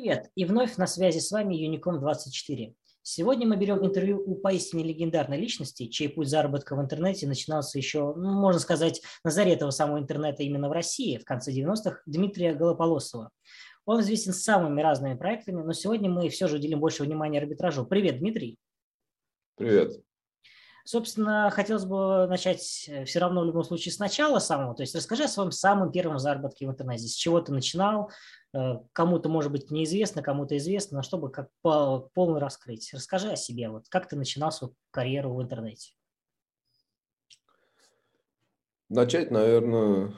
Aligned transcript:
привет! 0.00 0.30
И 0.34 0.44
вновь 0.44 0.76
на 0.76 0.86
связи 0.86 1.18
с 1.18 1.30
вами 1.30 1.56
Unicom24. 1.56 2.74
Сегодня 3.02 3.46
мы 3.46 3.56
берем 3.56 3.84
интервью 3.84 4.22
у 4.24 4.34
поистине 4.34 4.84
легендарной 4.84 5.38
личности, 5.38 5.88
чей 5.88 6.08
путь 6.08 6.28
заработка 6.28 6.74
в 6.74 6.80
интернете 6.80 7.26
начинался 7.26 7.78
еще, 7.78 8.14
ну, 8.14 8.32
можно 8.32 8.60
сказать, 8.60 9.02
на 9.24 9.30
заре 9.30 9.52
этого 9.52 9.70
самого 9.70 9.98
интернета 9.98 10.42
именно 10.42 10.68
в 10.68 10.72
России, 10.72 11.18
в 11.18 11.24
конце 11.24 11.52
90-х, 11.52 12.00
Дмитрия 12.06 12.54
Голополосова. 12.54 13.30
Он 13.84 14.00
известен 14.00 14.32
самыми 14.32 14.80
разными 14.80 15.18
проектами, 15.18 15.62
но 15.62 15.72
сегодня 15.72 16.08
мы 16.08 16.28
все 16.28 16.48
же 16.48 16.56
уделим 16.56 16.80
больше 16.80 17.02
внимания 17.02 17.38
арбитражу. 17.38 17.84
Привет, 17.84 18.18
Дмитрий. 18.18 18.56
Привет. 19.56 20.00
Собственно, 20.90 21.50
хотелось 21.50 21.84
бы 21.84 22.26
начать 22.26 22.88
э, 22.88 23.04
все 23.04 23.20
равно 23.20 23.42
в 23.42 23.44
любом 23.44 23.62
случае 23.62 23.92
сначала 23.92 24.40
самого. 24.40 24.74
То 24.74 24.82
есть 24.82 24.92
расскажи 24.96 25.22
о 25.22 25.28
своем 25.28 25.52
самом 25.52 25.92
первом 25.92 26.18
заработке 26.18 26.66
в 26.66 26.70
интернете. 26.70 27.06
С 27.06 27.14
чего 27.14 27.40
ты 27.40 27.52
начинал? 27.52 28.10
Э, 28.52 28.78
кому-то, 28.92 29.28
может 29.28 29.52
быть, 29.52 29.70
неизвестно, 29.70 30.20
кому-то 30.20 30.56
известно, 30.56 30.96
но 30.96 31.02
чтобы 31.04 31.30
как 31.30 31.48
полный 31.62 32.40
раскрыть. 32.40 32.92
Расскажи 32.92 33.30
о 33.30 33.36
себе. 33.36 33.68
Вот 33.68 33.88
как 33.88 34.08
ты 34.08 34.16
начинал 34.16 34.50
свою 34.50 34.74
карьеру 34.90 35.32
в 35.32 35.40
интернете? 35.40 35.92
Начать, 38.88 39.30
наверное, 39.30 40.12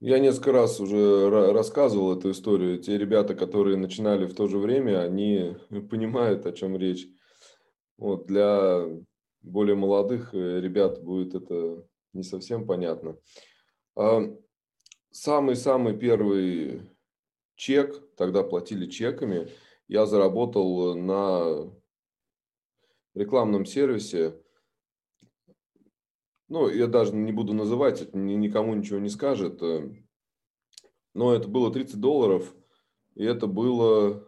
я 0.00 0.18
несколько 0.18 0.52
раз 0.52 0.80
уже 0.80 1.30
рассказывал 1.30 2.18
эту 2.18 2.32
историю. 2.32 2.78
Те 2.78 2.98
ребята, 2.98 3.34
которые 3.34 3.78
начинали 3.78 4.26
в 4.26 4.34
то 4.34 4.48
же 4.48 4.58
время, 4.58 5.00
они 5.00 5.56
понимают, 5.90 6.44
о 6.44 6.52
чем 6.52 6.76
речь. 6.76 7.08
Вот, 7.98 8.26
для 8.26 8.86
более 9.42 9.76
молодых 9.76 10.34
э, 10.34 10.60
ребят 10.60 11.02
будет 11.02 11.34
это 11.34 11.86
не 12.12 12.22
совсем 12.22 12.66
понятно. 12.66 13.18
А, 13.96 14.22
самый-самый 15.10 15.96
первый 15.96 16.82
чек, 17.56 18.14
тогда 18.16 18.42
платили 18.42 18.86
чеками, 18.86 19.48
я 19.88 20.06
заработал 20.06 20.96
на 20.96 21.72
рекламном 23.14 23.66
сервисе. 23.66 24.40
Ну, 26.48 26.68
я 26.68 26.86
даже 26.86 27.14
не 27.14 27.32
буду 27.32 27.52
называть, 27.54 28.02
это 28.02 28.16
никому 28.16 28.74
ничего 28.74 28.98
не 28.98 29.08
скажет. 29.08 29.62
Э, 29.62 29.90
но 31.14 31.34
это 31.34 31.48
было 31.48 31.72
30 31.72 32.00
долларов, 32.00 32.54
и 33.14 33.24
это 33.24 33.46
было 33.46 34.26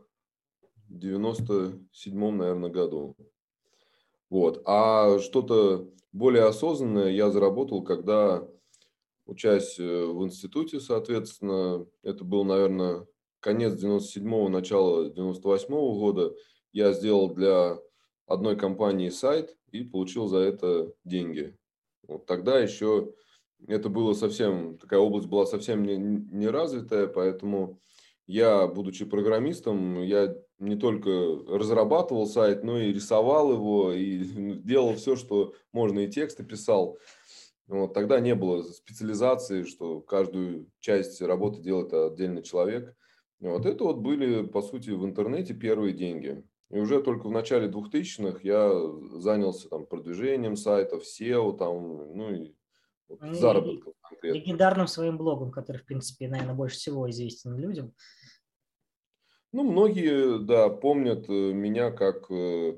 в 0.89 0.99
97 0.99 2.31
наверное, 2.31 2.71
году. 2.71 3.17
Вот. 4.35 4.63
А 4.65 5.21
что-то 5.21 5.89
более 6.11 6.47
осознанное 6.47 7.13
я 7.13 7.31
заработал, 7.31 7.85
когда, 7.85 8.45
учась 9.27 9.79
э, 9.79 10.07
в 10.07 10.25
институте, 10.25 10.81
соответственно, 10.81 11.87
это 12.03 12.25
был, 12.25 12.43
наверное, 12.43 13.07
конец 13.39 13.81
97-го, 13.81 14.49
начало 14.49 15.09
98-го 15.11 16.01
года, 16.01 16.35
я 16.73 16.93
сделал 16.95 17.33
для 17.33 17.79
одной 18.27 18.57
компании 18.57 19.09
сайт 19.11 19.57
и 19.71 19.85
получил 19.85 20.27
за 20.27 20.39
это 20.39 20.93
деньги. 21.05 21.57
Вот 22.09 22.27
тогда 22.27 22.59
еще 22.59 23.15
это 23.69 23.89
было 23.89 24.15
совсем, 24.15 24.79
такая 24.79 24.99
область 24.99 25.29
была 25.29 25.47
совсем 25.47 25.85
не, 25.85 25.97
не 25.97 26.49
развитая, 26.49 27.07
поэтому 27.07 27.79
я, 28.27 28.67
будучи 28.67 29.05
программистом, 29.05 30.03
я 30.03 30.35
не 30.59 30.77
только 30.77 31.11
разрабатывал 31.49 32.27
сайт, 32.27 32.65
но 32.65 32.79
и 32.79 32.93
рисовал 32.93 33.53
его, 33.53 33.93
и 33.93 34.19
делал 34.65 34.95
все, 34.95 35.17
что 35.17 35.55
можно, 35.73 36.01
и 36.01 36.11
тексты 36.11 36.45
писал. 36.45 36.99
Вот, 37.67 37.95
тогда 37.95 38.21
не 38.21 38.35
было 38.35 38.63
специализации, 38.63 39.63
что 39.63 40.01
каждую 40.01 40.71
часть 40.81 41.23
работы 41.23 41.63
делает 41.63 41.93
отдельный 41.95 42.43
человек. 42.43 42.95
Вот 43.41 43.67
это 43.67 43.85
вот 43.85 43.99
были, 43.99 44.47
по 44.47 44.63
сути, 44.63 44.91
в 44.91 45.05
интернете 45.05 45.55
первые 45.55 45.95
деньги. 45.95 46.45
И 46.71 46.79
уже 46.79 47.03
только 47.03 47.29
в 47.29 47.31
начале 47.31 47.69
2000-х 47.69 48.41
я 48.43 48.73
занялся 49.21 49.69
там 49.69 49.87
продвижением 49.87 50.57
сайтов, 50.57 51.05
SEO, 51.05 51.57
там, 51.57 52.17
ну 52.17 52.35
и 52.35 52.55
вот, 53.09 53.21
ну, 53.21 53.35
заработком 53.35 53.93
конкретно. 54.03 54.39
Легендарным 54.39 54.87
своим 54.87 55.19
блогом, 55.19 55.51
который, 55.51 55.79
в 55.79 55.85
принципе, 55.85 56.29
наверное, 56.29 56.55
больше 56.55 56.77
всего 56.77 57.09
известен 57.11 57.57
людям. 57.57 57.95
Ну, 59.55 59.63
многие, 59.63 60.41
да, 60.41 60.69
помнят 60.69 61.29
э, 61.29 61.33
меня 61.33 61.93
как 61.93 62.29
э, 62.29 62.77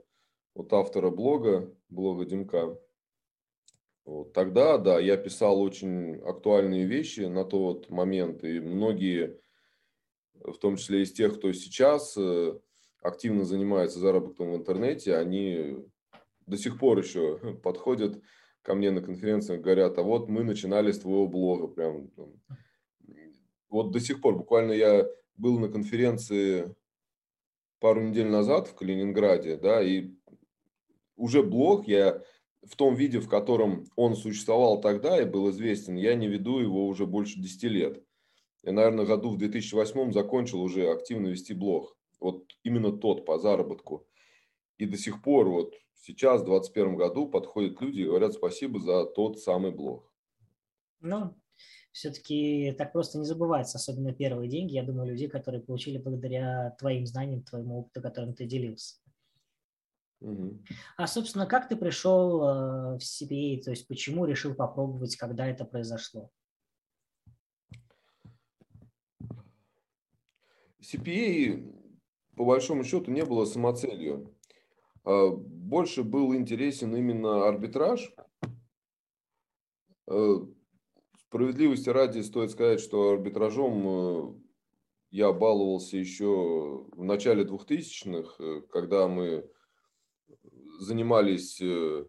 вот 0.55 0.71
автора 0.75 1.09
блога, 1.09 1.75
блога 1.89 2.27
Димка. 2.27 2.79
Вот 4.05 4.35
тогда, 4.35 4.77
да, 4.77 5.01
я 5.01 5.17
писал 5.17 5.59
очень 5.63 6.17
актуальные 6.17 6.85
вещи 6.85 7.21
на 7.21 7.47
тот 7.47 7.89
момент, 7.89 8.45
и 8.45 8.61
многие, 8.61 9.41
в 10.35 10.59
том 10.59 10.77
числе 10.77 11.01
из 11.01 11.13
тех, 11.13 11.39
кто 11.39 11.51
сейчас 11.55 12.15
э, 12.19 12.59
активно 13.01 13.47
занимается 13.47 13.99
заработком 13.99 14.53
в 14.53 14.57
интернете, 14.57 15.17
они 15.17 15.79
до 16.45 16.59
сих 16.59 16.79
пор 16.79 16.99
еще 16.99 17.39
подходят 17.63 18.21
ко 18.61 18.75
мне 18.75 18.91
на 18.91 19.01
конференциях, 19.01 19.63
говорят, 19.63 19.97
а 19.97 20.03
вот 20.03 20.29
мы 20.29 20.45
начинали 20.45 20.93
с 20.93 20.99
твоего 20.99 21.27
блога, 21.27 21.69
прям, 21.69 22.11
вот 23.71 23.93
до 23.93 23.99
сих 23.99 24.21
пор, 24.21 24.37
буквально 24.37 24.73
я 24.73 25.09
был 25.37 25.59
на 25.59 25.69
конференции 25.69 26.75
пару 27.81 28.03
недель 28.03 28.29
назад 28.29 28.69
в 28.69 28.75
Калининграде, 28.75 29.57
да, 29.57 29.83
и 29.83 30.11
уже 31.17 31.43
блог 31.43 31.87
я 31.87 32.23
в 32.63 32.77
том 32.77 32.95
виде, 32.95 33.21
в 33.21 33.29
котором 33.29 33.87
он 33.97 34.17
существовал 34.17 34.81
тогда 34.81 35.21
и 35.21 35.25
был 35.25 35.51
известен, 35.51 35.97
я 35.97 36.15
не 36.15 36.27
веду 36.27 36.59
его 36.59 36.87
уже 36.87 37.07
больше 37.07 37.41
10 37.41 37.63
лет. 37.65 38.03
Я, 38.63 38.73
наверное, 38.73 39.07
году 39.07 39.31
в 39.31 39.39
2008 39.39 40.13
закончил 40.13 40.61
уже 40.61 40.91
активно 40.91 41.29
вести 41.29 41.55
блог. 41.55 41.97
Вот 42.19 42.53
именно 42.65 42.91
тот 42.91 43.25
по 43.25 43.39
заработку. 43.39 44.07
И 44.79 44.87
до 44.87 44.99
сих 44.99 45.23
пор, 45.23 45.49
вот 45.49 45.75
сейчас, 45.95 46.43
в 46.43 46.47
2021 46.47 46.97
году, 46.97 47.29
подходят 47.29 47.81
люди 47.81 48.01
и 48.01 48.05
говорят 48.05 48.33
спасибо 48.33 48.81
за 48.81 49.05
тот 49.05 49.39
самый 49.39 49.71
блог. 49.71 50.11
Ну, 51.01 51.35
все-таки 51.97 52.75
так 52.77 52.93
просто 52.93 53.19
не 53.19 53.25
забывается, 53.25 53.79
особенно 53.79 54.13
первые 54.13 54.51
деньги, 54.51 54.75
я 54.75 54.83
думаю, 54.83 55.09
людей, 55.09 55.29
которые 55.29 55.63
получили 55.63 55.97
благодаря 55.97 56.77
твоим 56.79 57.07
знаниям, 57.07 57.43
твоему 57.43 57.79
опыту, 57.79 58.03
которым 58.03 58.35
ты 58.35 58.45
делился. 58.45 58.97
Угу. 60.21 60.59
А, 60.99 61.07
собственно, 61.07 61.47
как 61.47 61.69
ты 61.69 61.77
пришел 61.77 62.43
э, 62.43 62.99
в 62.99 63.01
CPA, 63.01 63.63
то 63.63 63.71
есть 63.71 63.89
почему 63.89 64.27
решил 64.27 64.55
попробовать, 64.55 65.17
когда 65.17 65.47
это 65.47 65.65
произошло? 65.65 66.31
CPA, 70.83 71.97
по 72.37 72.45
большому 72.45 72.85
счету, 72.85 73.11
не 73.11 73.25
было 73.25 73.47
самоцелью. 73.47 74.37
А, 75.05 75.31
больше 75.31 76.03
был 76.03 76.35
интересен 76.35 76.95
именно 76.95 77.49
арбитраж. 77.49 78.15
Справедливости 81.29 81.89
ради 81.89 82.21
стоит 82.21 82.53
сказать, 82.53 82.81
что 82.81 83.11
арбитражом 83.11 83.89
э, 83.89 84.35
я 85.11 85.33
баловался 85.33 85.97
еще 85.97 86.87
в 86.93 87.03
начале 87.03 87.43
2000-х, 87.43 88.37
э, 88.39 88.61
когда 88.71 89.09
мы 89.09 89.45
занимались 90.79 91.61
э, 91.61 92.07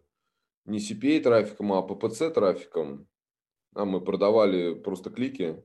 не 0.66 0.78
CPA 0.78 1.20
трафиком, 1.20 1.72
а 1.72 1.84
PPC 1.84 2.30
трафиком. 2.30 3.08
А 3.74 3.84
мы 3.84 4.00
продавали 4.00 4.74
просто 4.74 5.10
клики. 5.10 5.64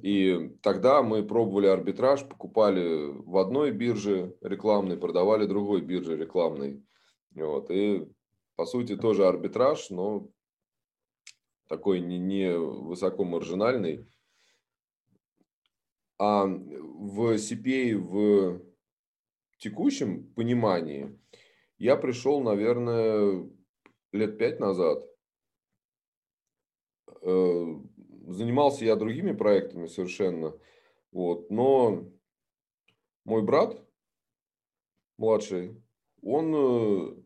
И 0.00 0.56
тогда 0.62 1.02
мы 1.02 1.24
пробовали 1.24 1.66
арбитраж, 1.66 2.26
покупали 2.28 3.10
в 3.10 3.38
одной 3.38 3.72
бирже 3.72 4.36
рекламной, 4.40 4.96
продавали 4.96 5.46
другой 5.46 5.80
бирже 5.80 6.16
рекламной. 6.16 6.80
Вот. 7.34 7.72
И 7.72 8.06
по 8.54 8.66
сути 8.66 8.96
тоже 8.96 9.26
арбитраж, 9.26 9.90
но 9.90 10.28
такой 11.72 12.00
не, 12.00 12.18
не 12.18 12.54
высокомаржинальный. 12.54 14.06
А 16.18 16.44
в 16.44 17.36
CPA 17.36 17.96
в 17.96 18.60
текущем 19.56 20.30
понимании 20.34 21.18
я 21.78 21.96
пришел, 21.96 22.42
наверное, 22.42 23.48
лет 24.12 24.36
пять 24.36 24.60
назад. 24.60 25.02
Э, 27.22 27.64
занимался 28.26 28.84
я 28.84 28.94
другими 28.94 29.32
проектами 29.32 29.86
совершенно. 29.86 30.52
Вот, 31.10 31.50
но 31.50 32.04
мой 33.24 33.42
брат 33.42 33.82
младший, 35.16 35.82
он 36.20 36.54
э, 36.54 37.22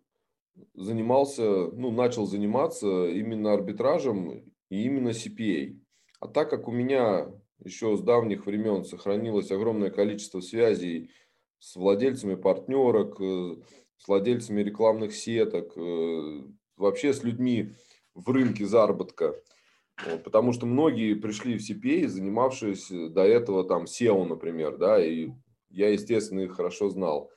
занимался, 0.75 1.71
ну, 1.71 1.91
начал 1.91 2.27
заниматься 2.27 3.09
именно 3.09 3.53
арбитражем 3.53 4.53
и 4.69 4.85
именно 4.85 5.11
CPA. 5.11 5.79
А 6.21 6.29
так 6.29 6.51
как 6.51 6.69
у 6.69 6.73
меня 6.73 7.29
еще 7.65 7.97
с 7.97 8.01
давних 8.01 8.47
времен 8.47 8.85
сохранилось 8.85 9.51
огромное 9.51 9.91
количество 9.91 10.41
связей 10.41 11.11
с 11.59 11.77
владельцами 11.77 12.35
партнерок, 12.35 13.21
э, 13.21 13.57
с 13.99 14.09
владельцами 14.09 14.63
рекламных 14.63 15.15
сеток, 15.15 15.73
э, 15.77 16.43
вообще 16.77 17.13
с 17.13 17.23
людьми 17.23 17.73
в 18.15 18.31
рынке 18.31 18.67
заработка, 18.67 19.35
потому 20.25 20.53
что 20.53 20.67
многие 20.67 21.15
пришли 21.15 21.59
в 21.59 21.63
CPA, 21.63 22.07
занимавшись 22.09 22.89
до 22.91 23.23
этого 23.23 23.65
там 23.65 23.85
SEO, 23.85 24.25
например, 24.27 24.77
да, 24.77 25.03
и 25.03 25.31
я, 25.71 25.91
естественно, 25.91 26.41
их 26.41 26.53
хорошо 26.53 26.91
знал. 26.91 27.31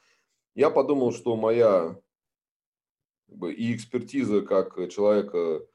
Я 0.55 0.69
подумал, 0.69 1.11
что 1.11 1.35
моя 1.35 1.99
и 3.31 3.75
экспертиза 3.75 4.41
как 4.41 4.75
человека 4.89 5.65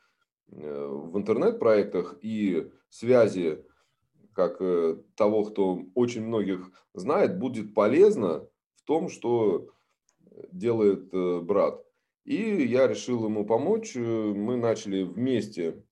э, 0.51 0.87
в 0.87 1.17
интернет-проектах 1.17 2.19
и 2.23 2.71
связи 2.89 3.65
как 4.33 4.61
э, 4.61 4.97
того, 5.17 5.45
кто 5.45 5.81
очень 5.95 6.27
многих 6.27 6.71
знает, 6.93 7.39
будет 7.39 7.75
полезно 7.75 8.47
в 8.77 8.83
том, 8.85 9.09
что 9.09 9.71
делает 10.53 11.13
э, 11.13 11.41
брат. 11.41 11.85
И 12.25 12.65
я 12.65 12.87
решил 12.87 13.25
ему 13.25 13.45
помочь. 13.45 13.95
Мы 13.95 14.57
начали 14.57 15.03
вместе 15.03 15.83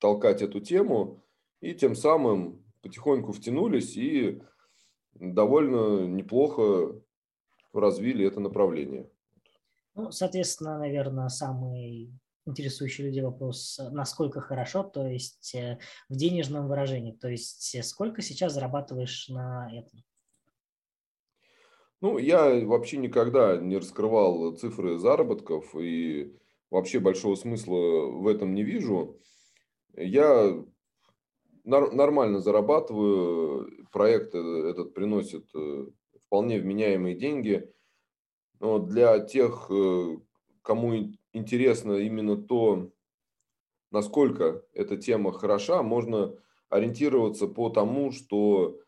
толкать 0.00 0.40
эту 0.42 0.60
тему 0.60 1.24
и 1.60 1.74
тем 1.74 1.94
самым 1.94 2.64
потихоньку 2.82 3.32
втянулись 3.32 3.96
и 3.96 4.40
довольно 5.14 6.06
неплохо 6.06 6.94
развили 7.72 8.24
это 8.24 8.40
направление. 8.40 9.10
Ну, 9.98 10.12
соответственно, 10.12 10.78
наверное, 10.78 11.28
самый 11.28 12.12
интересующий 12.46 13.06
людей 13.06 13.20
вопрос, 13.20 13.80
насколько 13.90 14.40
хорошо, 14.40 14.84
то 14.84 15.04
есть 15.04 15.52
э, 15.56 15.80
в 16.08 16.14
денежном 16.14 16.68
выражении, 16.68 17.10
то 17.10 17.28
есть 17.28 17.74
э, 17.74 17.82
сколько 17.82 18.22
сейчас 18.22 18.54
зарабатываешь 18.54 19.28
на 19.28 19.68
этом? 19.76 20.04
Ну, 22.00 22.16
я 22.16 22.64
вообще 22.64 22.98
никогда 22.98 23.56
не 23.56 23.76
раскрывал 23.76 24.54
цифры 24.54 25.00
заработков 25.00 25.74
и 25.74 26.32
вообще 26.70 27.00
большого 27.00 27.34
смысла 27.34 28.06
в 28.06 28.28
этом 28.28 28.54
не 28.54 28.62
вижу. 28.62 29.20
Я 29.94 30.64
нормально 31.64 32.38
зарабатываю, 32.38 33.68
проект 33.90 34.32
э, 34.36 34.38
этот 34.38 34.94
приносит 34.94 35.50
вполне 36.20 36.60
вменяемые 36.60 37.16
деньги. 37.16 37.68
Но 38.60 38.78
для 38.78 39.20
тех, 39.20 39.70
кому 40.62 40.94
интересно 41.32 41.92
именно 41.92 42.36
то, 42.36 42.90
насколько 43.90 44.64
эта 44.72 44.96
тема 44.96 45.32
хороша, 45.32 45.82
можно 45.82 46.34
ориентироваться 46.68 47.46
по 47.46 47.70
тому, 47.70 48.12
что 48.12 48.78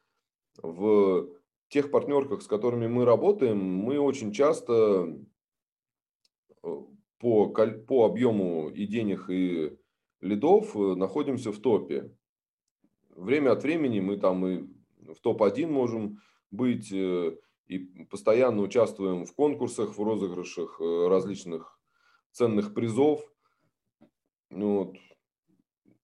в 0.63 1.29
тех 1.69 1.91
партнерках, 1.91 2.43
с 2.43 2.47
которыми 2.47 2.87
мы 2.87 3.05
работаем, 3.05 3.59
мы 3.59 3.99
очень 3.99 4.33
часто 4.33 5.17
э, 6.63 6.77
по, 7.19 7.49
по 7.49 8.07
объему 8.07 8.69
и 8.69 8.87
денег, 8.87 9.31
и 9.31 9.79
лидов 10.21 10.77
э, 10.77 10.95
находимся 10.97 11.53
в 11.53 11.61
топе. 11.61 12.13
Время 13.11 13.53
от 13.53 13.63
времени 13.63 14.01
мы 14.01 14.17
там 14.17 14.47
и 14.47 14.67
в 14.99 15.21
топ-1 15.21 15.67
можем 15.69 16.21
быть, 16.51 16.91
э, 16.93 17.37
и 17.71 18.05
постоянно 18.05 18.63
участвуем 18.63 19.25
в 19.25 19.35
конкурсах, 19.35 19.97
в 19.97 20.03
розыгрышах 20.03 20.81
различных 20.81 21.79
ценных 22.33 22.75
призов. 22.75 23.21
Ну 24.51 24.79
вот. 24.79 24.97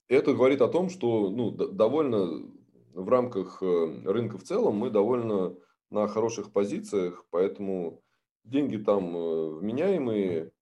Это 0.08 0.32
говорит 0.34 0.60
о 0.60 0.68
том, 0.68 0.88
что 0.88 1.30
ну, 1.30 1.50
довольно 1.50 2.48
в 2.96 3.08
рамках 3.08 3.62
э, 3.62 4.02
рынка 4.04 4.38
в 4.38 4.42
целом 4.42 4.76
мы 4.76 4.90
довольно 4.90 5.54
на 5.90 6.08
хороших 6.08 6.52
позициях, 6.52 7.26
поэтому 7.30 8.02
деньги 8.44 8.78
там 8.78 9.14
э, 9.16 9.54
вменяемые 9.56 10.52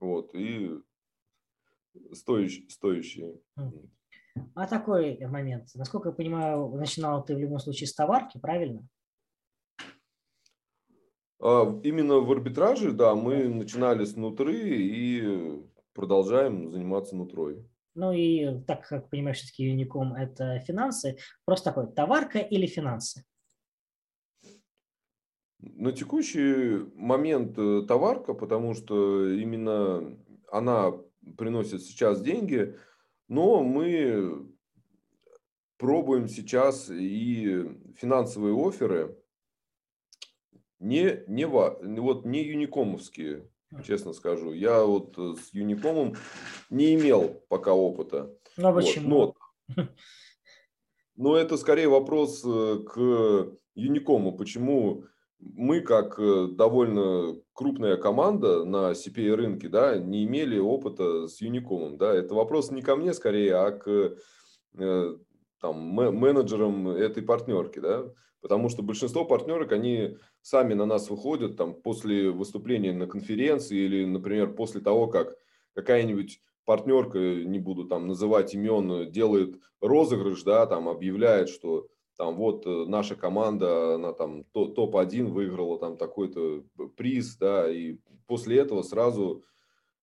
вот, 0.00 0.34
и 0.34 0.80
стоящие. 2.12 2.68
стоящие. 2.70 3.40
А 4.54 4.66
такой 4.66 5.18
момент. 5.26 5.68
Насколько 5.74 6.08
я 6.08 6.14
понимаю, 6.14 6.68
начинал 6.68 7.22
ты 7.22 7.34
в 7.34 7.38
любом 7.38 7.58
случае 7.58 7.88
с 7.88 7.94
товарки, 7.94 8.38
правильно? 8.38 8.88
А, 11.42 11.80
именно 11.82 12.18
в 12.20 12.30
арбитраже, 12.30 12.92
да, 12.92 13.16
мы 13.16 13.48
начинали 13.48 14.04
с 14.04 14.14
нутры 14.14 14.54
и 14.54 15.60
продолжаем 15.92 16.70
заниматься 16.70 17.16
нутрой. 17.16 17.66
Ну 17.94 18.12
и 18.12 18.60
так 18.62 18.86
как 18.86 19.10
понимаешь, 19.10 19.38
все-таки 19.38 19.68
Unicom 19.68 20.14
это 20.16 20.60
финансы, 20.60 21.18
просто 21.44 21.70
такой, 21.70 21.92
товарка 21.92 22.38
или 22.38 22.66
финансы? 22.66 23.24
На 25.58 25.90
текущий 25.90 26.86
момент 26.94 27.58
э, 27.58 27.82
товарка, 27.88 28.34
потому 28.34 28.74
что 28.74 29.28
именно 29.28 30.16
она 30.50 30.92
приносит 31.36 31.82
сейчас 31.82 32.22
деньги, 32.22 32.76
но 33.26 33.64
мы 33.64 34.48
пробуем 35.76 36.28
сейчас 36.28 36.88
и 36.88 37.68
финансовые 37.96 38.54
оферы, 38.56 39.16
не, 40.82 41.22
не, 41.28 41.46
вот 41.46 42.24
не 42.24 42.42
юникомовские, 42.42 43.48
честно 43.84 44.12
скажу. 44.12 44.52
Я 44.52 44.84
вот 44.84 45.16
э, 45.16 45.34
с 45.40 45.54
юникомом 45.54 46.14
не 46.70 46.94
имел 46.94 47.42
пока 47.48 47.72
опыта. 47.72 48.34
Ну, 48.56 48.68
а 48.68 48.72
почему? 48.72 49.16
Вот, 49.16 49.36
но, 49.76 49.88
но 51.16 51.36
это 51.36 51.56
скорее 51.56 51.88
вопрос 51.88 52.42
э, 52.44 52.80
к 52.84 53.52
юникому. 53.74 54.36
Почему 54.36 55.04
мы, 55.38 55.80
как 55.80 56.18
э, 56.18 56.48
довольно 56.50 57.40
крупная 57.52 57.96
команда 57.96 58.64
на 58.64 58.90
CPA 58.90 59.34
рынке, 59.34 59.68
да, 59.68 59.96
не 59.98 60.24
имели 60.24 60.58
опыта 60.58 61.28
с 61.28 61.40
юникомом. 61.40 61.96
Да? 61.96 62.12
Это 62.12 62.34
вопрос 62.34 62.72
не 62.72 62.82
ко 62.82 62.96
мне 62.96 63.14
скорее, 63.14 63.54
а 63.54 63.70
к 63.70 64.16
там, 65.60 65.76
менеджерам 65.76 66.88
этой 66.88 67.22
партнерки. 67.22 67.78
Да? 67.78 68.12
Потому 68.42 68.68
что 68.68 68.82
большинство 68.82 69.24
партнерок, 69.24 69.70
они 69.70 70.18
сами 70.42 70.74
на 70.74 70.84
нас 70.84 71.08
выходят 71.08 71.56
там, 71.56 71.74
после 71.74 72.30
выступления 72.30 72.92
на 72.92 73.06
конференции 73.06 73.78
или, 73.78 74.04
например, 74.04 74.52
после 74.54 74.80
того, 74.80 75.06
как 75.06 75.36
какая-нибудь 75.74 76.42
партнерка, 76.64 77.18
не 77.18 77.60
буду 77.60 77.84
там 77.84 78.08
называть 78.08 78.52
имен, 78.52 79.10
делает 79.10 79.60
розыгрыш, 79.80 80.42
да, 80.42 80.66
там 80.66 80.88
объявляет, 80.88 81.48
что 81.48 81.86
там 82.16 82.36
вот 82.36 82.66
э, 82.66 82.84
наша 82.86 83.14
команда, 83.14 83.94
она 83.94 84.12
там 84.12 84.44
топ-1 84.52 85.26
выиграла 85.26 85.78
там 85.78 85.96
такой-то 85.96 86.64
приз, 86.96 87.36
да, 87.36 87.70
и 87.70 87.98
после 88.26 88.58
этого 88.58 88.82
сразу 88.82 89.44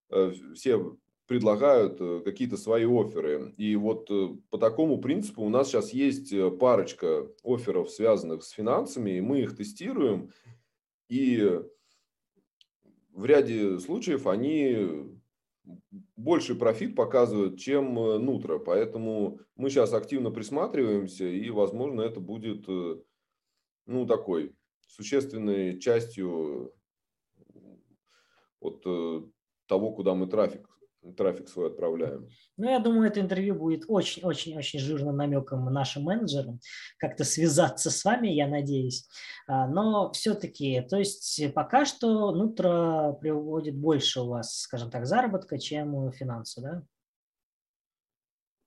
э, 0.10 0.32
все 0.54 0.96
предлагают 1.30 2.02
э, 2.02 2.22
какие-то 2.26 2.58
свои 2.58 2.86
оферы. 2.86 3.54
И 3.56 3.76
вот 3.76 4.10
э, 4.10 4.30
по 4.50 4.58
такому 4.58 5.00
принципу 5.00 5.44
у 5.44 5.50
нас 5.50 5.68
сейчас 5.68 5.94
есть 5.94 6.34
э, 6.34 6.50
парочка 6.50 7.28
оферов, 7.44 7.92
связанных 7.92 8.44
с 8.44 8.50
финансами, 8.50 9.12
и 9.12 9.22
мы 9.22 9.42
их 9.42 9.56
тестируем. 9.56 10.32
И 11.08 11.62
в 13.14 13.26
ряде 13.26 13.78
случаев 13.78 14.26
они 14.26 15.20
больше 16.16 16.56
профит 16.56 16.96
показывают, 16.96 17.60
чем 17.60 17.94
нутро. 17.94 18.60
Поэтому 18.60 19.40
мы 19.56 19.70
сейчас 19.70 19.94
активно 19.94 20.32
присматриваемся, 20.32 21.26
и, 21.26 21.48
возможно, 21.52 22.02
это 22.02 22.20
будет 22.20 22.66
ну, 23.86 24.08
такой 24.08 24.56
существенной 24.88 25.80
частью 25.80 26.74
от 28.60 28.82
того, 29.68 29.92
куда 29.92 30.16
мы 30.16 30.26
трафик 30.26 30.69
трафик 31.18 31.48
свой 31.48 31.68
отправляем. 31.68 32.30
Ну, 32.58 32.70
я 32.70 32.80
думаю, 32.80 33.08
это 33.10 33.22
интервью 33.22 33.56
будет 33.56 33.86
очень-очень-очень 33.88 34.80
жирным 34.80 35.16
намеком 35.18 35.66
нашим 35.66 36.04
менеджерам, 36.04 36.60
как-то 36.98 37.24
связаться 37.24 37.90
с 37.90 38.04
вами, 38.04 38.28
я 38.28 38.48
надеюсь. 38.48 39.08
А, 39.48 39.68
но 39.68 40.12
все-таки, 40.12 40.82
то 40.82 40.98
есть 40.98 41.42
пока 41.54 41.86
что 41.86 42.32
Нутро 42.32 43.18
приводит 43.22 43.76
больше 43.76 44.22
у 44.22 44.28
вас, 44.28 44.60
скажем 44.60 44.92
так, 44.92 45.06
заработка, 45.06 45.58
чем 45.58 46.12
финансы, 46.12 46.62
да? 46.62 46.84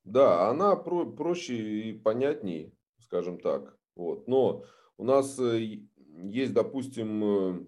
Да, 0.04 0.48
она 0.48 0.74
про 0.76 1.06
проще 1.06 1.54
и 1.54 1.92
понятней, 1.92 2.74
скажем 2.98 3.38
так. 3.38 3.76
Вот. 3.94 4.26
Но 4.26 4.64
у 4.96 5.04
нас 5.04 5.38
э, 5.38 5.80
есть, 6.24 6.52
допустим, 6.52 7.24
э, 7.24 7.64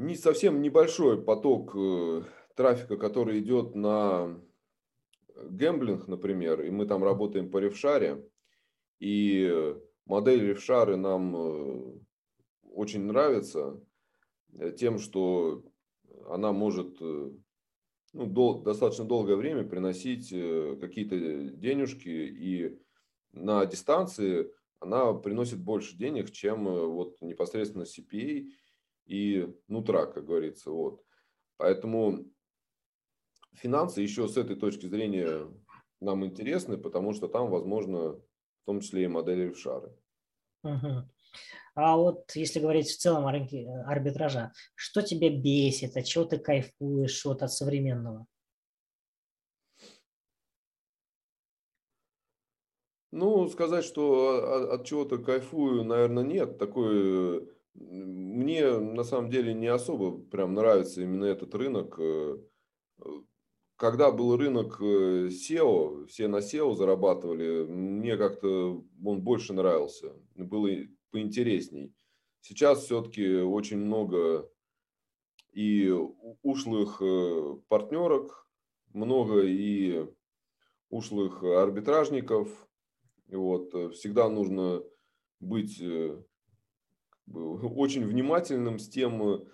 не 0.00 0.14
совсем 0.14 0.62
небольшой 0.62 1.22
поток 1.22 1.76
э, 1.76 2.22
трафика, 2.56 2.96
который 2.96 3.40
идет 3.40 3.74
на 3.74 4.40
гэмблинг, 5.36 6.08
например, 6.08 6.62
и 6.62 6.70
мы 6.70 6.86
там 6.86 7.04
работаем 7.04 7.50
по 7.50 7.58
ревшаре, 7.58 8.26
и 8.98 9.74
модель 10.06 10.42
ревшары 10.48 10.96
нам 10.96 11.36
э, 11.36 11.98
очень 12.72 13.02
нравится 13.02 13.78
э, 14.54 14.72
тем, 14.72 14.98
что 14.98 15.64
она 16.28 16.52
может 16.52 16.98
ну, 17.00 18.26
дол- 18.26 18.62
достаточно 18.62 19.04
долгое 19.04 19.36
время 19.36 19.64
приносить 19.64 20.30
какие-то 20.80 21.16
денежки, 21.50 22.08
и 22.08 22.78
на 23.32 23.66
дистанции 23.66 24.50
она 24.80 25.12
приносит 25.12 25.60
больше 25.60 25.96
денег, 25.96 26.30
чем 26.30 26.64
вот 26.64 27.20
непосредственно 27.20 27.82
CPA, 27.82 28.48
и 29.06 29.54
нутра, 29.68 30.06
как 30.06 30.24
говорится. 30.24 30.70
Вот. 30.70 31.02
Поэтому 31.56 32.24
финансы 33.54 34.00
еще 34.00 34.28
с 34.28 34.36
этой 34.36 34.56
точки 34.56 34.86
зрения 34.86 35.48
нам 36.00 36.24
интересны, 36.24 36.78
потому 36.78 37.12
что 37.12 37.28
там, 37.28 37.50
возможно, 37.50 38.12
в 38.12 38.22
том 38.66 38.80
числе 38.80 39.04
и 39.04 39.08
модели 39.08 39.48
в 39.48 39.58
шары. 39.58 39.92
Угу. 40.62 41.08
А 41.74 41.96
вот 41.96 42.30
если 42.34 42.60
говорить 42.60 42.88
в 42.88 42.98
целом 42.98 43.26
о 43.26 43.32
рынке 43.32 43.62
э, 43.62 43.82
арбитража, 43.84 44.52
что 44.74 45.02
тебя 45.02 45.30
бесит, 45.30 45.96
от 45.96 46.04
чего 46.04 46.24
ты 46.24 46.38
кайфуешь 46.38 47.24
вот 47.24 47.42
от 47.42 47.52
современного? 47.52 48.26
Ну, 53.12 53.48
сказать, 53.48 53.84
что 53.84 54.72
от 54.72 54.84
чего-то 54.84 55.18
кайфую, 55.18 55.84
наверное, 55.84 56.22
нет. 56.22 56.58
Такой, 56.58 57.48
мне 57.80 58.78
на 58.78 59.04
самом 59.04 59.30
деле 59.30 59.54
не 59.54 59.66
особо 59.66 60.18
прям 60.18 60.54
нравится 60.54 61.02
именно 61.02 61.24
этот 61.24 61.54
рынок. 61.54 61.98
Э, 61.98 62.38
когда 63.76 64.12
был 64.12 64.36
рынок 64.36 64.80
SEO, 64.80 66.06
все 66.06 66.28
на 66.28 66.36
SEO 66.36 66.74
зарабатывали, 66.74 67.64
мне 67.64 68.18
как-то 68.18 68.84
он 69.04 69.22
больше 69.22 69.54
нравился. 69.54 70.12
Было 70.34 70.68
поинтересней. 71.10 71.94
Сейчас 72.42 72.84
все-таки 72.84 73.36
очень 73.36 73.78
много 73.78 74.50
и 75.52 75.92
ушлых 76.42 77.00
э, 77.00 77.56
партнерок, 77.68 78.46
много 78.92 79.42
и 79.42 80.06
ушлых 80.88 81.42
арбитражников. 81.42 82.68
Вот. 83.28 83.74
Э, 83.74 83.90
всегда 83.90 84.28
нужно 84.28 84.82
быть 85.40 85.80
э, 85.80 86.22
очень 87.32 88.04
внимательным 88.04 88.78
с 88.78 88.88
тем, 88.88 89.46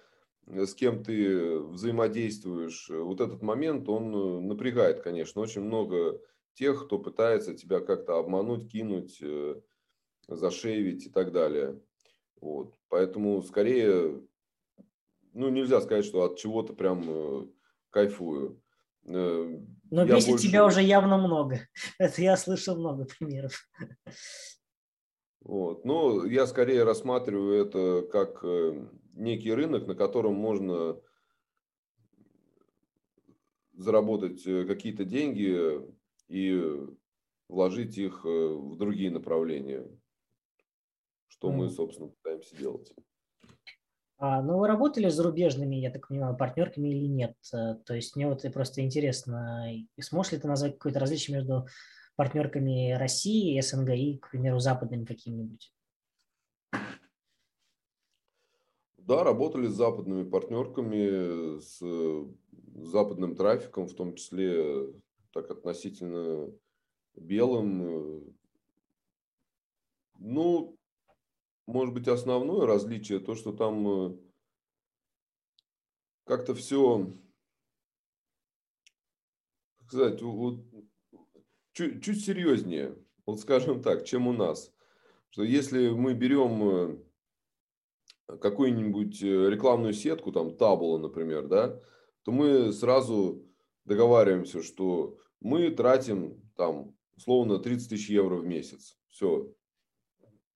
с 0.47 0.75
кем 0.75 1.03
ты 1.05 1.59
взаимодействуешь. 1.59 2.89
Вот 2.91 3.21
этот 3.21 3.43
момент, 3.43 3.89
он 3.89 4.47
напрягает, 4.47 5.03
конечно. 5.03 5.41
Очень 5.41 5.63
много 5.63 6.21
тех, 6.55 6.87
кто 6.87 6.99
пытается 6.99 7.55
тебя 7.55 7.81
как-то 7.81 8.19
обмануть, 8.19 8.71
кинуть, 8.71 9.23
зашейвить 10.29 11.07
и 11.07 11.11
так 11.11 11.33
далее. 11.33 11.81
Вот. 12.41 12.75
Поэтому 12.89 13.43
скорее, 13.43 14.23
ну, 15.33 15.49
нельзя 15.49 15.81
сказать, 15.81 16.05
что 16.05 16.25
от 16.25 16.39
чего-то 16.39 16.73
прям 16.73 17.05
э, 17.07 17.47
кайфую. 17.91 18.63
Э, 19.05 19.59
Но 19.91 20.05
я 20.05 20.15
бесит 20.15 20.31
больше... 20.31 20.47
тебя 20.47 20.65
уже 20.65 20.83
явно 20.83 21.19
много. 21.19 21.61
Это 21.99 22.23
я 22.23 22.37
слышал 22.37 22.77
много 22.77 23.07
примеров. 23.07 23.69
Вот. 25.47 25.85
Но 25.85 26.25
я 26.25 26.47
скорее 26.47 26.83
рассматриваю 26.83 27.65
это 27.65 28.07
как 28.11 28.41
э, 28.43 28.89
некий 29.15 29.53
рынок, 29.53 29.87
на 29.87 29.95
котором 29.95 30.35
можно 30.35 31.01
заработать 33.73 34.43
какие-то 34.43 35.05
деньги 35.05 35.81
и 36.29 36.87
вложить 37.49 37.97
их 37.99 38.25
в 38.25 38.77
другие 38.77 39.11
направления 39.11 39.87
что 41.37 41.53
мы, 41.53 41.69
собственно, 41.69 42.09
пытаемся 42.09 42.57
делать. 42.57 42.93
А, 44.19 44.43
ну, 44.43 44.59
вы 44.59 44.67
работали 44.67 45.11
с 45.11 45.15
зарубежными, 45.15 45.77
я 45.77 45.91
так 45.91 46.09
понимаю, 46.09 46.37
партнерками 46.37 46.89
или 46.89 47.07
нет? 47.07 47.37
Э, 47.53 47.75
то 47.85 47.95
есть 47.95 48.17
мне 48.17 48.27
вот 48.27 48.43
просто 48.55 48.81
интересно, 48.81 49.71
сможешь 50.01 50.33
ли 50.33 50.39
ты 50.39 50.49
назвать 50.49 50.75
какое-то 50.75 50.99
различие 50.99 51.37
между 51.37 51.67
партнерками 52.17 52.93
России, 52.93 53.61
СНГ 53.61 53.91
и, 53.91 54.19
к 54.19 54.31
примеру, 54.31 54.59
западными 54.59 55.05
какими-нибудь? 55.05 55.73
Да, 58.99 59.23
работали 59.23 59.69
с 59.69 59.75
западными 59.75 60.29
партнерками, 60.29 61.61
с 61.61 61.81
западным 62.85 63.37
трафиком, 63.37 63.87
в 63.87 63.95
том 63.95 64.17
числе 64.17 64.93
так 65.33 65.51
относительно 65.51 66.53
белым. 67.15 68.35
Ну, 70.19 70.77
может 71.67 71.95
быть, 71.95 72.09
основное 72.09 72.67
различие, 72.67 73.19
то, 73.19 73.35
что 73.35 73.53
там 73.53 73.89
э, 73.89 74.19
как-то 76.25 76.55
все, 76.55 77.13
сказать, 79.87 80.23
вот, 80.23 80.61
чуть, 81.77 82.03
чуть 82.03 82.25
серьезнее, 82.25 82.97
вот 83.27 83.41
скажем 83.41 83.83
так, 83.83 84.05
чем 84.05 84.27
у 84.27 84.33
нас. 84.33 84.73
Что 85.29 85.43
если 85.43 85.91
мы 85.91 86.15
берем 86.15 87.03
э, 88.29 88.39
какую-нибудь 88.39 89.23
э, 89.23 89.51
рекламную 89.51 89.93
сетку, 89.93 90.33
там 90.33 90.57
Табула, 90.57 90.99
например, 90.99 91.47
да, 91.49 91.79
то 92.23 92.33
мы 92.33 92.73
сразу 92.73 93.45
договариваемся, 93.85 94.63
что 94.63 95.19
мы 95.41 95.71
тратим 95.71 96.41
там 96.57 96.97
условно 97.15 97.59
30 97.59 97.91
тысяч 97.91 98.09
евро 98.09 98.37
в 98.37 98.47
месяц. 98.47 98.99
Все, 99.09 99.53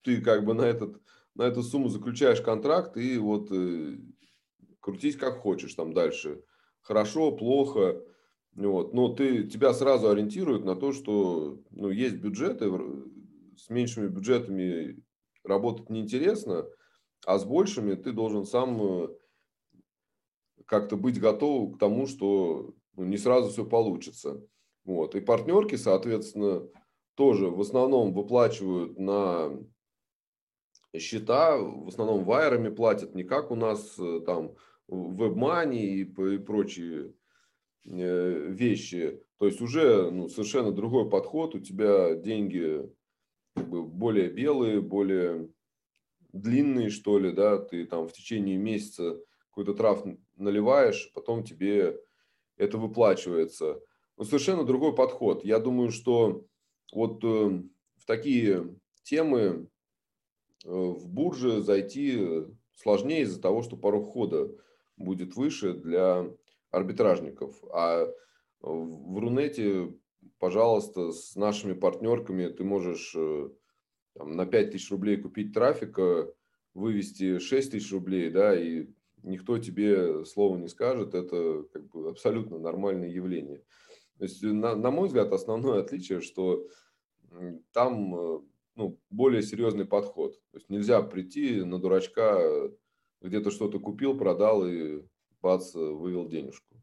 ты 0.02 0.22
как 0.22 0.46
бы 0.46 0.54
на, 0.54 0.62
этот, 0.62 1.02
на 1.34 1.42
эту 1.42 1.62
сумму 1.62 1.88
заключаешь 1.88 2.40
контракт 2.40 2.96
и 2.96 3.18
вот 3.18 3.48
э, 3.52 3.98
крутись 4.80 5.16
как 5.16 5.40
хочешь 5.40 5.74
там 5.74 5.92
дальше. 5.92 6.42
Хорошо, 6.80 7.30
плохо. 7.32 8.02
Вот. 8.54 8.92
Но 8.94 9.08
ты, 9.08 9.44
тебя 9.44 9.72
сразу 9.72 10.10
ориентируют 10.10 10.64
на 10.64 10.76
то, 10.76 10.92
что 10.92 11.60
ну, 11.70 11.90
есть 11.90 12.16
бюджеты, 12.16 12.70
с 13.56 13.70
меньшими 13.70 14.08
бюджетами 14.08 15.02
работать 15.44 15.90
неинтересно, 15.90 16.66
а 17.26 17.38
с 17.38 17.44
большими 17.44 17.94
ты 17.94 18.12
должен 18.12 18.44
сам 18.44 18.80
э, 18.82 19.08
как-то 20.66 20.96
быть 20.96 21.20
готов 21.20 21.76
к 21.76 21.78
тому, 21.78 22.06
что 22.06 22.74
ну, 22.96 23.04
не 23.04 23.18
сразу 23.18 23.50
все 23.50 23.64
получится. 23.64 24.42
Вот. 24.84 25.14
И 25.14 25.20
партнерки, 25.20 25.76
соответственно, 25.76 26.66
тоже 27.14 27.48
в 27.48 27.60
основном 27.60 28.12
выплачивают 28.12 28.98
на 28.98 29.58
счета 30.98 31.56
в 31.56 31.88
основном 31.88 32.24
вайерами 32.24 32.68
платят, 32.68 33.14
не 33.14 33.22
как 33.22 33.50
у 33.50 33.54
нас 33.54 33.98
э, 33.98 34.20
там 34.26 34.54
WebMoney 34.88 35.76
и, 35.76 36.02
и 36.02 36.38
прочие 36.38 37.12
вещи. 37.84 39.22
То 39.38 39.46
есть 39.46 39.60
уже 39.60 40.10
ну, 40.10 40.28
совершенно 40.28 40.72
другой 40.72 41.08
подход, 41.08 41.54
у 41.54 41.60
тебя 41.60 42.14
деньги 42.14 42.82
как 43.54 43.68
бы 43.68 43.84
более 43.84 44.28
белые, 44.28 44.80
более 44.80 45.48
длинные, 46.32 46.90
что 46.90 47.18
ли, 47.18 47.32
да, 47.32 47.58
ты 47.58 47.86
там 47.86 48.06
в 48.06 48.12
течение 48.12 48.56
месяца 48.56 49.18
какой-то 49.48 49.74
трав 49.74 50.04
наливаешь, 50.36 51.10
потом 51.14 51.42
тебе 51.42 51.98
это 52.56 52.78
выплачивается. 52.78 53.80
Но 54.16 54.24
совершенно 54.24 54.64
другой 54.64 54.94
подход. 54.94 55.44
Я 55.44 55.58
думаю, 55.58 55.90
что 55.90 56.44
вот 56.92 57.24
э, 57.24 57.62
в 57.96 58.06
такие 58.06 58.76
темы 59.02 59.68
Э, 60.64 60.68
в 60.68 61.08
бурже 61.08 61.62
зайти 61.62 62.46
сложнее 62.74 63.22
из-за 63.22 63.40
того, 63.40 63.62
что 63.62 63.76
порог 63.76 64.08
входа 64.08 64.50
будет 64.96 65.34
выше 65.36 65.72
для 65.72 66.30
арбитражников. 66.70 67.62
А 67.72 68.06
в 68.60 69.18
Рунете, 69.18 69.94
пожалуйста, 70.38 71.12
с 71.12 71.34
нашими 71.36 71.72
партнерками 71.72 72.48
ты 72.48 72.64
можешь 72.64 73.14
э, 73.16 73.48
там, 74.14 74.32
на 74.32 74.46
5 74.46 74.72
тысяч 74.72 74.90
рублей 74.90 75.16
купить 75.16 75.52
трафика, 75.54 76.32
вывести 76.74 77.38
6 77.38 77.72
тысяч 77.72 77.92
рублей, 77.92 78.30
да, 78.30 78.58
и 78.58 78.88
никто 79.22 79.58
тебе 79.58 80.24
слова 80.24 80.56
не 80.56 80.68
скажет. 80.68 81.14
Это 81.14 81.64
как 81.72 81.88
бы 81.88 82.10
абсолютно 82.10 82.58
нормальное 82.58 83.08
явление. 83.08 83.62
То 84.18 84.24
есть, 84.24 84.42
на, 84.42 84.76
на 84.76 84.90
мой 84.90 85.08
взгляд, 85.08 85.32
основное 85.32 85.80
отличие, 85.82 86.20
что 86.20 86.66
там 87.72 88.14
э, 88.14 88.40
ну, 88.76 89.00
более 89.10 89.42
серьезный 89.42 89.84
подход. 89.84 90.34
То 90.52 90.58
есть 90.58 90.68
нельзя 90.68 91.02
прийти 91.02 91.62
на 91.62 91.78
дурачка, 91.78 92.70
где-то 93.20 93.50
что-то 93.50 93.78
купил, 93.78 94.16
продал 94.16 94.66
и 94.66 95.02
бац, 95.40 95.74
вывел 95.74 96.28
денежку. 96.28 96.76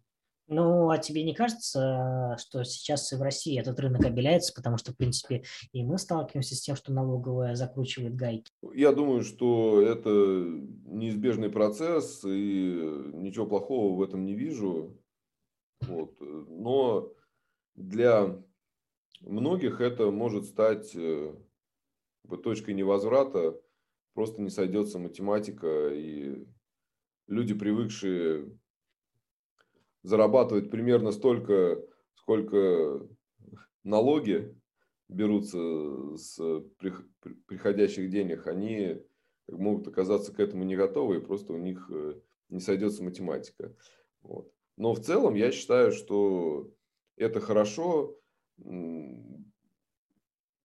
Ну, 0.50 0.90
а 0.90 0.98
тебе 0.98 1.24
не 1.24 1.34
кажется, 1.34 2.38
что 2.40 2.64
сейчас 2.64 3.12
и 3.12 3.18
в 3.18 3.22
России 3.22 3.60
этот 3.60 3.78
рынок 3.82 4.06
обеляется, 4.06 4.54
потому 4.54 4.78
что, 4.78 4.94
в 4.94 4.96
принципе, 4.96 5.44
и 5.74 5.84
мы 5.84 5.98
сталкиваемся 5.98 6.56
с 6.56 6.62
тем, 6.62 6.78
что 6.78 6.94
налоговая 6.94 7.56
закручивает 7.56 8.16
гайки? 8.16 8.50
Я 8.74 8.94
думаю, 8.94 9.24
что 9.24 9.82
это 9.82 10.10
неизбежный 10.10 11.50
процесс, 11.50 12.24
и 12.24 13.10
ничего 13.14 13.46
плохого 13.46 13.98
в 13.98 14.02
этом 14.02 14.24
не 14.26 14.36
вижу. 14.36 14.98
Вот. 15.82 16.16
Но 16.22 17.12
для 17.76 18.42
многих 19.20 19.82
это 19.82 20.12
может 20.12 20.46
стать 20.46 20.96
э, 20.96 21.36
точкой 22.42 22.74
невозврата 22.74 23.60
просто 24.18 24.42
не 24.42 24.50
сойдется 24.50 24.98
математика, 24.98 25.90
и 25.94 26.48
люди, 27.27 27.53
привыкшие 27.53 28.51
зарабатывать 30.03 30.72
примерно 30.72 31.12
столько, 31.12 31.84
сколько 32.15 33.07
налоги 33.84 34.55
берутся 35.10 36.17
с 36.17 36.39
приходящих 37.46 38.10
денег, 38.10 38.48
они 38.48 39.01
могут 39.50 39.88
оказаться 39.88 40.34
к 40.34 40.39
этому 40.39 40.63
не 40.63 40.75
готовы, 40.75 41.17
и 41.17 41.22
просто 41.22 41.53
у 41.53 41.57
них 41.57 41.89
э, 41.89 42.19
не 42.50 42.60
сойдется 42.60 43.03
математика. 43.03 43.74
Вот. 44.22 44.51
Но 44.75 44.93
в 44.93 45.00
целом 45.00 45.36
я 45.36 45.51
считаю, 45.51 45.91
что 45.91 46.69
это 47.15 47.39
хорошо. 47.39 48.17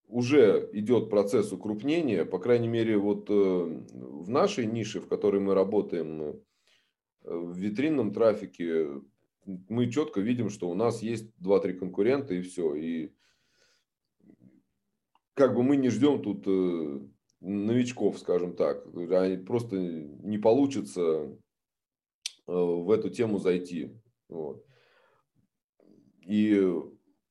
Уже 0.09 0.69
идет 0.73 1.09
процесс 1.09 1.53
укрупнения, 1.53 2.25
по 2.25 2.39
крайней 2.39 2.69
мере, 2.69 2.99
вот 2.99 3.31
э, 3.31 3.33
в 3.33 4.29
нашей 4.29 4.67
нише, 4.67 5.01
в 5.01 5.09
которой 5.09 5.41
мы 5.41 5.55
работаем, 5.55 6.43
в 7.25 7.57
витринном 7.57 8.13
трафике, 8.13 9.01
мы 9.45 9.91
четко 9.91 10.21
видим, 10.21 10.51
что 10.51 10.71
у 10.71 10.75
нас 10.75 11.03
есть 11.03 11.31
2-3 11.41 11.75
конкурента 11.75 12.35
и 12.35 12.43
все. 12.43 12.75
И 12.75 13.13
как 15.35 15.55
бы 15.55 15.63
мы 15.63 15.77
не 15.77 15.89
ждем 15.89 16.23
тут 16.23 16.45
э, 16.47 17.01
новичков, 17.41 18.19
скажем 18.19 18.55
так. 18.55 18.85
Просто 19.47 19.77
не 19.77 20.39
получится 20.39 21.37
в 22.47 22.91
эту 22.91 23.11
тему 23.11 23.39
зайти. 23.39 23.91
Вот. 24.29 24.65
И 26.27 26.63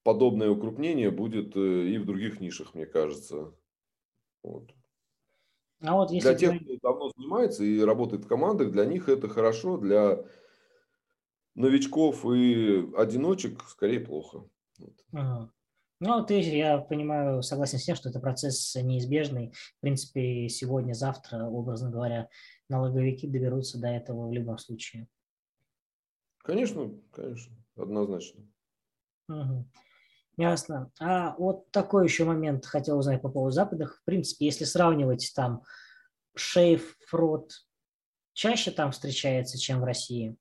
подобное 0.03 0.49
укрупнение 0.49 1.11
будет 1.11 1.55
э, 1.55 1.87
и 1.87 1.97
в 1.97 2.05
других 2.05 2.39
нишах, 2.39 2.73
мне 2.73 2.85
кажется. 2.85 3.53
Вот. 4.43 4.71
А 5.81 5.95
вот 5.95 6.11
если 6.11 6.29
для 6.29 6.37
тех, 6.37 6.61
кто 6.61 6.77
давно 6.81 7.11
занимается 7.15 7.63
и 7.63 7.81
работает 7.81 8.25
в 8.25 8.27
командах, 8.27 8.71
для 8.71 8.85
них 8.85 9.09
это 9.09 9.27
хорошо, 9.27 9.77
для 9.77 10.23
новичков 11.55 12.25
и 12.25 12.87
одиночек 12.95 13.63
скорее 13.67 13.99
плохо. 13.99 14.45
Ага. 15.11 15.51
Ну, 15.99 16.25
ты, 16.25 16.39
я 16.39 16.79
понимаю, 16.79 17.43
согласен 17.43 17.77
с 17.77 17.83
тем, 17.83 17.95
что 17.95 18.09
это 18.09 18.19
процесс 18.19 18.75
неизбежный. 18.75 19.51
В 19.77 19.81
принципе, 19.81 20.49
сегодня, 20.49 20.93
завтра, 20.93 21.45
образно 21.45 21.91
говоря, 21.91 22.27
налоговики 22.69 23.27
доберутся 23.27 23.79
до 23.79 23.87
этого 23.87 24.27
в 24.27 24.31
любом 24.31 24.57
случае. 24.57 25.07
Конечно, 26.39 26.91
конечно, 27.11 27.55
однозначно. 27.75 28.41
Угу. 29.29 29.65
Ясно. 30.41 30.91
А 30.99 31.35
вот 31.37 31.69
такой 31.69 32.05
еще 32.05 32.25
момент 32.25 32.65
хотел 32.65 32.97
узнать 32.97 33.21
по 33.21 33.29
поводу 33.29 33.51
западных. 33.51 33.99
В 33.99 34.05
принципе, 34.05 34.45
если 34.45 34.63
сравнивать 34.63 35.31
там 35.35 35.61
шейф, 36.35 36.97
фрод, 37.05 37.51
чаще 38.33 38.71
там 38.71 38.91
встречается, 38.91 39.59
чем 39.59 39.81
в 39.81 39.83
России? 39.83 40.35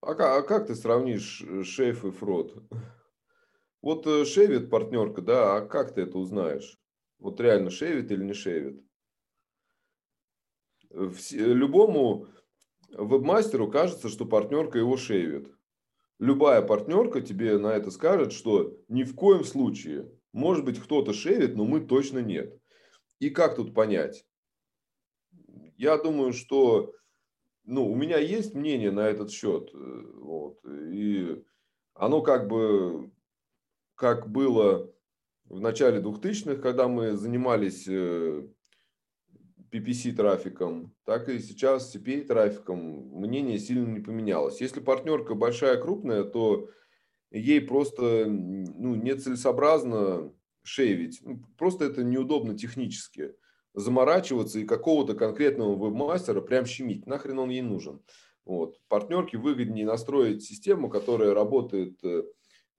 А 0.00 0.16
как, 0.16 0.20
а 0.26 0.42
как 0.42 0.66
ты 0.66 0.74
сравнишь 0.74 1.40
э, 1.46 1.62
шейф 1.62 2.04
и 2.04 2.10
фрод? 2.10 2.64
Вот 3.80 4.04
э, 4.08 4.24
шейвит 4.24 4.70
партнерка, 4.70 5.22
да, 5.22 5.58
а 5.58 5.60
как 5.60 5.94
ты 5.94 6.00
это 6.00 6.18
узнаешь? 6.18 6.80
Вот 7.20 7.40
реально 7.40 7.70
шейвит 7.70 8.10
или 8.10 8.24
не 8.24 8.32
шейвит? 8.32 8.84
Любому 10.90 12.26
вебмастеру 12.88 13.70
кажется, 13.70 14.08
что 14.08 14.26
партнерка 14.26 14.78
его 14.78 14.96
шейвит 14.96 15.54
любая 16.20 16.62
партнерка 16.62 17.20
тебе 17.20 17.58
на 17.58 17.74
это 17.74 17.90
скажет, 17.90 18.32
что 18.32 18.76
ни 18.88 19.02
в 19.02 19.16
коем 19.16 19.42
случае, 19.42 20.12
может 20.32 20.64
быть, 20.64 20.78
кто-то 20.78 21.12
шерит, 21.12 21.56
но 21.56 21.64
мы 21.64 21.80
точно 21.80 22.20
нет. 22.20 22.56
И 23.18 23.30
как 23.30 23.56
тут 23.56 23.74
понять? 23.74 24.24
Я 25.76 25.96
думаю, 25.96 26.32
что 26.32 26.94
ну, 27.64 27.90
у 27.90 27.94
меня 27.94 28.18
есть 28.18 28.54
мнение 28.54 28.90
на 28.90 29.08
этот 29.08 29.30
счет. 29.30 29.70
Э, 29.74 30.02
вот, 30.16 30.58
и 30.64 31.42
оно 31.94 32.22
как 32.22 32.48
бы, 32.48 33.10
как 33.94 34.30
было 34.30 34.92
в 35.44 35.60
начале 35.60 36.00
2000-х, 36.00 36.60
когда 36.60 36.88
мы 36.88 37.16
занимались 37.16 37.86
э, 37.88 38.46
PPC 39.70 40.12
трафиком, 40.12 40.94
так 41.04 41.28
и 41.28 41.38
сейчас 41.38 41.94
CPA 41.94 42.24
трафиком 42.24 42.78
мнение 43.12 43.58
сильно 43.58 43.86
не 43.86 44.00
поменялось. 44.00 44.60
Если 44.60 44.80
партнерка 44.80 45.34
большая, 45.34 45.80
крупная, 45.80 46.24
то 46.24 46.68
ей 47.30 47.60
просто 47.60 48.26
ну, 48.26 48.94
нецелесообразно 48.94 50.32
шейвить. 50.62 51.20
Ну, 51.22 51.42
просто 51.56 51.84
это 51.84 52.02
неудобно 52.02 52.56
технически. 52.56 53.34
Заморачиваться 53.72 54.58
и 54.58 54.64
какого-то 54.64 55.14
конкретного 55.14 55.76
вебмастера 55.76 56.40
прям 56.40 56.66
щемить. 56.66 57.06
Нахрен 57.06 57.38
он 57.38 57.50
ей 57.50 57.62
нужен. 57.62 58.02
Вот. 58.44 58.80
Партнерке 58.88 59.38
выгоднее 59.38 59.86
настроить 59.86 60.42
систему, 60.42 60.90
которая 60.90 61.34
работает 61.34 62.02
э, 62.02 62.24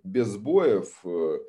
без 0.04 0.28
сбоев 0.28 1.00
э, 1.06 1.40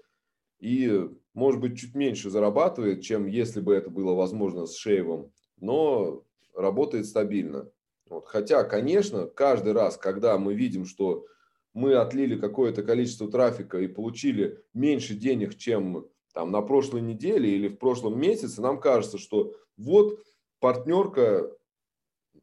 и 0.61 1.09
может 1.35 1.61
быть, 1.61 1.79
чуть 1.79 1.95
меньше 1.95 2.31
зарабатывает, 2.31 3.03
чем 3.03 3.27
если 3.27 3.61
бы 3.61 3.75
это 3.75 3.90
было 3.90 4.12
возможно 4.14 4.66
с 4.66 4.77
шейвом, 4.77 5.33
но 5.62 6.25
работает 6.55 7.07
стабильно. 7.07 7.70
Вот. 8.11 8.27
Хотя, 8.27 8.64
конечно, 8.64 9.27
каждый 9.27 9.72
раз, 9.72 9.96
когда 9.96 10.37
мы 10.37 10.55
видим, 10.55 10.85
что 10.85 11.25
мы 11.72 11.94
отлили 11.94 12.38
какое-то 12.38 12.83
количество 12.83 13.31
трафика 13.31 13.79
и 13.79 13.87
получили 13.87 14.62
меньше 14.75 15.14
денег, 15.14 15.57
чем 15.57 16.07
там, 16.35 16.51
на 16.51 16.61
прошлой 16.62 17.01
неделе 17.01 17.48
или 17.48 17.68
в 17.68 17.79
прошлом 17.79 18.20
месяце, 18.20 18.61
нам 18.61 18.81
кажется, 18.81 19.18
что 19.18 19.55
вот 19.77 20.18
партнерка 20.59 21.51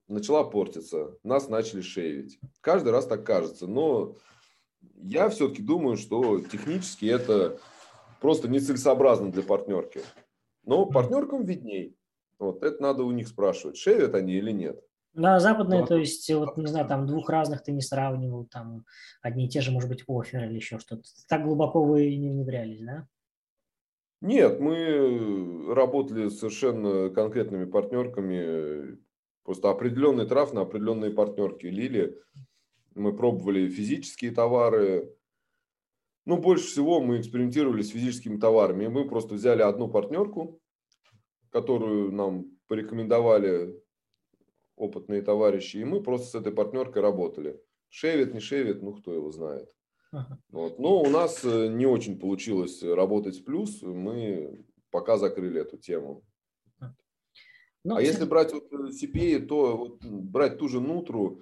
начала 0.08 0.45
портиться, 0.45 1.17
нас 1.21 1.49
начали 1.49 1.82
шейвить. 1.82 2.39
Каждый 2.62 2.93
раз 2.93 3.05
так 3.05 3.25
кажется, 3.25 3.67
но 3.67 4.15
я 4.95 5.29
все-таки 5.29 5.62
думаю, 5.62 5.97
что 5.97 6.39
технически 6.39 7.05
это 7.05 7.60
просто 8.21 8.47
нецелесообразно 8.47 9.29
для 9.29 9.43
партнерки. 9.43 10.01
Но 10.63 10.86
партнеркам 10.86 11.43
видней. 11.43 11.98
Вот 12.39 12.63
это 12.63 12.82
надо 12.82 13.04
у 13.04 13.12
них 13.12 13.28
спрашивать, 13.28 13.78
шевят 13.78 14.15
они 14.15 14.34
или 14.34 14.52
нет. 14.52 14.82
Да, 15.13 15.39
западные, 15.39 15.86
то 15.86 15.97
есть, 15.97 16.32
вот, 16.32 16.56
не 16.56 16.67
знаю, 16.67 16.88
там 16.88 17.06
двух 17.06 17.30
разных 17.30 17.63
ты 17.63 17.71
не 17.71 17.82
сравнивал, 17.82 18.45
там 18.45 18.86
одни 19.21 19.45
и 19.45 19.49
те 19.49 19.60
же, 19.60 19.71
может 19.71 19.89
быть, 19.89 20.04
оферы 20.08 20.47
или 20.47 20.56
еще 20.56 20.80
что-то. 20.80 21.04
Так 21.28 21.43
глубоко 21.43 21.84
вы 21.84 22.15
не 22.15 22.30
внедрялись, 22.30 22.82
да? 22.82 23.08
Нет, 24.21 24.60
мы 24.60 25.73
работали 25.73 26.30
с 26.30 26.39
совершенно 26.39 27.10
конкретными 27.10 27.65
партнерками, 27.65 28.99
просто 29.43 29.69
определенный 29.69 30.28
трав 30.28 30.54
на 30.54 30.62
определенные 30.62 31.12
партнерки 31.12 31.65
лили. 31.65 32.17
Мы 32.95 33.15
пробовали 33.15 33.67
физические 33.67 34.32
товары, 34.32 35.15
ну, 36.25 36.38
больше 36.38 36.67
всего 36.67 37.02
мы 37.02 37.19
экспериментировали 37.19 37.82
с 37.82 37.89
физическими 37.89 38.38
товарами. 38.38 38.88
Мы 38.88 39.08
просто 39.08 39.34
взяли 39.34 39.63
одну 39.63 39.88
партнерку, 39.88 40.62
которую 41.51 42.12
нам 42.12 42.45
порекомендовали 42.67 43.81
опытные 44.75 45.21
товарищи, 45.21 45.77
и 45.77 45.83
мы 45.83 46.01
просто 46.01 46.27
с 46.27 46.35
этой 46.35 46.53
партнеркой 46.53 47.01
работали. 47.01 47.62
Шевит, 47.89 48.33
не 48.33 48.39
шевит, 48.39 48.81
ну, 48.81 48.93
кто 48.93 49.13
его 49.13 49.31
знает. 49.31 49.69
Ага. 50.12 50.39
Вот. 50.49 50.79
Но 50.79 51.01
у 51.01 51.09
нас 51.09 51.43
э, 51.43 51.67
не 51.67 51.85
очень 51.85 52.19
получилось 52.19 52.81
работать 52.83 53.39
в 53.39 53.43
плюс, 53.43 53.81
мы 53.81 54.65
пока 54.89 55.17
закрыли 55.17 55.62
эту 55.62 55.77
тему. 55.77 56.23
Ну, 57.85 57.95
а 57.95 58.01
если 58.01 58.25
брать 58.25 58.53
вот 58.53 58.71
CPA, 58.71 59.45
то 59.45 59.77
вот 59.77 60.03
брать 60.03 60.57
ту 60.57 60.67
же 60.67 60.81
Нутру 60.81 61.41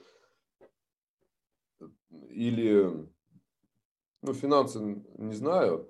или 2.30 3.10
ну, 4.22 4.34
финансы 4.34 5.04
не 5.18 5.34
знаю, 5.34 5.90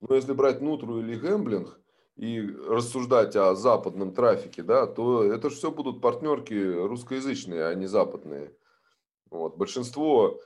но 0.00 0.14
если 0.14 0.34
брать 0.34 0.60
Нутру 0.60 1.00
или 1.00 1.14
Гэмблинг 1.14 1.80
и 2.16 2.40
рассуждать 2.40 3.36
о 3.36 3.54
западном 3.54 4.14
трафике, 4.14 4.62
да, 4.62 4.86
то 4.86 5.22
это 5.22 5.50
же 5.50 5.56
все 5.56 5.70
будут 5.70 6.00
партнерки 6.00 6.54
русскоязычные, 6.54 7.66
а 7.66 7.74
не 7.74 7.86
западные. 7.86 8.56
Вот. 9.30 9.56
Большинство 9.56 10.40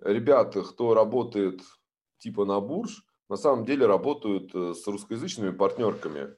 ребят, 0.00 0.54
кто 0.54 0.94
работает 0.94 1.62
типа 2.18 2.44
на 2.44 2.60
бурж, 2.60 3.04
на 3.28 3.36
самом 3.36 3.64
деле 3.64 3.86
работают 3.86 4.54
э, 4.54 4.74
с 4.74 4.86
русскоязычными 4.86 5.50
партнерками. 5.50 6.36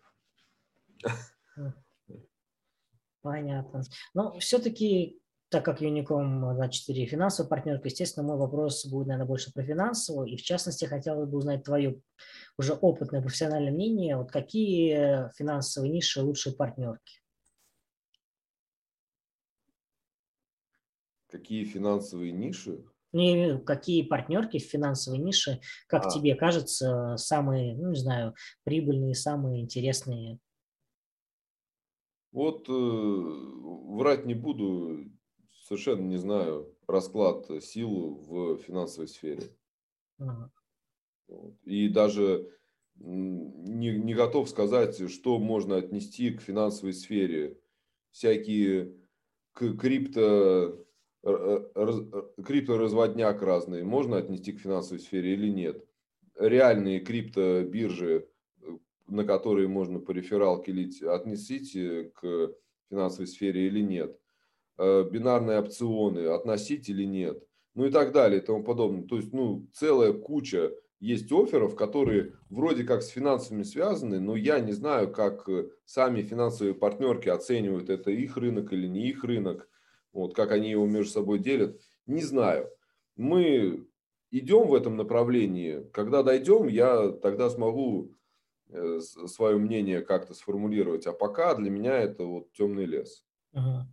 Понятно. 3.20 3.82
Но 4.14 4.38
все-таки 4.38 5.20
так 5.50 5.64
как 5.64 5.80
Unicom 5.80 6.54
24 6.54 7.06
финансовая 7.06 7.48
партнерка, 7.48 7.88
естественно, 7.88 8.26
мой 8.26 8.36
вопрос 8.36 8.84
будет, 8.86 9.06
наверное, 9.06 9.26
больше 9.26 9.52
про 9.52 9.62
финансовую. 9.62 10.28
И 10.28 10.36
в 10.36 10.42
частности, 10.42 10.84
хотел 10.84 11.24
бы 11.26 11.38
узнать 11.38 11.64
твое 11.64 12.00
уже 12.58 12.74
опытное 12.74 13.22
профессиональное 13.22 13.72
мнение. 13.72 14.16
Вот 14.16 14.30
какие 14.30 15.30
финансовые 15.36 15.90
ниши 15.90 16.22
лучшие 16.22 16.54
партнерки? 16.54 17.22
Какие 21.30 21.64
финансовые 21.64 22.32
ниши? 22.32 22.84
Не, 23.12 23.58
какие 23.58 24.02
партнерки 24.02 24.58
в 24.58 24.64
финансовой 24.64 25.18
нише, 25.18 25.60
как 25.86 26.06
а. 26.06 26.10
тебе 26.10 26.34
кажется, 26.34 27.16
самые, 27.16 27.74
ну, 27.74 27.90
не 27.90 27.98
знаю, 27.98 28.34
прибыльные, 28.64 29.14
самые 29.14 29.62
интересные? 29.62 30.38
Вот 32.32 32.68
э, 32.68 32.72
врать 32.72 34.26
не 34.26 34.34
буду, 34.34 35.06
совершенно 35.68 36.00
не 36.00 36.16
знаю 36.16 36.74
расклад 36.86 37.46
сил 37.62 38.22
в 38.26 38.56
финансовой 38.58 39.06
сфере. 39.06 39.42
Ага. 40.18 40.50
И 41.64 41.88
даже 41.88 42.50
не, 42.96 43.98
не 43.98 44.14
готов 44.14 44.48
сказать, 44.48 45.10
что 45.10 45.38
можно 45.38 45.76
отнести 45.76 46.30
к 46.30 46.40
финансовой 46.40 46.94
сфере. 46.94 47.60
Всякие 48.10 48.94
крипто 49.52 50.86
крипторазводняк 51.22 53.42
разный 53.42 53.82
можно 53.82 54.16
отнести 54.16 54.52
к 54.52 54.60
финансовой 54.60 55.00
сфере 55.00 55.34
или 55.34 55.50
нет. 55.50 55.84
Реальные 56.36 57.00
криптобиржи, 57.00 58.26
на 59.06 59.24
которые 59.24 59.68
можно 59.68 60.00
по 60.00 60.12
рефералке 60.12 60.72
лить, 60.72 61.02
отнесите 61.02 62.04
к 62.14 62.54
финансовой 62.88 63.26
сфере 63.26 63.66
или 63.66 63.80
нет. 63.80 64.18
Бинарные 64.78 65.58
опционы 65.60 66.26
относить 66.26 66.88
или 66.88 67.04
нет. 67.04 67.42
Ну 67.74 67.86
и 67.86 67.90
так 67.90 68.12
далее 68.12 68.40
и 68.40 68.44
тому 68.44 68.64
подобное. 68.64 69.06
То 69.06 69.16
есть, 69.16 69.32
ну, 69.32 69.68
целая 69.72 70.12
куча 70.12 70.72
есть 71.00 71.30
офферов, 71.30 71.76
которые 71.76 72.34
вроде 72.50 72.84
как 72.84 73.02
с 73.02 73.08
финансами 73.08 73.62
связаны, 73.62 74.18
но 74.20 74.34
я 74.36 74.60
не 74.60 74.72
знаю, 74.72 75.12
как 75.12 75.48
э, 75.48 75.68
сами 75.84 76.22
финансовые 76.22 76.74
партнерки 76.74 77.28
оценивают, 77.28 77.88
это 77.88 78.10
их 78.10 78.36
рынок 78.36 78.72
или 78.72 78.88
не 78.88 79.08
их 79.08 79.22
рынок, 79.22 79.68
вот, 80.12 80.34
как 80.34 80.50
они 80.50 80.70
его 80.70 80.86
между 80.86 81.12
собой 81.12 81.38
делят, 81.38 81.80
не 82.06 82.22
знаю. 82.22 82.68
Мы 83.16 83.86
идем 84.30 84.66
в 84.66 84.74
этом 84.74 84.96
направлении, 84.96 85.84
когда 85.92 86.22
дойдем, 86.22 86.66
я 86.66 87.12
тогда 87.12 87.48
смогу 87.48 88.14
э, 88.70 88.98
свое 89.00 89.56
мнение 89.56 90.02
как-то 90.02 90.34
сформулировать, 90.34 91.06
а 91.06 91.12
пока 91.12 91.54
для 91.54 91.70
меня 91.70 91.96
это 91.96 92.24
вот 92.24 92.52
темный 92.52 92.86
лес. 92.86 93.24
Ага. 93.52 93.88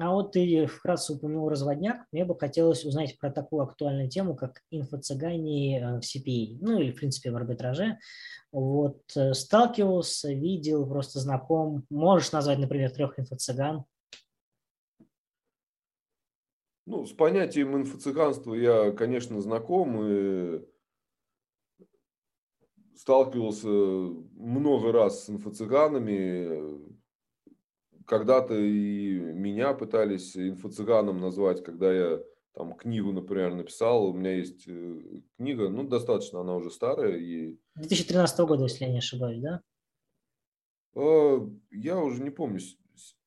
А 0.00 0.12
вот 0.12 0.30
ты 0.30 0.66
вкратце 0.66 1.12
упомянул 1.12 1.48
разводняк. 1.48 2.06
Мне 2.12 2.24
бы 2.24 2.38
хотелось 2.38 2.84
узнать 2.84 3.18
про 3.18 3.32
такую 3.32 3.62
актуальную 3.62 4.08
тему, 4.08 4.36
как 4.36 4.62
инфо-цыгане 4.70 5.80
э, 5.80 6.00
в 6.00 6.02
CPA, 6.02 6.58
ну 6.60 6.78
или, 6.78 6.92
в 6.92 6.96
принципе, 6.96 7.32
в 7.32 7.36
арбитраже. 7.36 7.98
Вот 8.52 9.00
э, 9.16 9.34
сталкивался, 9.34 10.32
видел, 10.32 10.86
просто 10.86 11.18
знаком. 11.18 11.84
Можешь 11.90 12.30
назвать, 12.30 12.60
например, 12.60 12.92
трех 12.92 13.18
инфо-цыган? 13.18 13.84
Ну, 16.86 17.04
с 17.04 17.12
понятием 17.12 17.76
инфо-цыганства 17.76 18.54
я, 18.54 18.92
конечно, 18.92 19.40
знаком 19.40 20.00
и 20.00 20.64
сталкивался 22.94 23.68
много 23.68 24.92
раз 24.92 25.24
с 25.24 25.28
инфо-цыганами 25.28 26.97
когда-то 28.08 28.54
и 28.54 29.18
меня 29.18 29.74
пытались 29.74 30.34
инфо-цыганом 30.34 31.20
назвать, 31.20 31.62
когда 31.62 31.92
я 31.92 32.22
там 32.54 32.74
книгу, 32.74 33.12
например, 33.12 33.54
написал. 33.54 34.06
У 34.06 34.14
меня 34.14 34.32
есть 34.34 34.66
э, 34.66 35.20
книга, 35.36 35.68
ну, 35.68 35.86
достаточно, 35.86 36.40
она 36.40 36.56
уже 36.56 36.70
старая. 36.70 37.18
И... 37.18 37.58
2013 37.76 38.40
года, 38.40 38.62
если 38.64 38.86
я 38.86 38.90
не 38.90 38.98
ошибаюсь, 38.98 39.40
да? 39.42 39.62
А, 40.96 41.46
я 41.70 41.98
уже 41.98 42.22
не 42.22 42.30
помню, 42.30 42.60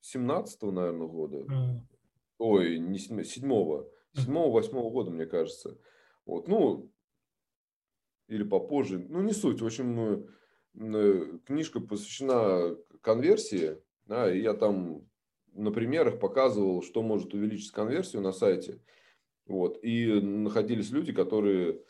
17 0.01 0.61
наверное, 0.63 1.07
года. 1.07 1.37
Mm. 1.37 1.79
Ой, 2.39 2.79
не 2.79 2.97
7 2.97 3.19
7-го. 3.19 3.87
7-8 4.17 4.89
года, 4.89 5.11
мне 5.11 5.27
кажется. 5.27 5.77
Вот, 6.25 6.47
ну, 6.47 6.91
или 8.27 8.43
попозже. 8.43 8.97
Ну, 8.97 9.21
не 9.21 9.31
суть. 9.31 9.61
В 9.61 9.65
общем, 9.65 10.25
э, 10.73 11.37
книжка 11.45 11.79
посвящена 11.79 12.75
конверсии 13.01 13.77
да, 14.05 14.33
и 14.33 14.41
я 14.41 14.53
там 14.53 15.07
на 15.53 15.71
примерах 15.71 16.19
показывал, 16.19 16.81
что 16.81 17.01
может 17.01 17.33
увеличить 17.33 17.71
конверсию 17.71 18.21
на 18.21 18.31
сайте. 18.31 18.79
Вот. 19.45 19.83
И 19.83 20.07
находились 20.21 20.91
люди, 20.91 21.11
которые 21.13 21.81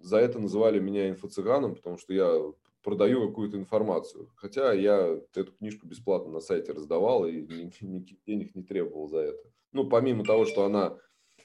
за 0.00 0.18
это 0.18 0.38
называли 0.38 0.78
меня 0.78 1.10
инфо-цыганом, 1.10 1.74
потому 1.74 1.98
что 1.98 2.12
я 2.12 2.52
продаю 2.82 3.28
какую-то 3.28 3.56
информацию. 3.56 4.30
Хотя 4.36 4.72
я 4.72 5.18
эту 5.34 5.52
книжку 5.52 5.86
бесплатно 5.86 6.32
на 6.32 6.40
сайте 6.40 6.72
раздавал 6.72 7.26
и 7.26 7.42
никаких 7.80 8.22
денег 8.24 8.54
не 8.54 8.62
требовал 8.62 9.08
за 9.08 9.18
это. 9.18 9.42
Ну, 9.72 9.88
помимо 9.88 10.24
того, 10.24 10.44
что 10.44 10.64
она 10.64 10.98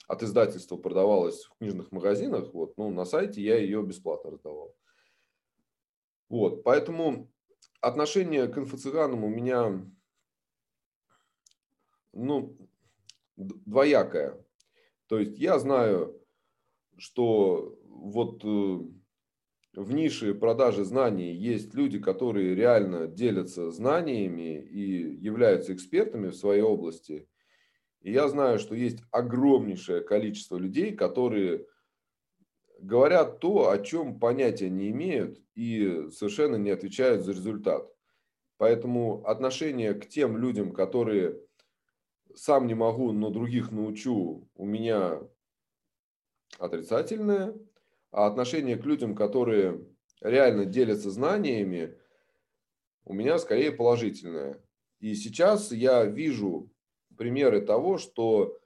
от 0.08 0.24
издательства 0.24 0.78
продавалась 0.78 1.44
в 1.44 1.58
книжных 1.58 1.92
магазинах, 1.92 2.54
вот, 2.54 2.78
ну, 2.78 2.90
на 2.90 3.06
сайте 3.06 3.42
я 3.42 3.58
ее 3.58 3.84
бесплатно 3.84 4.32
раздавал. 4.32 4.76
Вот, 6.30 6.64
поэтому 6.64 7.32
отношение 7.82 8.48
к 8.48 8.58
инфо-цыганам 8.58 9.24
у 9.24 9.30
меня 9.30 9.86
ну, 12.18 12.58
двоякая. 13.36 14.36
То 15.08 15.20
есть 15.20 15.38
я 15.38 15.60
знаю, 15.60 16.20
что 16.98 17.78
вот 17.86 18.44
э, 18.44 18.80
в 19.74 19.92
нише 19.94 20.34
продажи 20.34 20.84
знаний 20.84 21.34
есть 21.34 21.74
люди, 21.74 22.00
которые 22.00 22.56
реально 22.56 23.08
делятся 23.08 23.72
знаниями 23.72 24.60
и 24.60 25.16
являются 25.16 25.74
экспертами 25.74 26.30
в 26.30 26.36
своей 26.36 26.62
области. 26.62 27.28
И 28.02 28.12
я 28.12 28.28
знаю, 28.28 28.60
что 28.60 28.76
есть 28.76 29.00
огромнейшее 29.12 30.02
количество 30.02 30.58
людей, 30.58 30.96
которые 30.96 31.66
говорят 32.80 33.40
то, 33.40 33.70
о 33.70 33.78
чем 33.80 34.20
понятия 34.20 34.70
не 34.70 34.90
имеют 34.90 35.40
и 35.56 36.10
совершенно 36.12 36.56
не 36.56 36.70
отвечают 36.70 37.24
за 37.24 37.32
результат. 37.32 37.92
Поэтому 38.58 39.24
отношение 39.26 39.94
к 39.94 40.08
тем 40.08 40.38
людям, 40.38 40.72
которые 40.74 41.40
сам 42.38 42.68
не 42.68 42.76
могу, 42.76 43.12
но 43.12 43.30
других 43.30 43.72
научу, 43.72 44.48
у 44.56 44.66
меня 44.66 45.20
отрицательное. 46.60 47.56
А 48.12 48.28
отношение 48.28 48.78
к 48.78 48.86
людям, 48.86 49.16
которые 49.16 49.86
реально 50.22 50.66
делятся 50.66 51.10
знаниями, 51.10 51.98
у 53.06 53.14
меня 53.14 53.38
скорее 53.40 53.72
положительное. 53.72 54.62
И 55.00 55.14
сейчас 55.16 55.72
я 55.72 56.06
вижу 56.06 56.70
примеры 57.18 57.62
того, 57.62 57.98
что 57.98 58.58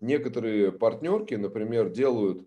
некоторые 0.00 0.70
партнерки, 0.70 1.34
например, 1.34 1.90
делают 1.90 2.46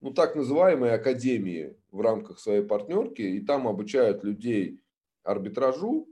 ну, 0.00 0.12
так 0.12 0.36
называемые 0.36 0.94
академии 0.94 1.76
в 1.90 2.00
рамках 2.00 2.38
своей 2.38 2.62
партнерки, 2.62 3.22
и 3.22 3.40
там 3.40 3.66
обучают 3.66 4.22
людей 4.22 4.80
арбитражу, 5.24 6.08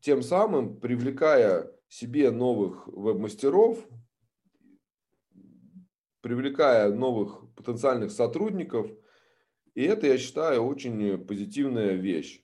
тем 0.00 0.22
самым 0.22 0.80
привлекая 0.80 1.70
себе 1.88 2.30
новых 2.30 2.86
веб-мастеров, 2.88 3.86
привлекая 6.20 6.92
новых 6.92 7.54
потенциальных 7.54 8.10
сотрудников. 8.10 8.90
И 9.74 9.82
это, 9.82 10.06
я 10.06 10.18
считаю, 10.18 10.62
очень 10.62 11.18
позитивная 11.24 11.92
вещь. 11.92 12.42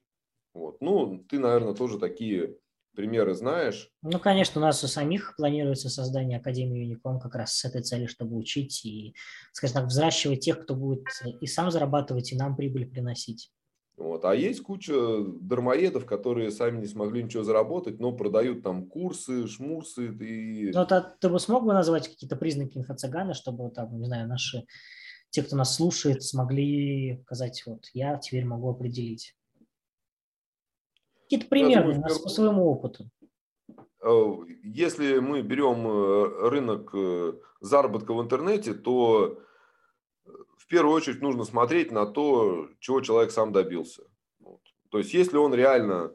Вот. 0.54 0.80
Ну, 0.80 1.24
ты, 1.28 1.38
наверное, 1.38 1.74
тоже 1.74 1.98
такие 1.98 2.58
примеры 2.94 3.34
знаешь. 3.34 3.90
Ну, 4.02 4.18
конечно, 4.18 4.60
у 4.60 4.64
нас 4.64 4.84
у 4.84 4.86
самих 4.86 5.34
планируется 5.36 5.88
создание 5.88 6.38
Академии 6.38 6.94
Unicom 6.94 7.20
как 7.20 7.34
раз 7.34 7.54
с 7.54 7.64
этой 7.64 7.82
целью, 7.82 8.08
чтобы 8.08 8.36
учить 8.36 8.84
и, 8.84 9.14
скажем 9.52 9.74
так, 9.74 9.86
взращивать 9.86 10.40
тех, 10.40 10.62
кто 10.62 10.74
будет 10.74 11.06
и 11.40 11.46
сам 11.46 11.70
зарабатывать, 11.70 12.32
и 12.32 12.36
нам 12.36 12.54
прибыль 12.54 12.86
приносить. 12.86 13.50
Вот. 14.02 14.24
А 14.24 14.34
есть 14.34 14.62
куча 14.62 14.92
дармоедов, 15.40 16.06
которые 16.06 16.50
сами 16.50 16.80
не 16.80 16.86
смогли 16.86 17.22
ничего 17.22 17.44
заработать, 17.44 18.00
но 18.00 18.10
продают 18.10 18.64
там 18.64 18.86
курсы, 18.86 19.46
шмурсы. 19.46 20.08
И... 20.08 20.72
Ну, 20.72 20.82
это, 20.82 21.16
ты 21.20 21.28
бы 21.28 21.38
смог 21.38 21.64
бы 21.64 21.72
назвать 21.72 22.08
какие-то 22.08 22.34
признаки 22.34 22.78
инфо-цыгана, 22.78 23.32
чтобы 23.32 23.70
там, 23.70 23.96
не 24.00 24.06
знаю, 24.06 24.26
наши, 24.26 24.66
те, 25.30 25.44
кто 25.44 25.54
нас 25.54 25.76
слушает, 25.76 26.24
смогли 26.24 27.22
сказать, 27.26 27.62
вот, 27.64 27.86
я 27.94 28.16
теперь 28.16 28.44
могу 28.44 28.70
определить. 28.70 29.36
Какие-то 31.22 31.46
примеры 31.46 31.94
думаю, 31.94 32.22
по 32.24 32.28
своему 32.28 32.66
опыту. 32.66 33.08
Э, 34.02 34.32
если 34.64 35.20
мы 35.20 35.42
берем 35.42 35.86
э, 35.86 36.48
рынок 36.48 36.90
э, 36.92 37.34
заработка 37.60 38.14
в 38.14 38.20
интернете, 38.20 38.74
то 38.74 39.38
в 40.62 40.68
первую 40.68 40.94
очередь 40.94 41.20
нужно 41.20 41.42
смотреть 41.44 41.90
на 41.90 42.06
то, 42.06 42.68
чего 42.78 43.00
человек 43.00 43.32
сам 43.32 43.52
добился. 43.52 44.04
Вот. 44.38 44.60
То 44.90 44.98
есть, 44.98 45.12
если 45.12 45.36
он 45.36 45.52
реально 45.52 46.12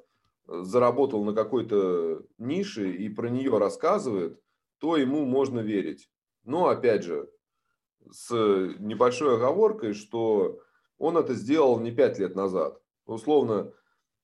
э, 0.47 0.62
заработал 0.62 1.25
на 1.25 1.33
какой-то 1.33 2.23
нише 2.38 2.89
и 2.89 3.10
про 3.10 3.27
нее 3.27 3.57
рассказывает, 3.57 4.41
то 4.77 4.95
ему 4.95 5.25
можно 5.25 5.60
верить. 5.60 6.10
Но, 6.45 6.67
опять 6.67 7.03
же, 7.03 7.29
с 8.10 8.31
небольшой 8.79 9.36
оговоркой, 9.36 9.93
что 9.93 10.62
он 10.97 11.17
это 11.17 11.33
сделал 11.33 11.77
не 11.81 11.91
пять 11.91 12.17
лет 12.17 12.33
назад. 12.33 12.81
Условно, 13.05 13.73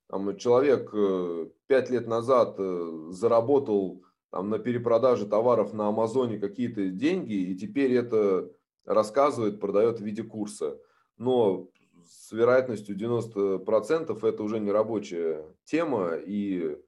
там, 0.08 0.38
человек 0.38 0.88
э, 0.94 1.48
пять 1.66 1.90
лет 1.90 2.06
назад 2.06 2.54
э, 2.56 3.08
заработал 3.10 4.02
там, 4.30 4.48
на 4.48 4.58
перепродаже 4.58 5.26
товаров 5.26 5.74
на 5.74 5.88
Амазоне 5.88 6.38
какие-то 6.38 6.88
деньги, 6.88 7.34
и 7.34 7.54
теперь 7.54 7.92
это 7.92 8.50
рассказывает, 8.84 9.60
продает 9.60 10.00
в 10.00 10.04
виде 10.04 10.22
курса. 10.22 10.78
Но 11.16 11.68
с 12.06 12.32
вероятностью 12.32 12.96
90% 12.96 14.26
это 14.26 14.42
уже 14.42 14.60
не 14.60 14.70
рабочая 14.70 15.44
тема, 15.64 16.14
и 16.14 16.78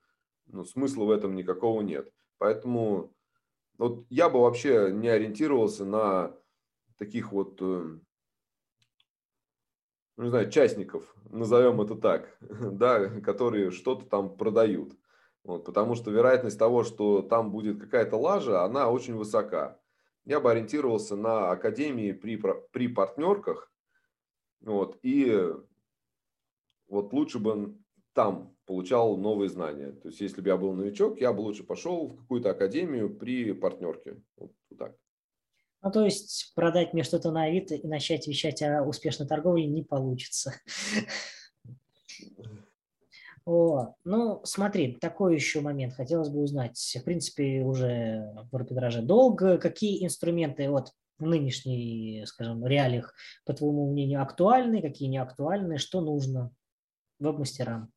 ну, 0.46 0.64
смысла 0.64 1.04
в 1.04 1.10
этом 1.10 1.34
никакого 1.34 1.80
нет. 1.82 2.12
Поэтому 2.38 3.14
вот 3.78 4.06
я 4.10 4.28
бы 4.28 4.40
вообще 4.40 4.90
не 4.92 5.08
ориентировался 5.08 5.84
на 5.84 6.34
таких 6.98 7.32
вот, 7.32 7.60
э, 7.60 7.98
ну, 10.16 10.22
не 10.22 10.30
знаю, 10.30 10.50
частников, 10.50 11.14
назовем 11.30 11.80
это 11.80 11.94
так, 11.94 12.36
да, 12.40 13.20
которые 13.20 13.70
что-то 13.70 14.06
там 14.06 14.36
продают. 14.36 14.96
Вот, 15.44 15.64
потому 15.64 15.94
что 15.94 16.10
вероятность 16.10 16.58
того, 16.58 16.82
что 16.82 17.22
там 17.22 17.52
будет 17.52 17.80
какая-то 17.80 18.16
лажа, 18.16 18.64
она 18.64 18.90
очень 18.90 19.14
высока. 19.14 19.78
Я 20.26 20.40
бы 20.40 20.50
ориентировался 20.50 21.16
на 21.16 21.50
академии 21.50 22.12
при, 22.12 22.40
при 22.72 22.88
партнерках, 22.88 23.72
вот, 24.60 24.98
и 25.02 25.52
вот 26.88 27.12
лучше 27.12 27.38
бы 27.38 27.76
там 28.12 28.54
получал 28.66 29.16
новые 29.16 29.48
знания. 29.48 29.92
То 29.92 30.08
есть, 30.08 30.20
если 30.20 30.40
бы 30.40 30.48
я 30.48 30.56
был 30.56 30.72
новичок, 30.72 31.20
я 31.20 31.32
бы 31.32 31.40
лучше 31.40 31.62
пошел 31.62 32.08
в 32.08 32.16
какую-то 32.16 32.50
академию 32.50 33.14
при 33.14 33.52
партнерке. 33.52 34.20
Вот, 34.36 34.52
вот 34.70 34.78
так. 34.78 34.96
Ну, 35.82 35.92
то 35.92 36.04
есть 36.04 36.52
продать 36.56 36.92
мне 36.92 37.04
что-то 37.04 37.30
на 37.30 37.44
Авито 37.44 37.76
и 37.76 37.86
начать 37.86 38.26
вещать 38.26 38.60
о 38.62 38.82
успешной 38.82 39.28
торговле 39.28 39.66
не 39.66 39.84
получится. 39.84 40.54
О, 43.46 43.94
ну, 44.02 44.40
смотри, 44.42 44.98
такой 45.00 45.36
еще 45.36 45.60
момент 45.60 45.94
хотелось 45.94 46.28
бы 46.28 46.40
узнать. 46.40 46.76
В 47.00 47.04
принципе, 47.04 47.62
уже 47.62 48.34
в 48.50 48.56
арбитраже 48.56 49.02
долго. 49.02 49.56
Какие 49.56 50.04
инструменты 50.04 50.68
вот 50.68 50.90
в 51.18 51.26
нынешней, 51.26 52.24
скажем, 52.26 52.66
реалиях, 52.66 53.14
по 53.44 53.54
твоему 53.54 53.88
мнению, 53.92 54.20
актуальны, 54.20 54.82
какие 54.82 55.08
не 55.08 55.18
актуальны, 55.18 55.78
что 55.78 56.00
нужно 56.00 56.50
веб-мастерам? 57.20 57.92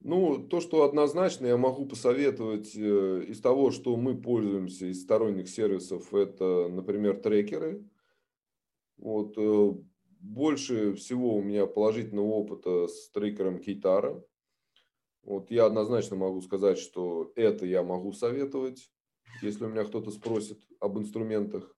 Ну, 0.00 0.46
то, 0.46 0.60
что 0.60 0.84
однозначно 0.84 1.46
я 1.46 1.56
могу 1.56 1.86
посоветовать 1.86 2.76
э, 2.76 3.24
из 3.28 3.40
того, 3.40 3.70
что 3.70 3.96
мы 3.96 4.20
пользуемся 4.20 4.86
из 4.86 5.02
сторонних 5.02 5.48
сервисов, 5.48 6.12
это, 6.14 6.68
например, 6.68 7.18
трекеры. 7.18 7.82
Вот, 8.98 9.34
э, 9.38 9.72
больше 10.26 10.94
всего 10.94 11.36
у 11.36 11.42
меня 11.42 11.66
положительного 11.66 12.26
опыта 12.26 12.88
с 12.88 13.10
трекером 13.10 13.60
Кейтара. 13.60 14.22
Вот 15.22 15.50
я 15.50 15.66
однозначно 15.66 16.16
могу 16.16 16.40
сказать, 16.42 16.78
что 16.78 17.32
это 17.36 17.66
я 17.66 17.82
могу 17.82 18.12
советовать, 18.12 18.92
если 19.42 19.64
у 19.64 19.68
меня 19.68 19.84
кто-то 19.84 20.10
спросит 20.10 20.62
об 20.80 20.98
инструментах. 20.98 21.74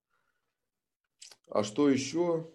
А 1.49 1.63
что 1.63 1.89
еще? 1.89 2.53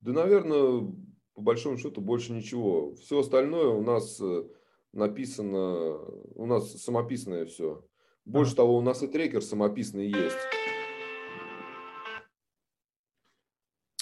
Да, 0.00 0.12
наверное, 0.12 0.92
по 1.34 1.40
большому 1.40 1.78
счету 1.78 2.00
больше 2.00 2.32
ничего. 2.32 2.94
Все 2.94 3.20
остальное 3.20 3.68
у 3.68 3.82
нас 3.82 4.20
э, 4.20 4.48
написано, 4.92 5.98
у 6.34 6.46
нас 6.46 6.72
самописное 6.82 7.46
все. 7.46 7.84
Больше 8.26 8.56
того, 8.56 8.76
у 8.76 8.82
нас 8.82 9.02
и 9.04 9.06
трекер 9.06 9.40
самописный 9.40 10.08
есть. 10.08 10.36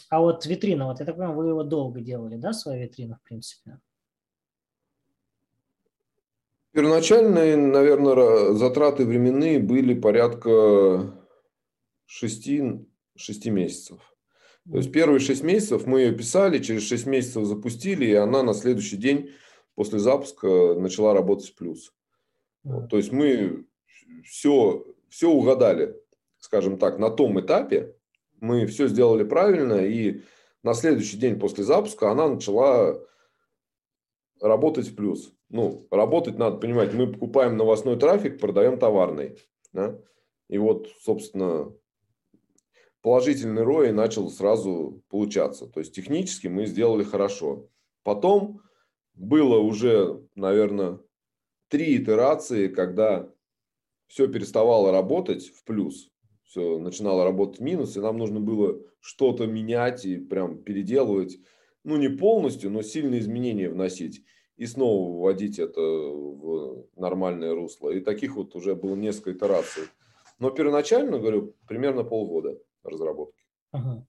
А 0.08 0.20
вот 0.20 0.46
витрина, 0.46 0.86
вот 0.86 0.98
я 1.00 1.06
так 1.06 1.16
понимаю, 1.16 1.36
вы 1.36 1.48
его 1.48 1.62
долго 1.62 2.00
делали, 2.00 2.36
да, 2.36 2.52
свою 2.54 2.82
витрину, 2.82 3.16
в 3.16 3.22
принципе? 3.22 3.78
Первоначальные, 6.72 7.56
наверное, 7.56 8.54
затраты 8.54 9.04
временные 9.04 9.58
были 9.58 9.92
порядка 9.92 11.14
6, 12.06 12.48
6 13.16 13.46
месяцев. 13.46 14.16
То 14.70 14.78
есть 14.78 14.90
первые 14.90 15.20
6 15.20 15.42
месяцев 15.42 15.86
мы 15.86 16.00
ее 16.00 16.16
писали, 16.16 16.58
через 16.60 16.82
6 16.88 17.06
месяцев 17.06 17.44
запустили, 17.44 18.06
и 18.06 18.14
она 18.14 18.42
на 18.42 18.54
следующий 18.54 18.96
день 18.96 19.30
после 19.74 19.98
запуска 19.98 20.74
начала 20.74 21.12
работать 21.12 21.50
в 21.50 21.54
плюс. 21.56 21.92
Вот, 22.62 22.88
то 22.88 22.96
есть 22.96 23.12
мы 23.12 23.66
все, 24.24 24.84
все 25.08 25.30
угадали, 25.30 25.96
скажем 26.38 26.78
так, 26.78 26.98
на 26.98 27.10
том 27.10 27.40
этапе. 27.40 27.94
Мы 28.40 28.66
все 28.66 28.88
сделали 28.88 29.24
правильно, 29.24 29.84
и 29.84 30.22
на 30.62 30.74
следующий 30.74 31.16
день 31.16 31.38
после 31.38 31.64
запуска 31.64 32.10
она 32.10 32.28
начала 32.28 33.00
работать 34.40 34.88
в 34.88 34.96
плюс. 34.96 35.32
Ну, 35.48 35.86
работать 35.90 36.38
надо 36.38 36.56
понимать, 36.56 36.92
мы 36.94 37.12
покупаем 37.12 37.56
новостной 37.56 37.98
трафик, 37.98 38.40
продаем 38.40 38.78
товарный. 38.78 39.38
Да? 39.72 39.98
И 40.48 40.58
вот, 40.58 40.88
собственно, 41.00 41.72
положительный 43.02 43.62
ROI 43.62 43.92
начал 43.92 44.30
сразу 44.30 45.02
получаться. 45.08 45.66
То 45.66 45.80
есть 45.80 45.94
технически 45.94 46.48
мы 46.48 46.66
сделали 46.66 47.04
хорошо. 47.04 47.68
Потом 48.02 48.60
было 49.14 49.58
уже, 49.58 50.22
наверное, 50.34 50.98
три 51.68 51.96
итерации, 51.96 52.68
когда 52.68 53.30
все 54.14 54.28
переставало 54.28 54.92
работать 54.92 55.48
в 55.48 55.64
плюс, 55.64 56.12
все 56.44 56.78
начинало 56.78 57.24
работать 57.24 57.58
в 57.58 57.64
минус, 57.64 57.96
и 57.96 58.00
нам 58.00 58.16
нужно 58.16 58.38
было 58.38 58.78
что-то 59.00 59.48
менять 59.48 60.04
и 60.04 60.18
прям 60.18 60.62
переделывать, 60.62 61.36
ну 61.82 61.96
не 61.96 62.06
полностью, 62.06 62.70
но 62.70 62.82
сильные 62.82 63.18
изменения 63.18 63.68
вносить 63.68 64.22
и 64.56 64.66
снова 64.66 65.18
вводить 65.18 65.58
это 65.58 65.80
в 65.80 66.86
нормальное 66.94 67.56
русло. 67.56 67.90
И 67.90 67.98
таких 67.98 68.36
вот 68.36 68.54
уже 68.54 68.76
было 68.76 68.94
несколько 68.94 69.32
итераций. 69.32 69.82
Но 70.38 70.50
первоначально, 70.50 71.18
говорю, 71.18 71.56
примерно 71.66 72.04
полгода 72.04 72.56
разработки. 72.84 73.42
Ага. 73.72 74.06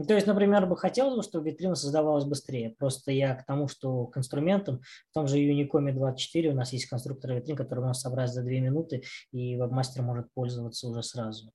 Ну, 0.00 0.06
то 0.06 0.14
есть, 0.14 0.26
например, 0.26 0.64
бы 0.64 0.78
хотелось, 0.78 1.26
чтобы 1.26 1.50
витрина 1.50 1.74
создавалась 1.74 2.24
быстрее. 2.24 2.74
Просто 2.78 3.12
я 3.12 3.34
к 3.34 3.44
тому, 3.44 3.68
что 3.68 4.06
к 4.06 4.16
инструментам, 4.16 4.80
в 5.10 5.12
том 5.12 5.26
же 5.26 5.36
Unicom 5.36 5.92
24 5.92 6.52
у 6.52 6.54
нас 6.54 6.72
есть 6.72 6.86
конструктор 6.86 7.34
витрин, 7.34 7.54
который 7.54 7.80
можно 7.80 7.92
собрать 7.92 8.30
за 8.30 8.40
2 8.40 8.50
минуты, 8.50 9.02
и 9.30 9.56
вебмастер 9.56 10.00
может 10.00 10.32
пользоваться 10.32 10.88
уже 10.88 11.02
сразу. 11.02 11.52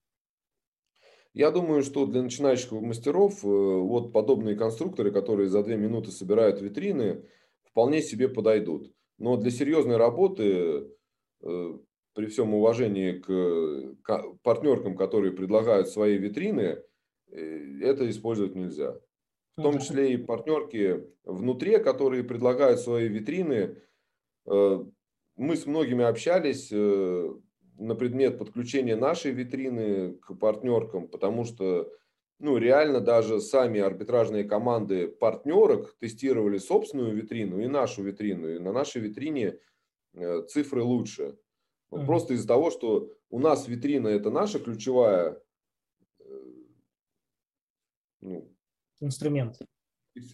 Я 1.33 1.49
думаю, 1.49 1.81
что 1.81 2.05
для 2.05 2.21
начинающих 2.21 2.71
мастеров 2.71 3.43
э, 3.43 3.47
вот 3.47 4.13
подобные 4.13 4.55
конструкторы, 4.55 5.11
которые 5.11 5.49
за 5.49 5.63
2 5.63 5.73
минуты 5.73 6.11
собирают 6.11 6.61
витрины, 6.61 7.25
вполне 7.63 8.03
себе 8.03 8.29
подойдут. 8.29 8.93
Но 9.17 9.37
для 9.37 9.49
серьезной 9.49 9.97
работы 9.97 10.87
э, 11.41 11.73
при 12.13 12.27
всем 12.27 12.53
уважении 12.53 13.13
к 13.13 13.95
партнеркам, 14.43 14.95
которые 14.95 15.33
предлагают 15.33 15.89
свои 15.89 16.19
витрины, 16.19 16.61
э, 16.61 16.83
это 17.31 18.09
использовать 18.09 18.55
нельзя. 18.55 18.99
В 19.57 19.61
том 19.61 19.79
числе 19.79 20.13
и 20.13 20.17
партнерки 20.17 21.05
внутри, 21.23 21.77
которые 21.77 22.23
предлагают 22.23 22.79
свои 22.79 23.07
витрины. 23.07 23.77
Э, 24.45 24.83
мы 25.37 25.55
с 25.55 25.65
многими 25.65 26.03
общались 26.03 26.69
э, 26.71 27.33
на 27.77 27.95
предмет 27.95 28.37
подключения 28.37 28.95
нашей 28.95 29.31
витрины 29.31 30.13
к 30.15 30.33
партнеркам, 30.35 31.07
потому 31.07 31.45
что 31.45 31.89
ну, 32.39 32.57
реально 32.57 32.99
даже 32.99 33.39
сами 33.39 33.79
арбитражные 33.79 34.43
команды 34.43 35.07
партнерок 35.07 35.95
тестировали 35.99 36.57
собственную 36.57 37.15
витрину 37.15 37.61
и 37.61 37.67
нашу 37.67 38.03
витрину. 38.03 38.49
И 38.49 38.59
на 38.59 38.73
нашей 38.73 39.01
витрине 39.01 39.57
цифры 40.47 40.83
лучше. 40.83 41.37
Вот 41.89 42.01
mm 42.01 42.05
Просто 42.05 42.33
из-за 42.33 42.47
того, 42.47 42.71
что 42.71 43.09
у 43.29 43.39
нас 43.39 43.67
витрина 43.67 44.07
это 44.09 44.31
наша 44.31 44.59
ключевая 44.59 45.31
э, 45.31 45.39
ну, 48.25 48.51
инструмент. 48.99 49.59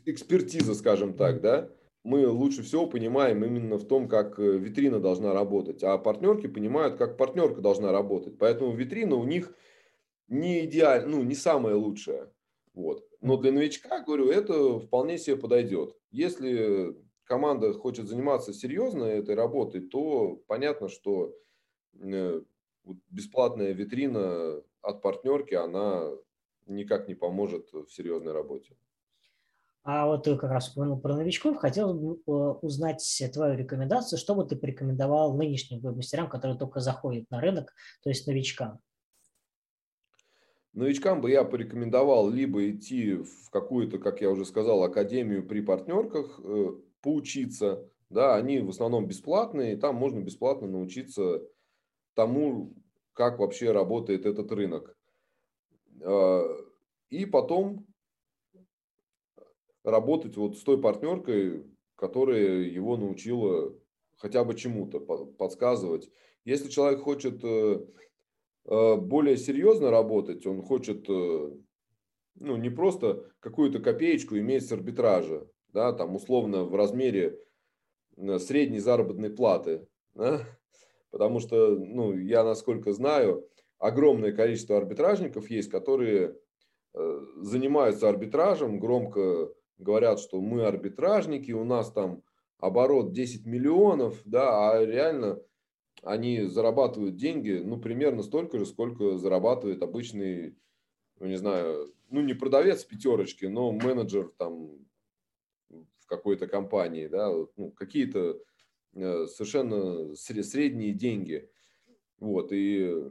Экспертиза, 0.05 0.73
скажем 0.75 1.15
так, 1.15 1.41
да. 1.41 1.69
Мы 2.03 2.27
лучше 2.27 2.63
всего 2.63 2.87
понимаем 2.87 3.43
именно 3.43 3.77
в 3.77 3.87
том, 3.87 4.07
как 4.07 4.39
э, 4.39 4.57
витрина 4.57 4.99
должна 4.99 5.33
работать. 5.33 5.83
А 5.83 5.97
партнерки 5.97 6.47
понимают, 6.47 6.97
как 6.97 7.17
партнерка 7.17 7.61
должна 7.61 7.91
работать. 7.91 8.37
Поэтому 8.39 8.73
витрина 8.73 9.15
у 9.15 9.23
них 9.23 9.53
не 10.27 10.65
идеально, 10.65 11.09
ну, 11.09 11.23
не 11.23 11.35
самая 11.35 11.75
лучшая. 11.75 12.31
Вот. 12.73 13.05
Но 13.19 13.37
для 13.37 13.51
новичка, 13.51 13.99
говорю, 13.99 14.29
это 14.29 14.79
вполне 14.79 15.17
себе 15.17 15.35
подойдет. 15.35 15.95
Если 16.09 16.95
команда 17.25 17.73
хочет 17.73 18.07
заниматься 18.07 18.53
серьезно 18.53 19.03
этой 19.03 19.35
работой, 19.35 19.81
то 19.81 20.41
понятно, 20.47 20.89
что 20.89 21.35
э, 21.99 22.41
бесплатная 23.09 23.73
витрина 23.73 24.63
от 24.81 25.01
партнерки, 25.01 25.53
она 25.53 26.11
никак 26.75 27.07
не 27.07 27.15
поможет 27.15 27.71
в 27.71 27.89
серьезной 27.89 28.33
работе. 28.33 28.75
А 29.83 30.05
вот 30.05 30.23
ты 30.23 30.37
как 30.37 30.51
раз 30.51 30.71
упомянул 30.71 30.99
про 30.99 31.15
новичков. 31.15 31.57
Хотел 31.57 31.93
бы 31.93 32.15
э, 32.15 32.31
узнать 32.31 33.03
твою 33.33 33.57
рекомендацию, 33.57 34.19
что 34.19 34.35
бы 34.35 34.45
ты 34.45 34.55
порекомендовал 34.55 35.35
нынешним 35.35 35.79
веб-мастерам, 35.79 36.29
которые 36.29 36.57
только 36.57 36.81
заходят 36.81 37.29
на 37.31 37.41
рынок, 37.41 37.73
то 38.03 38.09
есть 38.09 38.27
новичкам? 38.27 38.79
Новичкам 40.73 41.19
бы 41.19 41.31
я 41.31 41.43
порекомендовал 41.43 42.29
либо 42.29 42.69
идти 42.69 43.15
в 43.15 43.49
какую-то, 43.49 43.97
как 43.97 44.21
я 44.21 44.29
уже 44.29 44.45
сказал, 44.45 44.83
академию 44.83 45.45
при 45.45 45.61
партнерках, 45.61 46.39
э, 46.43 46.73
поучиться. 47.01 47.89
Да, 48.09 48.35
они 48.35 48.59
в 48.59 48.69
основном 48.69 49.07
бесплатные, 49.07 49.73
и 49.73 49.77
там 49.77 49.95
можно 49.95 50.19
бесплатно 50.19 50.67
научиться 50.67 51.41
тому, 52.13 52.75
как 53.13 53.39
вообще 53.39 53.71
работает 53.71 54.25
этот 54.25 54.51
рынок. 54.51 54.95
А, 56.03 56.43
и 57.09 57.25
потом 57.25 57.85
работать 59.83 60.37
вот 60.37 60.57
с 60.57 60.63
той 60.63 60.79
партнеркой, 60.79 61.65
которая 61.95 62.61
его 62.61 62.97
научила 62.97 63.73
хотя 64.17 64.43
бы 64.43 64.55
чему-то 64.55 64.99
подсказывать. 64.99 66.09
Если 66.45 66.69
человек 66.69 67.01
хочет 67.01 67.43
э, 67.43 67.85
э, 68.65 68.95
более 68.95 69.37
серьезно 69.37 69.89
работать, 69.89 70.45
он 70.45 70.61
хочет 70.61 71.09
э, 71.09 71.51
ну, 72.35 72.55
не 72.55 72.69
просто 72.69 73.31
какую-то 73.39 73.79
копеечку 73.79 74.37
иметь 74.37 74.67
с 74.67 74.71
арбитража, 74.71 75.47
да, 75.73 75.91
там 75.93 76.15
условно 76.15 76.63
в 76.63 76.75
размере 76.75 77.39
средней 78.39 78.79
заработной 78.79 79.29
платы. 79.29 79.87
Да? 80.13 80.41
Потому 81.11 81.39
что, 81.39 81.75
ну, 81.75 82.13
я 82.17 82.43
насколько 82.43 82.93
знаю, 82.93 83.47
огромное 83.81 84.31
количество 84.31 84.77
арбитражников 84.77 85.49
есть, 85.49 85.69
которые 85.69 86.37
э, 86.93 87.19
занимаются 87.37 88.07
арбитражем, 88.07 88.79
громко 88.79 89.51
говорят, 89.79 90.19
что 90.19 90.39
мы 90.39 90.65
арбитражники, 90.65 91.51
у 91.51 91.65
нас 91.65 91.91
там 91.91 92.21
оборот 92.59 93.11
10 93.11 93.47
миллионов, 93.47 94.21
да, 94.23 94.71
а 94.71 94.85
реально 94.85 95.41
они 96.03 96.43
зарабатывают 96.43 97.15
деньги, 97.15 97.59
ну, 97.63 97.81
примерно 97.81 98.21
столько 98.21 98.59
же, 98.59 98.67
сколько 98.67 99.17
зарабатывает 99.17 99.81
обычный, 99.81 100.55
ну, 101.19 101.25
не 101.25 101.37
знаю, 101.37 101.91
ну, 102.11 102.21
не 102.21 102.35
продавец 102.35 102.83
пятерочки, 102.83 103.45
но 103.45 103.71
менеджер 103.71 104.31
там 104.37 104.77
в 105.69 106.05
какой-то 106.05 106.47
компании, 106.47 107.07
да, 107.07 107.31
ну, 107.55 107.71
какие-то 107.71 108.39
э, 108.93 109.25
совершенно 109.25 110.13
средние 110.15 110.93
деньги. 110.93 111.49
Вот, 112.19 112.51
и 112.51 113.09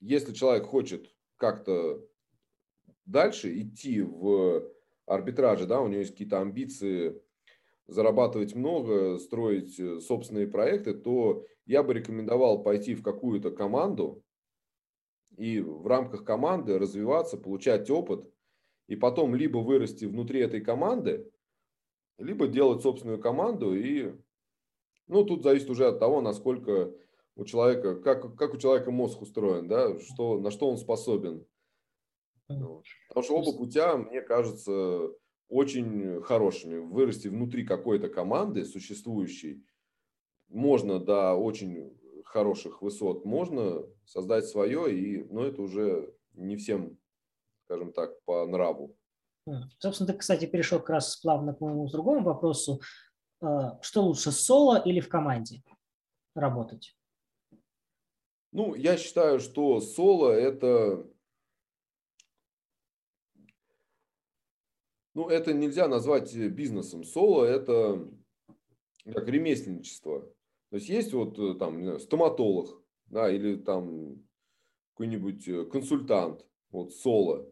если 0.00 0.32
человек 0.32 0.66
хочет 0.66 1.14
как-то 1.36 2.04
дальше 3.04 3.58
идти 3.60 4.02
в 4.02 4.70
арбитраже, 5.06 5.66
да, 5.66 5.80
у 5.80 5.88
него 5.88 6.00
есть 6.00 6.12
какие-то 6.12 6.40
амбиции 6.40 7.20
зарабатывать 7.86 8.54
много, 8.54 9.18
строить 9.18 9.80
э, 9.80 10.00
собственные 10.00 10.46
проекты, 10.46 10.92
то 10.92 11.46
я 11.64 11.82
бы 11.82 11.94
рекомендовал 11.94 12.62
пойти 12.62 12.94
в 12.94 13.02
какую-то 13.02 13.50
команду 13.50 14.22
и 15.36 15.60
в 15.60 15.86
рамках 15.86 16.24
команды 16.24 16.78
развиваться, 16.78 17.38
получать 17.38 17.88
опыт, 17.88 18.30
и 18.88 18.96
потом 18.96 19.34
либо 19.34 19.58
вырасти 19.58 20.04
внутри 20.04 20.40
этой 20.40 20.60
команды, 20.60 21.30
либо 22.18 22.46
делать 22.46 22.82
собственную 22.82 23.20
команду. 23.20 23.74
И, 23.74 24.12
ну, 25.06 25.24
тут 25.24 25.42
зависит 25.42 25.70
уже 25.70 25.86
от 25.86 25.98
того, 25.98 26.20
насколько 26.20 26.92
у 27.38 27.44
человека, 27.44 27.94
как, 27.94 28.36
как 28.36 28.52
у 28.52 28.58
человека 28.58 28.90
мозг 28.90 29.22
устроен, 29.22 29.68
да, 29.68 29.98
что, 30.00 30.38
на 30.40 30.50
что 30.50 30.68
он 30.68 30.76
способен. 30.76 31.46
Потому 33.08 33.24
что 33.24 33.36
оба 33.36 33.56
путя, 33.56 33.96
мне 33.96 34.20
кажется, 34.20 35.10
очень 35.48 36.20
хорошими. 36.22 36.78
Вырасти 36.78 37.28
внутри 37.28 37.64
какой-то 37.64 38.08
команды 38.08 38.64
существующей 38.64 39.64
можно 40.48 40.98
до 40.98 41.34
очень 41.34 41.96
хороших 42.24 42.82
высот, 42.82 43.24
можно 43.24 43.84
создать 44.04 44.46
свое, 44.46 44.92
и, 44.92 45.22
но 45.32 45.44
это 45.44 45.62
уже 45.62 46.12
не 46.32 46.56
всем, 46.56 46.98
скажем 47.64 47.92
так, 47.92 48.20
по 48.24 48.44
нраву. 48.46 48.96
Собственно, 49.78 50.12
ты, 50.12 50.18
кстати, 50.18 50.46
перешел 50.46 50.80
как 50.80 50.90
раз 50.90 51.16
плавно 51.16 51.54
к 51.54 51.60
моему 51.60 51.88
другому 51.88 52.24
вопросу. 52.24 52.80
А, 53.40 53.80
что 53.80 54.02
лучше, 54.02 54.32
соло 54.32 54.78
или 54.84 55.00
в 55.00 55.08
команде 55.08 55.62
работать? 56.34 56.97
Ну, 58.52 58.74
я 58.74 58.96
считаю, 58.96 59.40
что 59.40 59.80
соло– 59.80 60.30
это 60.32 61.06
ну, 65.14 65.28
это 65.28 65.52
нельзя 65.52 65.88
назвать 65.88 66.34
э, 66.34 66.48
бизнесом. 66.48 67.04
Соло– 67.04 67.44
это 67.44 68.08
как 69.04 69.28
ремесленничество. 69.28 70.20
То 70.70 70.76
есть 70.76 70.88
есть 70.88 71.12
вот 71.12 71.38
э, 71.38 71.54
там 71.58 71.82
знаю, 71.82 72.00
стоматолог, 72.00 72.82
да, 73.06 73.30
или 73.30 73.56
там 73.56 74.24
какой-нибудь 74.92 75.48
э, 75.48 75.64
консультант, 75.66 76.46
вот 76.70 76.94
соло. 76.94 77.50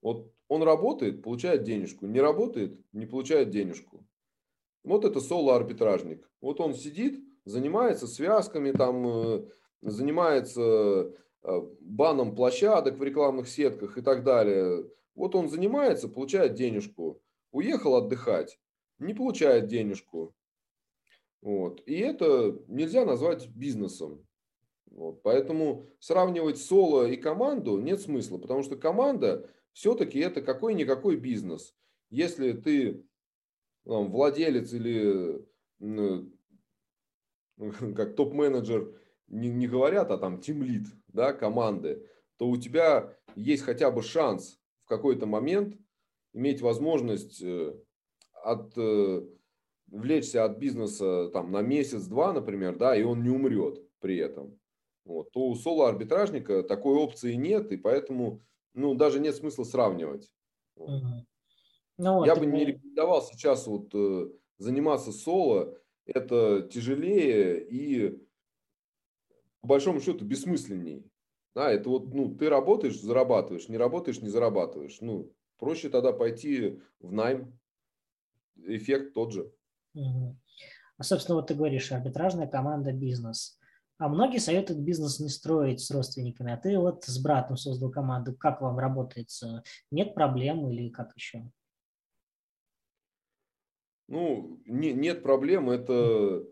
Вот 0.00 0.32
он 0.48 0.62
работает, 0.62 1.22
получает 1.22 1.64
денежку, 1.64 2.06
не 2.06 2.20
работает, 2.20 2.80
не 2.92 3.04
получает 3.04 3.50
денежку. 3.50 4.06
Вот 4.84 5.04
это 5.04 5.20
соло-арбитражник. 5.20 6.30
Вот 6.40 6.60
он 6.60 6.72
сидит, 6.72 7.22
занимается 7.44 8.06
связками, 8.06 8.72
там, 8.72 9.44
занимается 9.82 11.12
баном 11.80 12.34
площадок 12.34 12.96
в 12.96 13.02
рекламных 13.02 13.48
сетках 13.48 13.96
и 13.96 14.02
так 14.02 14.24
далее. 14.24 14.88
Вот 15.14 15.34
он 15.34 15.48
занимается, 15.48 16.08
получает 16.08 16.54
денежку. 16.54 17.22
Уехал 17.50 17.96
отдыхать, 17.96 18.58
не 18.98 19.14
получает 19.14 19.66
денежку. 19.66 20.34
Вот. 21.40 21.82
И 21.86 21.98
это 21.98 22.58
нельзя 22.66 23.04
назвать 23.04 23.48
бизнесом. 23.48 24.26
Вот. 24.90 25.22
Поэтому 25.22 25.86
сравнивать 25.98 26.58
соло 26.58 27.06
и 27.06 27.16
команду 27.16 27.78
нет 27.78 28.00
смысла, 28.00 28.38
потому 28.38 28.62
что 28.62 28.76
команда 28.76 29.48
все-таки 29.72 30.18
это 30.18 30.42
какой-никакой 30.42 31.16
бизнес. 31.16 31.74
Если 32.10 32.52
ты 32.52 33.04
там, 33.84 34.10
владелец 34.10 34.72
или 34.72 35.46
как 37.94 38.16
топ-менеджер 38.16 38.94
не, 39.28 39.48
не 39.48 39.66
говорят, 39.66 40.10
а 40.10 40.18
там 40.18 40.40
тимлит 40.40 40.86
да, 41.08 41.32
команды, 41.32 42.06
то 42.36 42.48
у 42.48 42.56
тебя 42.56 43.16
есть 43.34 43.62
хотя 43.62 43.90
бы 43.90 44.02
шанс 44.02 44.58
какой-то 44.88 45.26
момент 45.26 45.76
иметь 46.32 46.60
возможность 46.60 47.42
э, 47.42 47.74
от, 48.42 48.72
э, 48.76 49.22
влечься 49.86 50.44
от 50.44 50.58
бизнеса 50.58 51.30
там, 51.32 51.50
на 51.52 51.62
месяц-два, 51.62 52.32
например, 52.32 52.76
да, 52.76 52.96
и 52.96 53.02
он 53.02 53.22
не 53.22 53.30
умрет 53.30 53.80
при 54.00 54.18
этом, 54.18 54.58
вот, 55.04 55.30
то 55.32 55.40
у 55.40 55.54
соло-арбитражника 55.54 56.62
такой 56.62 56.96
опции 56.96 57.34
нет, 57.34 57.72
и 57.72 57.76
поэтому 57.76 58.42
ну, 58.74 58.94
даже 58.94 59.20
нет 59.20 59.34
смысла 59.34 59.64
сравнивать. 59.64 60.30
Угу. 60.76 61.26
Ну, 61.98 62.24
Я 62.24 62.36
бы 62.36 62.46
не 62.46 62.64
рекомендовал 62.64 63.22
сейчас 63.22 63.66
вот, 63.66 63.90
э, 63.92 64.28
заниматься 64.58 65.12
соло. 65.12 65.76
Это 66.06 66.62
тяжелее 66.62 67.66
и, 67.68 68.22
по 69.68 69.74
большому 69.74 70.00
счету, 70.00 70.24
бессмысленней. 70.24 71.04
Да, 71.54 71.70
это 71.70 71.90
вот, 71.90 72.14
ну, 72.14 72.34
ты 72.34 72.48
работаешь, 72.48 72.98
зарабатываешь, 72.98 73.68
не 73.68 73.76
работаешь, 73.76 74.22
не 74.22 74.30
зарабатываешь. 74.30 74.98
Ну, 75.02 75.30
проще 75.58 75.90
тогда 75.90 76.12
пойти 76.12 76.80
в 77.00 77.12
найм. 77.12 77.58
Эффект 78.56 79.12
тот 79.12 79.32
же. 79.32 79.52
Угу. 79.94 80.38
А, 80.96 81.02
собственно, 81.02 81.36
вот 81.36 81.48
ты 81.48 81.54
говоришь, 81.54 81.92
арбитражная 81.92 82.46
команда 82.46 82.92
бизнес. 82.92 83.58
А 83.98 84.08
многие 84.08 84.38
советуют 84.38 84.80
бизнес 84.80 85.20
не 85.20 85.28
строить 85.28 85.80
с 85.80 85.90
родственниками, 85.90 86.50
а 86.50 86.56
ты 86.56 86.78
вот 86.78 87.04
с 87.04 87.22
братом 87.22 87.58
создал 87.58 87.90
команду. 87.90 88.34
Как 88.34 88.62
вам 88.62 88.78
работает? 88.78 89.28
Нет 89.90 90.14
проблем 90.14 90.66
или 90.70 90.88
как 90.88 91.14
еще? 91.14 91.50
Ну, 94.08 94.62
не, 94.64 94.94
нет 94.94 95.22
проблем. 95.22 95.68
Это 95.68 96.42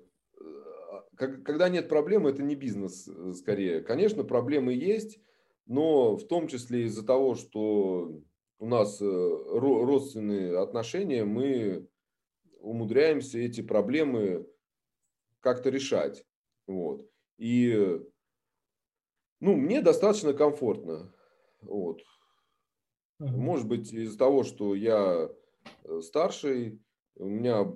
когда 1.16 1.68
нет 1.68 1.88
проблем, 1.88 2.26
это 2.26 2.42
не 2.42 2.54
бизнес 2.54 3.08
э, 3.08 3.32
скорее. 3.32 3.80
Конечно, 3.80 4.24
проблемы 4.24 4.74
есть, 4.74 5.18
но 5.66 6.16
в 6.16 6.26
том 6.26 6.48
числе 6.48 6.84
из-за 6.84 7.04
того, 7.04 7.34
что 7.34 8.22
у 8.58 8.66
нас 8.66 9.00
э, 9.00 9.04
родственные 9.04 10.58
отношения, 10.58 11.24
мы 11.24 11.88
умудряемся 12.60 13.38
эти 13.38 13.60
проблемы 13.60 14.46
как-то 15.40 15.70
решать. 15.70 16.24
Вот. 16.66 17.08
И 17.38 18.00
ну, 19.40 19.54
мне 19.54 19.82
достаточно 19.82 20.32
комфортно. 20.32 21.12
Вот. 21.60 22.02
Может 23.18 23.66
быть, 23.66 23.92
из-за 23.92 24.18
того, 24.18 24.44
что 24.44 24.74
я 24.74 25.30
э, 25.84 26.00
старший, 26.00 26.80
у 27.16 27.26
меня 27.26 27.72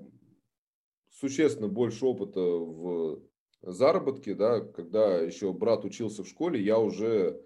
существенно 1.11 1.69
больше 1.69 2.05
опыта 2.05 2.41
в 2.41 3.30
заработки, 3.63 4.33
да, 4.33 4.61
когда 4.61 5.19
еще 5.19 5.53
брат 5.53 5.85
учился 5.85 6.25
в 6.25 6.29
школе, 6.29 6.63
я 6.63 6.79
уже 6.79 7.41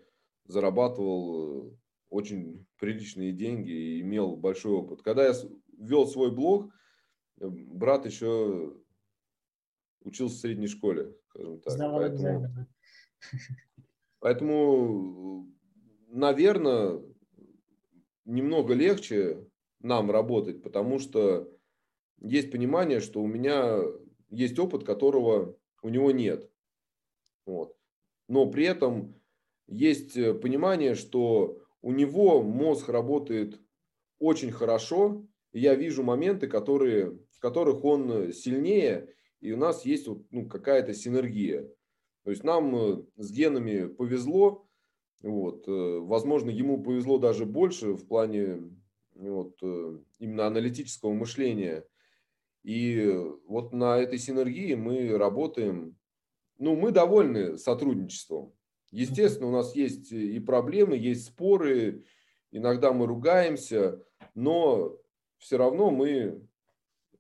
зарабатывал 0.47 1.69
э, 1.69 1.77
очень 2.11 2.67
приличные 2.79 3.33
деньги 3.33 3.71
и 3.71 4.01
имел 4.01 4.37
большой 4.37 4.73
опыт. 4.73 5.03
Когда 5.03 5.27
я 5.27 5.35
вел 5.79 6.07
свой 6.07 6.31
блог, 6.31 6.73
э, 7.41 7.49
брат 7.49 8.07
еще 8.07 8.75
учился 10.03 10.37
в 10.37 10.41
средней 10.41 10.69
школе, 10.69 11.17
скажем 11.31 11.61
так. 11.61 11.73
Сдавал 11.73 12.01
поэтому, 12.01 12.67
поэтому, 14.21 15.53
наверное, 16.09 17.01
немного 18.25 18.75
легче 18.75 19.47
нам 19.81 20.11
работать, 20.11 20.63
потому 20.63 20.99
что 20.99 21.51
есть 22.21 22.51
понимание, 22.51 23.01
что 23.01 23.23
у 23.23 23.27
меня 23.27 23.81
есть 24.31 24.59
опыт, 24.59 24.85
которого 24.85 25.57
у 25.85 25.91
него 25.91 26.11
нет. 26.11 26.51
Вот. 27.47 27.77
Но 28.27 28.51
при 28.51 28.65
этом 28.65 29.15
есть 29.69 30.17
э, 30.17 30.33
понимание, 30.33 30.95
что 30.95 31.59
у 31.83 31.93
него 31.93 32.43
мозг 32.43 32.89
работает 32.89 33.61
очень 34.19 34.51
хорошо, 34.51 35.27
и 35.53 35.61
я 35.61 35.75
вижу 35.75 36.03
моменты, 36.03 36.49
которые, 36.49 37.19
в 37.33 37.39
которых 37.39 37.85
он 37.85 38.33
сильнее, 38.33 39.15
и 39.41 39.53
у 39.53 39.59
нас 39.59 39.85
есть 39.85 40.09
вот, 40.09 40.25
ну, 40.31 40.49
какая-то 40.49 40.95
синергия. 40.95 41.71
То 42.25 42.31
есть 42.31 42.45
нам 42.45 42.75
э, 42.75 43.03
с 43.17 43.31
генами 43.31 43.87
повезло, 43.87 44.67
вот, 45.21 45.69
э, 45.69 45.99
возможно, 46.01 46.49
ему 46.49 46.83
повезло 46.83 47.19
даже 47.19 47.45
больше 47.45 47.93
в 47.93 48.07
плане 48.07 48.71
вот, 49.15 49.63
именно 50.19 50.47
аналитического 50.47 51.13
мышления. 51.13 51.85
И 52.65 53.15
вот 53.47 53.73
на 53.73 53.99
этой 53.99 54.19
синергии 54.19 54.75
мы 54.75 55.17
работаем, 55.17 55.97
ну, 56.59 56.75
мы 56.75 56.93
довольны 56.93 57.59
сотрудничеством. 57.59 58.55
Естественно, 58.91 59.49
у 59.49 59.53
нас 59.53 59.77
есть 59.77 60.11
и 60.13 60.41
проблемы, 60.41 60.97
есть 60.97 61.27
споры, 61.27 62.05
иногда 62.51 62.93
мы 62.93 63.07
ругаемся, 63.07 64.03
но 64.35 64.99
все 65.39 65.59
равно 65.59 65.91
мы 65.91 66.41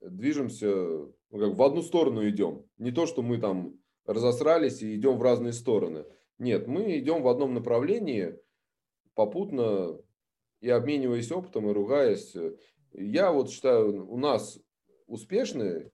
движемся, 0.01 0.73
ну, 0.75 1.39
как 1.39 1.55
в 1.55 1.63
одну 1.63 1.83
сторону 1.83 2.27
идем. 2.29 2.65
Не 2.79 2.91
то, 2.91 3.07
что 3.07 3.23
мы 3.23 3.39
там 3.39 3.79
разосрались 4.07 4.83
и 4.83 4.95
идем 4.95 5.19
в 5.19 5.23
разные 5.23 5.53
стороны. 5.53 6.07
Нет, 6.39 6.67
мы 6.67 6.99
идем 6.99 7.23
в 7.23 7.29
одном 7.29 7.53
направлении, 7.53 8.39
попутно 9.15 9.99
и 10.61 10.71
обмениваясь 10.71 11.31
опытом, 11.31 11.69
и 11.69 11.75
ругаясь. 11.75 12.35
Я 12.93 13.31
вот 13.31 13.51
считаю, 13.51 14.11
у 14.11 14.17
нас 14.17 14.59
успешный, 15.07 15.91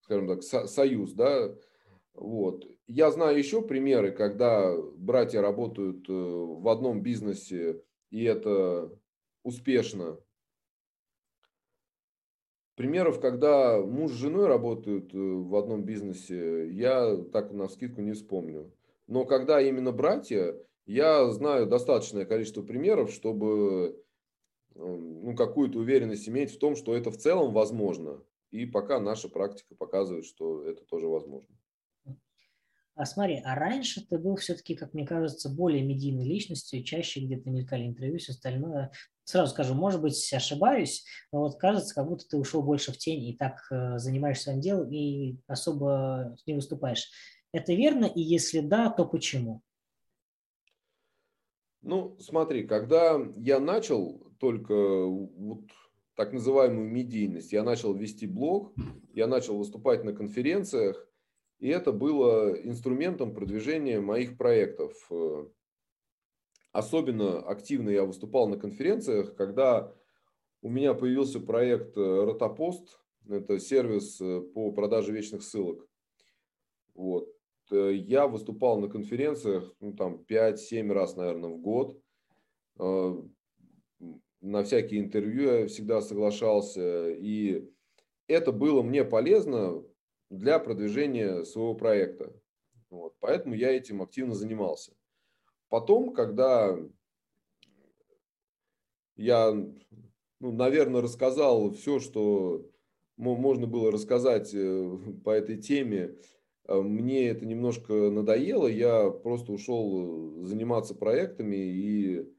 скажем 0.00 0.28
так, 0.28 0.42
со- 0.42 0.66
союз, 0.66 1.12
да, 1.12 1.54
вот. 2.14 2.66
Я 2.86 3.10
знаю 3.10 3.38
еще 3.38 3.62
примеры, 3.62 4.12
когда 4.12 4.76
братья 4.96 5.40
работают 5.40 6.08
э, 6.08 6.12
в 6.12 6.68
одном 6.68 7.02
бизнесе, 7.02 7.82
и 8.10 8.24
это 8.24 8.90
успешно. 9.42 10.18
Примеров, 12.76 13.20
когда 13.20 13.80
муж 13.80 14.12
с 14.12 14.14
женой 14.14 14.46
работают 14.46 15.14
э, 15.14 15.18
в 15.18 15.54
одном 15.56 15.84
бизнесе, 15.84 16.68
я 16.70 17.16
так 17.32 17.52
на 17.52 17.68
скидку 17.68 18.00
не 18.00 18.12
вспомню. 18.12 18.72
Но 19.06 19.24
когда 19.24 19.60
именно 19.60 19.92
братья, 19.92 20.56
я 20.86 21.30
знаю 21.30 21.66
достаточное 21.66 22.24
количество 22.24 22.62
примеров, 22.62 23.10
чтобы 23.10 24.03
ну, 24.74 25.34
какую-то 25.36 25.78
уверенность 25.78 26.28
иметь 26.28 26.52
в 26.52 26.58
том, 26.58 26.76
что 26.76 26.96
это 26.96 27.10
в 27.10 27.16
целом 27.16 27.52
возможно. 27.52 28.22
И 28.50 28.66
пока 28.66 29.00
наша 29.00 29.28
практика 29.28 29.74
показывает, 29.74 30.26
что 30.26 30.62
это 30.64 30.84
тоже 30.84 31.06
возможно. 31.06 31.48
А 32.96 33.06
смотри, 33.06 33.42
а 33.44 33.56
раньше 33.56 34.06
ты 34.06 34.18
был 34.18 34.36
все-таки, 34.36 34.76
как 34.76 34.94
мне 34.94 35.04
кажется, 35.04 35.48
более 35.48 35.82
медийной 35.82 36.24
личностью, 36.24 36.84
чаще 36.84 37.20
где-то 37.20 37.50
мелькали 37.50 37.86
интервью, 37.86 38.18
все 38.18 38.32
остальное. 38.32 38.92
Сразу 39.24 39.50
скажу, 39.50 39.74
может 39.74 40.00
быть, 40.00 40.32
ошибаюсь, 40.32 41.04
но 41.32 41.40
вот 41.40 41.58
кажется, 41.58 41.94
как 41.94 42.06
будто 42.06 42.28
ты 42.28 42.36
ушел 42.36 42.62
больше 42.62 42.92
в 42.92 42.98
тень 42.98 43.24
и 43.24 43.36
так 43.36 43.66
э, 43.72 43.98
занимаешься 43.98 44.44
своим 44.44 44.60
делом 44.60 44.92
и 44.92 45.38
особо 45.48 46.36
не 46.46 46.54
выступаешь. 46.54 47.10
Это 47.50 47.72
верно? 47.72 48.04
И 48.04 48.20
если 48.20 48.60
да, 48.60 48.90
то 48.90 49.04
почему? 49.04 49.62
Ну, 51.82 52.16
смотри, 52.20 52.64
когда 52.66 53.18
я 53.36 53.58
начал 53.58 54.32
только 54.44 55.06
вот 55.06 55.62
так 56.16 56.34
называемую 56.34 56.86
медийность, 56.86 57.50
я 57.52 57.62
начал 57.62 57.94
вести 57.94 58.26
блог, 58.26 58.74
я 59.14 59.26
начал 59.26 59.56
выступать 59.56 60.04
на 60.04 60.12
конференциях, 60.12 61.08
и 61.60 61.68
это 61.68 61.92
было 61.92 62.52
инструментом 62.52 63.34
продвижения 63.34 64.00
моих 64.00 64.36
проектов. 64.36 64.92
Особенно 66.72 67.38
активно 67.38 67.88
я 67.88 68.04
выступал 68.04 68.46
на 68.48 68.58
конференциях, 68.58 69.34
когда 69.34 69.94
у 70.60 70.68
меня 70.68 70.92
появился 70.92 71.40
проект 71.40 71.96
Ротопост, 71.96 73.00
это 73.26 73.58
сервис 73.58 74.20
по 74.52 74.72
продаже 74.72 75.12
вечных 75.12 75.42
ссылок. 75.42 75.88
Вот. 76.92 77.34
Э, 77.70 77.94
я 77.94 78.26
выступал 78.26 78.78
на 78.78 78.88
конференциях 78.88 79.74
ну, 79.80 79.94
там 79.94 80.22
5-7 80.28 80.92
раз, 80.92 81.16
наверное, 81.16 81.48
в 81.48 81.60
год. 81.62 81.98
На 84.44 84.62
всякие 84.62 85.00
интервью 85.00 85.60
я 85.60 85.66
всегда 85.66 86.02
соглашался. 86.02 87.10
И 87.10 87.66
это 88.26 88.52
было 88.52 88.82
мне 88.82 89.04
полезно 89.04 89.82
для 90.28 90.58
продвижения 90.58 91.44
своего 91.44 91.74
проекта. 91.74 92.32
Вот. 92.90 93.14
Поэтому 93.20 93.54
я 93.54 93.70
этим 93.70 94.02
активно 94.02 94.34
занимался. 94.34 94.92
Потом, 95.68 96.12
когда 96.12 96.78
я, 99.16 99.52
ну, 99.52 100.52
наверное, 100.52 101.00
рассказал 101.00 101.70
все, 101.72 101.98
что 101.98 102.70
можно 103.16 103.66
было 103.66 103.90
рассказать 103.90 104.52
э, 104.52 104.98
по 105.24 105.30
этой 105.30 105.56
теме, 105.56 106.16
Э, 106.66 106.80
мне 106.80 107.28
это 107.28 107.46
немножко 107.46 107.92
надоело, 107.92 108.66
я 108.66 109.10
просто 109.10 109.52
ушел 109.52 110.42
э, 110.42 110.46
заниматься 110.46 110.94
проектами 110.94 111.56
и 111.56 112.33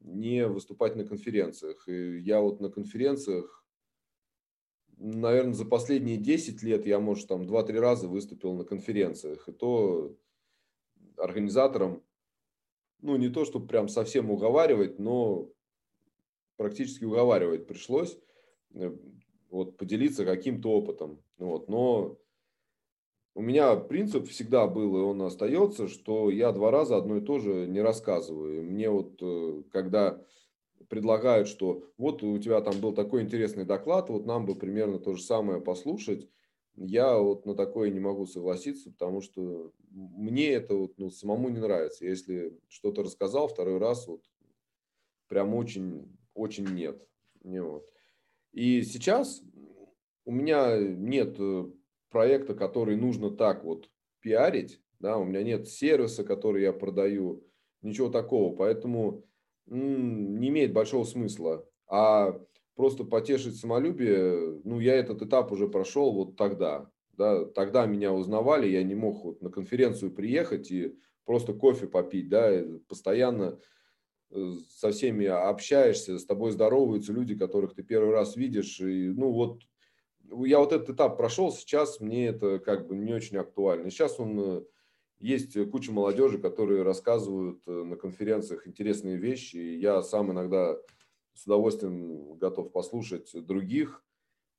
не 0.00 0.46
выступать 0.46 0.96
на 0.96 1.04
конференциях. 1.04 1.88
И 1.88 2.18
я 2.20 2.40
вот 2.40 2.60
на 2.60 2.70
конференциях, 2.70 3.64
наверное, 4.96 5.54
за 5.54 5.64
последние 5.64 6.16
10 6.16 6.62
лет 6.62 6.86
я, 6.86 7.00
может, 7.00 7.28
там 7.28 7.42
2-3 7.42 7.78
раза 7.78 8.08
выступил 8.08 8.54
на 8.54 8.64
конференциях. 8.64 9.48
И 9.48 9.52
то 9.52 10.16
организаторам, 11.16 12.02
ну, 13.02 13.16
не 13.16 13.28
то, 13.28 13.44
чтобы 13.44 13.66
прям 13.66 13.88
совсем 13.88 14.30
уговаривать, 14.30 14.98
но 14.98 15.50
практически 16.56 17.04
уговаривать 17.04 17.66
пришлось 17.66 18.18
э, 18.74 18.94
вот, 19.50 19.76
поделиться 19.76 20.24
каким-то 20.24 20.70
опытом. 20.70 21.22
Вот. 21.38 21.68
Но 21.68 22.19
у 23.34 23.42
меня 23.42 23.76
принцип 23.76 24.28
всегда 24.28 24.66
был, 24.66 24.96
и 24.96 25.00
он 25.00 25.22
остается, 25.22 25.88
что 25.88 26.30
я 26.30 26.52
два 26.52 26.70
раза 26.70 26.96
одно 26.96 27.18
и 27.18 27.20
то 27.20 27.38
же 27.38 27.66
не 27.66 27.80
рассказываю. 27.80 28.64
мне 28.64 28.90
вот, 28.90 29.18
э, 29.22 29.62
когда 29.70 30.20
предлагают, 30.88 31.46
что 31.48 31.84
вот 31.96 32.22
у 32.22 32.38
тебя 32.38 32.60
там 32.60 32.80
был 32.80 32.92
такой 32.92 33.22
интересный 33.22 33.64
доклад, 33.64 34.10
вот 34.10 34.26
нам 34.26 34.46
бы 34.46 34.56
примерно 34.56 34.98
то 34.98 35.14
же 35.14 35.22
самое 35.22 35.60
послушать, 35.60 36.28
я 36.76 37.18
вот 37.18 37.46
на 37.46 37.54
такое 37.54 37.90
не 37.90 38.00
могу 38.00 38.26
согласиться, 38.26 38.90
потому 38.90 39.20
что 39.20 39.72
мне 39.90 40.50
это 40.50 40.74
вот 40.74 40.98
ну, 40.98 41.10
самому 41.10 41.48
не 41.48 41.58
нравится. 41.58 42.06
Если 42.06 42.58
что-то 42.68 43.02
рассказал 43.02 43.48
второй 43.48 43.78
раз, 43.78 44.06
вот 44.06 44.24
прям 45.28 45.54
очень, 45.54 46.16
очень 46.34 46.66
нет. 46.68 47.06
Не 47.42 47.62
вот. 47.62 47.88
И 48.52 48.82
сейчас 48.82 49.42
у 50.24 50.32
меня 50.32 50.78
нет 50.78 51.36
э, 51.38 51.70
проекта, 52.10 52.54
который 52.54 52.96
нужно 52.96 53.30
так 53.30 53.64
вот 53.64 53.88
пиарить, 54.20 54.80
да, 54.98 55.16
у 55.16 55.24
меня 55.24 55.42
нет 55.42 55.68
сервиса, 55.68 56.24
который 56.24 56.62
я 56.62 56.72
продаю, 56.72 57.44
ничего 57.82 58.08
такого, 58.08 58.54
поэтому 58.54 59.24
не 59.66 60.48
имеет 60.48 60.72
большого 60.72 61.04
смысла. 61.04 61.66
А 61.86 62.38
просто 62.74 63.04
потешить 63.04 63.56
самолюбие, 63.56 64.60
ну, 64.64 64.80
я 64.80 64.94
этот 64.96 65.22
этап 65.22 65.52
уже 65.52 65.68
прошел 65.68 66.12
вот 66.12 66.36
тогда, 66.36 66.90
да, 67.12 67.44
тогда 67.44 67.86
меня 67.86 68.12
узнавали, 68.12 68.68
я 68.68 68.82
не 68.82 68.94
мог 68.94 69.24
вот 69.24 69.42
на 69.42 69.50
конференцию 69.50 70.12
приехать 70.12 70.70
и 70.70 70.96
просто 71.24 71.52
кофе 71.52 71.86
попить, 71.86 72.28
да, 72.28 72.62
постоянно 72.88 73.58
э, 74.30 74.52
со 74.70 74.90
всеми 74.90 75.26
общаешься, 75.26 76.18
с 76.18 76.24
тобой 76.24 76.50
здороваются 76.52 77.12
люди, 77.12 77.36
которых 77.36 77.74
ты 77.74 77.82
первый 77.82 78.12
раз 78.12 78.36
видишь, 78.36 78.80
и, 78.80 79.08
ну, 79.08 79.30
вот 79.32 79.62
я 80.44 80.58
вот 80.58 80.72
этот 80.72 80.90
этап 80.90 81.16
прошел, 81.16 81.52
сейчас 81.52 82.00
мне 82.00 82.28
это 82.28 82.58
как 82.58 82.86
бы 82.86 82.96
не 82.96 83.12
очень 83.12 83.36
актуально. 83.36 83.90
Сейчас 83.90 84.18
он 84.20 84.40
э, 84.40 84.62
есть 85.18 85.70
куча 85.70 85.92
молодежи, 85.92 86.38
которые 86.38 86.82
рассказывают 86.82 87.62
э, 87.66 87.70
на 87.70 87.96
конференциях 87.96 88.66
интересные 88.66 89.16
вещи. 89.16 89.56
И 89.56 89.78
я 89.78 90.02
сам 90.02 90.32
иногда 90.32 90.76
с 91.34 91.44
удовольствием 91.44 92.34
готов 92.36 92.72
послушать 92.72 93.30
других 93.46 94.04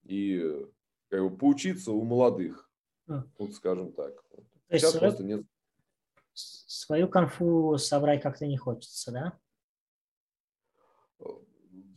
и 0.03 0.65
как 1.09 1.21
бы 1.21 1.37
поучиться 1.37 1.91
у 1.91 2.03
молодых. 2.03 2.69
А. 3.07 3.23
Вот 3.37 3.53
скажем 3.53 3.91
так. 3.93 4.23
То 4.29 4.43
Сейчас 4.69 4.97
просто 4.97 5.23
нет. 5.23 5.43
Свою 6.33 7.09
конфу 7.09 7.77
собрать 7.77 8.21
как-то 8.21 8.47
не 8.47 8.57
хочется, 8.57 9.11
да? 9.11 9.39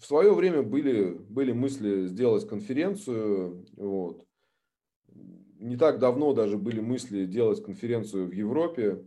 В 0.05 0.07
свое 0.07 0.35
время 0.35 0.63
были, 0.63 1.15
были 1.15 1.53
мысли 1.53 2.07
сделать 2.09 2.47
конференцию. 2.47 3.65
Вот. 3.75 4.27
Не 5.59 5.79
так 5.79 5.99
давно 5.99 6.35
даже 6.35 6.59
были 6.59 6.81
мысли 6.81 7.25
делать 7.25 7.65
конференцию 7.65 8.27
в 8.27 8.33
Европе. 8.33 9.03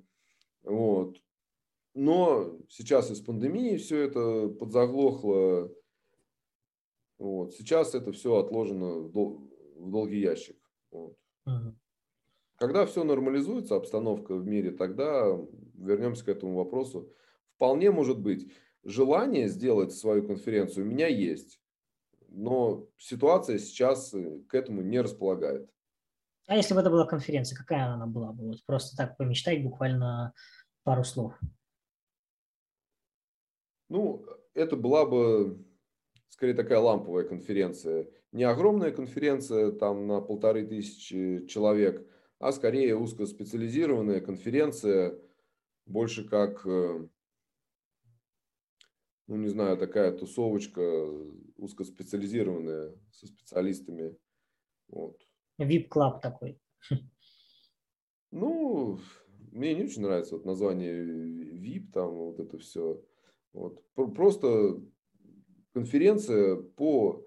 Вот. 0.64 1.22
Но 1.94 2.58
сейчас 2.68 3.12
из 3.12 3.22
пандемии 3.22 3.78
все 3.78 4.00
это 4.00 4.50
подзаглохло. 4.50 5.72
Вот. 7.20 7.54
Сейчас 7.54 7.94
это 7.94 8.12
все 8.12 8.36
отложено 8.38 9.02
в, 9.02 9.12
дол- 9.12 9.52
в 9.76 9.92
долгий 9.92 10.22
ящик. 10.22 10.58
Вот. 10.90 11.16
uh 11.48 11.74
Когда 12.56 12.88
все 12.88 13.04
нормализуется, 13.04 13.76
обстановка 13.76 14.34
в 14.34 14.48
мире, 14.48 14.72
тогда 14.72 15.40
вернемся 15.76 16.26
к 16.26 16.30
этому 16.30 16.56
вопросу. 16.56 17.14
Вполне 17.54 17.92
может 17.92 18.20
быть 18.20 18.52
желание 18.88 19.50
сделать 19.50 19.94
свою 19.94 20.26
конференцию 20.26 20.86
у 20.86 20.90
меня 20.90 21.08
есть, 21.08 21.60
но 22.30 22.88
ситуация 22.98 23.60
сейчас 23.60 24.14
э, 24.14 24.40
к 24.48 24.56
этому 24.56 24.82
не 24.82 25.02
располагает. 25.02 25.70
А 26.48 26.56
если 26.56 26.74
бы 26.74 26.80
это 26.80 26.90
была 26.90 27.06
конференция, 27.06 27.58
какая 27.58 27.86
она 27.88 28.08
была 28.08 28.32
бы? 28.32 28.48
Вот 28.48 28.66
просто 28.66 28.96
так 28.96 29.18
помечтать 29.18 29.62
буквально 29.62 30.34
пару 30.84 31.04
слов. 31.04 31.38
Ну, 33.90 34.26
это 34.54 34.78
была 34.78 35.06
бы, 35.06 35.66
скорее 36.30 36.54
такая 36.54 36.80
ламповая 36.80 37.26
конференция. 37.26 38.08
Не 38.32 38.46
огромная 38.46 38.92
конференция 38.92 39.72
там 39.72 40.08
на 40.08 40.22
полторы 40.22 40.66
тысячи 40.66 41.46
человек, 41.48 42.08
а 42.40 42.54
скорее 42.54 42.96
узкоспециализированная 42.96 44.22
конференция, 44.22 45.20
больше 45.86 46.28
как, 46.28 46.66
э, 46.66 47.08
ну 49.28 49.36
не 49.36 49.50
знаю, 49.50 49.78
такая 49.78 50.12
тусовочка 50.12 50.82
узкоспециализированная 51.58 52.96
со 53.12 53.28
специалистами. 53.28 54.18
Вот. 54.88 55.22
VIP-клаб 55.60 56.22
такой. 56.22 56.60
Ну, 58.32 59.00
мне 59.52 59.74
не 59.74 59.84
очень 59.84 60.02
нравится 60.02 60.36
вот 60.36 60.46
название 60.46 61.02
VIP, 61.04 61.92
там 61.94 62.14
вот 62.14 62.40
это 62.40 62.58
все. 62.58 63.02
Вот. 63.54 63.82
Просто 63.96 64.82
конференция 65.74 66.58
по 66.58 67.26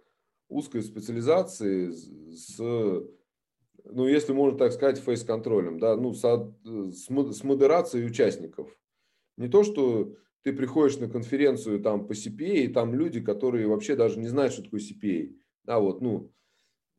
узкой 0.48 0.82
специализации 0.82 1.90
с, 1.90 2.59
ну, 2.59 4.07
если 4.07 4.32
можно 4.32 4.59
так 4.59 4.72
сказать, 4.72 4.98
фейс-контролем, 4.98 5.78
да, 5.78 5.96
ну, 5.96 6.12
с, 6.12 6.22
с 6.22 7.44
модерацией 7.44 8.07
участников. 8.07 8.78
Не 9.36 9.48
то, 9.48 9.64
что 9.64 10.14
ты 10.43 10.53
приходишь 10.53 10.99
на 10.99 11.09
конференцию 11.09 11.80
там 11.80 12.07
по 12.07 12.12
CPA, 12.12 12.64
и 12.64 12.68
там 12.68 12.95
люди, 12.95 13.20
которые 13.20 13.66
вообще 13.66 13.97
даже 13.97 14.18
не 14.18 14.28
знают, 14.28 14.53
что 14.53 14.62
такое 14.62 14.80
CPA. 14.80 15.36
Да, 15.64 15.78
вот, 15.78 16.01
ну, 16.01 16.32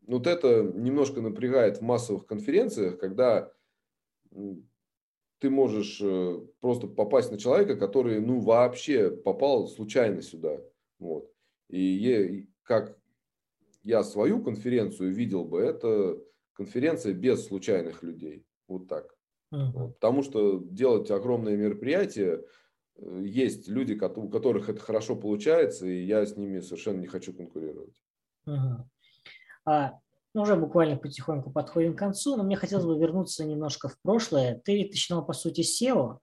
вот 0.08 0.28
это 0.28 0.64
немножко 0.64 1.22
напрягает 1.22 1.78
в 1.78 1.82
массовых 1.82 2.26
конференциях, 2.26 3.00
когда 3.00 3.52
ты 5.40 5.50
можешь 5.50 6.00
э, 6.02 6.40
просто 6.60 6.88
попасть 6.88 7.32
на 7.32 7.38
человека, 7.38 7.76
который 7.76 8.22
ну 8.22 8.40
вообще 8.40 9.10
попал 9.10 9.68
случайно 9.68 10.22
сюда. 10.22 10.62
Вот. 11.00 11.32
И 11.70 12.48
как 12.64 12.98
я 13.82 14.04
свою 14.04 14.44
конференцию 14.44 15.12
видел 15.12 15.44
бы, 15.44 15.60
это 15.62 16.20
конференция 16.54 17.14
без 17.14 17.48
случайных 17.48 18.04
людей. 18.04 18.46
Вот 18.68 18.88
так. 18.88 19.16
Uh-huh. 19.52 19.72
Вот. 19.74 19.94
Потому 19.96 20.22
что 20.22 20.60
делать 20.60 21.10
огромные 21.10 21.58
мероприятия, 21.58 22.36
э, 22.36 22.44
есть 23.02 23.68
люди, 23.68 23.94
у 23.94 24.30
которых 24.30 24.70
это 24.70 24.80
хорошо 24.80 25.16
получается, 25.16 25.86
и 25.88 26.04
я 26.04 26.26
с 26.26 26.38
ними 26.38 26.60
совершенно 26.60 27.00
не 27.00 27.08
хочу 27.08 27.34
конкурировать. 27.34 27.94
Uh-huh. 28.48 28.84
А 29.66 30.00
ну, 30.34 30.44
уже 30.44 30.56
буквально 30.56 30.98
потихоньку 30.98 31.52
подходим 31.52 31.96
к 31.96 32.00
концу, 32.00 32.38
но 32.38 32.44
мне 32.44 32.56
хотелось 32.56 32.86
бы 32.86 32.98
вернуться 32.98 33.44
немножко 33.44 33.90
в 33.90 34.00
прошлое. 34.02 34.62
Ты 34.64 34.76
ведь 34.76 34.92
начинал, 34.92 35.26
по 35.26 35.34
сути, 35.34 35.62
SEO 35.62 36.20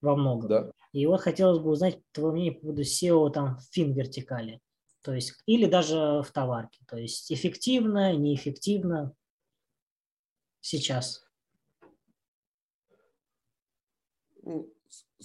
во 0.00 0.16
многом. 0.16 0.48
Да. 0.48 0.72
И 0.92 1.06
вот 1.06 1.20
хотелось 1.20 1.58
бы 1.58 1.70
узнать 1.70 2.00
твое 2.12 2.32
мнение 2.32 2.52
по 2.52 2.60
поводу 2.60 2.82
SEO 2.82 3.30
там 3.30 3.58
в 3.58 3.62
фин 3.70 3.92
вертикали. 3.92 4.60
То 5.02 5.14
есть, 5.14 5.34
или 5.46 5.66
даже 5.66 6.22
в 6.22 6.30
товарке. 6.32 6.84
То 6.88 6.96
есть, 6.96 7.30
эффективно, 7.30 8.16
неэффективно 8.16 9.14
сейчас. 10.60 11.24
Ну, 14.42 14.68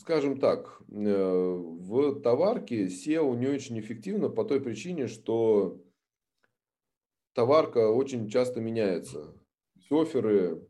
скажем 0.02 0.40
так, 0.40 0.82
э, 0.90 1.54
в 1.54 2.22
товарке 2.22 2.88
SEO 2.88 3.36
не 3.36 3.48
очень 3.48 3.80
эффективно 3.80 4.30
по 4.30 4.44
той 4.44 4.60
причине, 4.60 5.08
что 5.08 5.80
товарка 7.34 7.90
очень 7.92 8.28
часто 8.28 8.62
меняется. 8.62 9.32
Оферы 9.92 10.68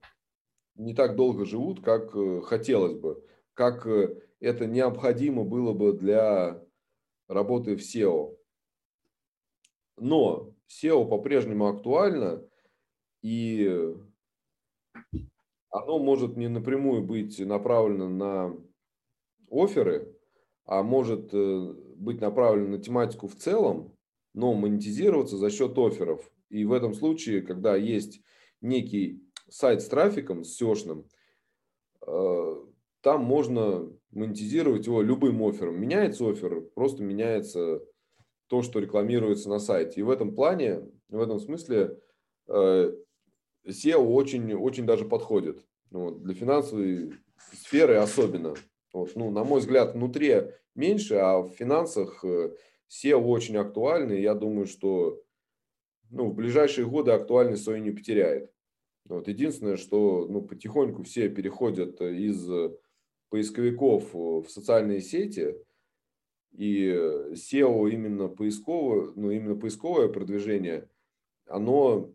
не 0.75 0.93
так 0.93 1.15
долго 1.15 1.45
живут, 1.45 1.81
как 1.81 2.13
э, 2.13 2.41
хотелось 2.41 2.95
бы, 2.95 3.25
как 3.53 3.87
э, 3.87 4.21
это 4.41 4.65
необходимо 4.65 5.45
было 5.45 5.71
бы 5.71 5.93
для 5.93 6.61
работы 7.29 7.77
в 7.77 7.79
SEO. 7.79 8.37
Но 9.95 10.53
SEO 10.67 11.07
по-прежнему 11.07 11.67
актуально, 11.69 12.45
и 13.21 13.95
оно 15.69 15.99
может 15.99 16.35
не 16.35 16.49
напрямую 16.49 17.03
быть 17.03 17.39
направлено 17.39 18.09
на 18.09 18.70
оферы, 19.51 20.15
а 20.65 20.81
может 20.81 21.29
э, 21.33 21.73
быть 21.95 22.21
направлено 22.21 22.69
на 22.69 22.77
тематику 22.79 23.27
в 23.27 23.35
целом, 23.35 23.95
но 24.33 24.53
монетизироваться 24.53 25.37
за 25.37 25.49
счет 25.49 25.77
офферов. 25.77 26.31
И 26.49 26.65
в 26.65 26.73
этом 26.73 26.93
случае, 26.93 27.41
когда 27.41 27.75
есть 27.75 28.21
некий 28.61 29.21
сайт 29.49 29.81
с 29.81 29.87
трафиком, 29.87 30.43
с 30.43 30.61
SEO-шным, 30.61 31.05
э, 32.07 32.55
там 33.01 33.23
можно 33.23 33.91
монетизировать 34.11 34.85
его 34.85 35.01
любым 35.01 35.41
оффером. 35.43 35.79
Меняется 35.79 36.29
оффер, 36.29 36.61
просто 36.73 37.03
меняется 37.03 37.81
то, 38.47 38.61
что 38.61 38.79
рекламируется 38.79 39.49
на 39.49 39.59
сайте. 39.59 39.99
И 39.99 40.03
в 40.03 40.09
этом 40.09 40.35
плане, 40.35 40.87
в 41.09 41.19
этом 41.19 41.39
смысле 41.39 41.97
э, 42.47 42.93
SEO 43.65 43.97
очень, 43.97 44.53
очень 44.53 44.85
даже 44.85 45.05
подходит. 45.05 45.65
Вот, 45.89 46.23
для 46.23 46.33
финансовой 46.33 47.13
сферы 47.53 47.95
особенно. 47.95 48.55
Вот, 48.93 49.15
ну, 49.15 49.31
на 49.31 49.43
мой 49.43 49.61
взгляд, 49.61 49.93
внутри 49.93 50.51
меньше, 50.75 51.15
а 51.15 51.39
в 51.39 51.49
финансах 51.49 52.23
э, 52.23 52.55
SEO 52.89 53.19
очень 53.19 53.57
актуальны. 53.57 54.13
Я 54.13 54.35
думаю, 54.35 54.67
что 54.67 55.21
ну, 56.09 56.29
в 56.29 56.35
ближайшие 56.35 56.87
годы 56.87 57.11
актуальность 57.11 57.63
свою 57.63 57.81
не 57.81 57.91
потеряет. 57.91 58.51
Вот 59.05 59.27
единственное, 59.27 59.77
что 59.77 60.27
ну, 60.27 60.41
потихоньку 60.41 61.03
все 61.03 61.29
переходят 61.29 62.01
из 62.01 62.47
поисковиков 63.29 64.13
в 64.13 64.47
социальные 64.49 65.01
сети, 65.01 65.55
и 66.51 66.89
SEO 67.31 67.89
именно 67.89 68.27
поисковое, 68.27 69.11
ну, 69.15 69.31
именно 69.31 69.55
поисковое 69.55 70.09
продвижение, 70.09 70.89
оно 71.45 72.13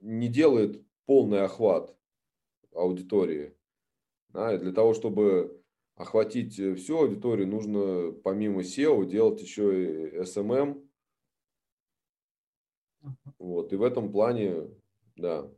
не 0.00 0.28
делает 0.28 0.82
полный 1.04 1.42
охват 1.42 1.94
аудитории. 2.72 3.54
Да, 4.32 4.54
и 4.54 4.58
для 4.58 4.72
того, 4.72 4.94
чтобы 4.94 5.60
охватить 5.96 6.54
всю 6.54 6.98
аудиторию, 6.98 7.48
нужно 7.48 8.12
помимо 8.12 8.62
SEO 8.62 9.04
делать 9.06 9.40
еще 9.42 10.12
и 10.12 10.18
SMM, 10.20 10.86
вот, 13.38 13.72
и 13.72 13.76
в 13.76 13.82
этом 13.82 14.12
плане, 14.12 14.68
да, 15.16 15.50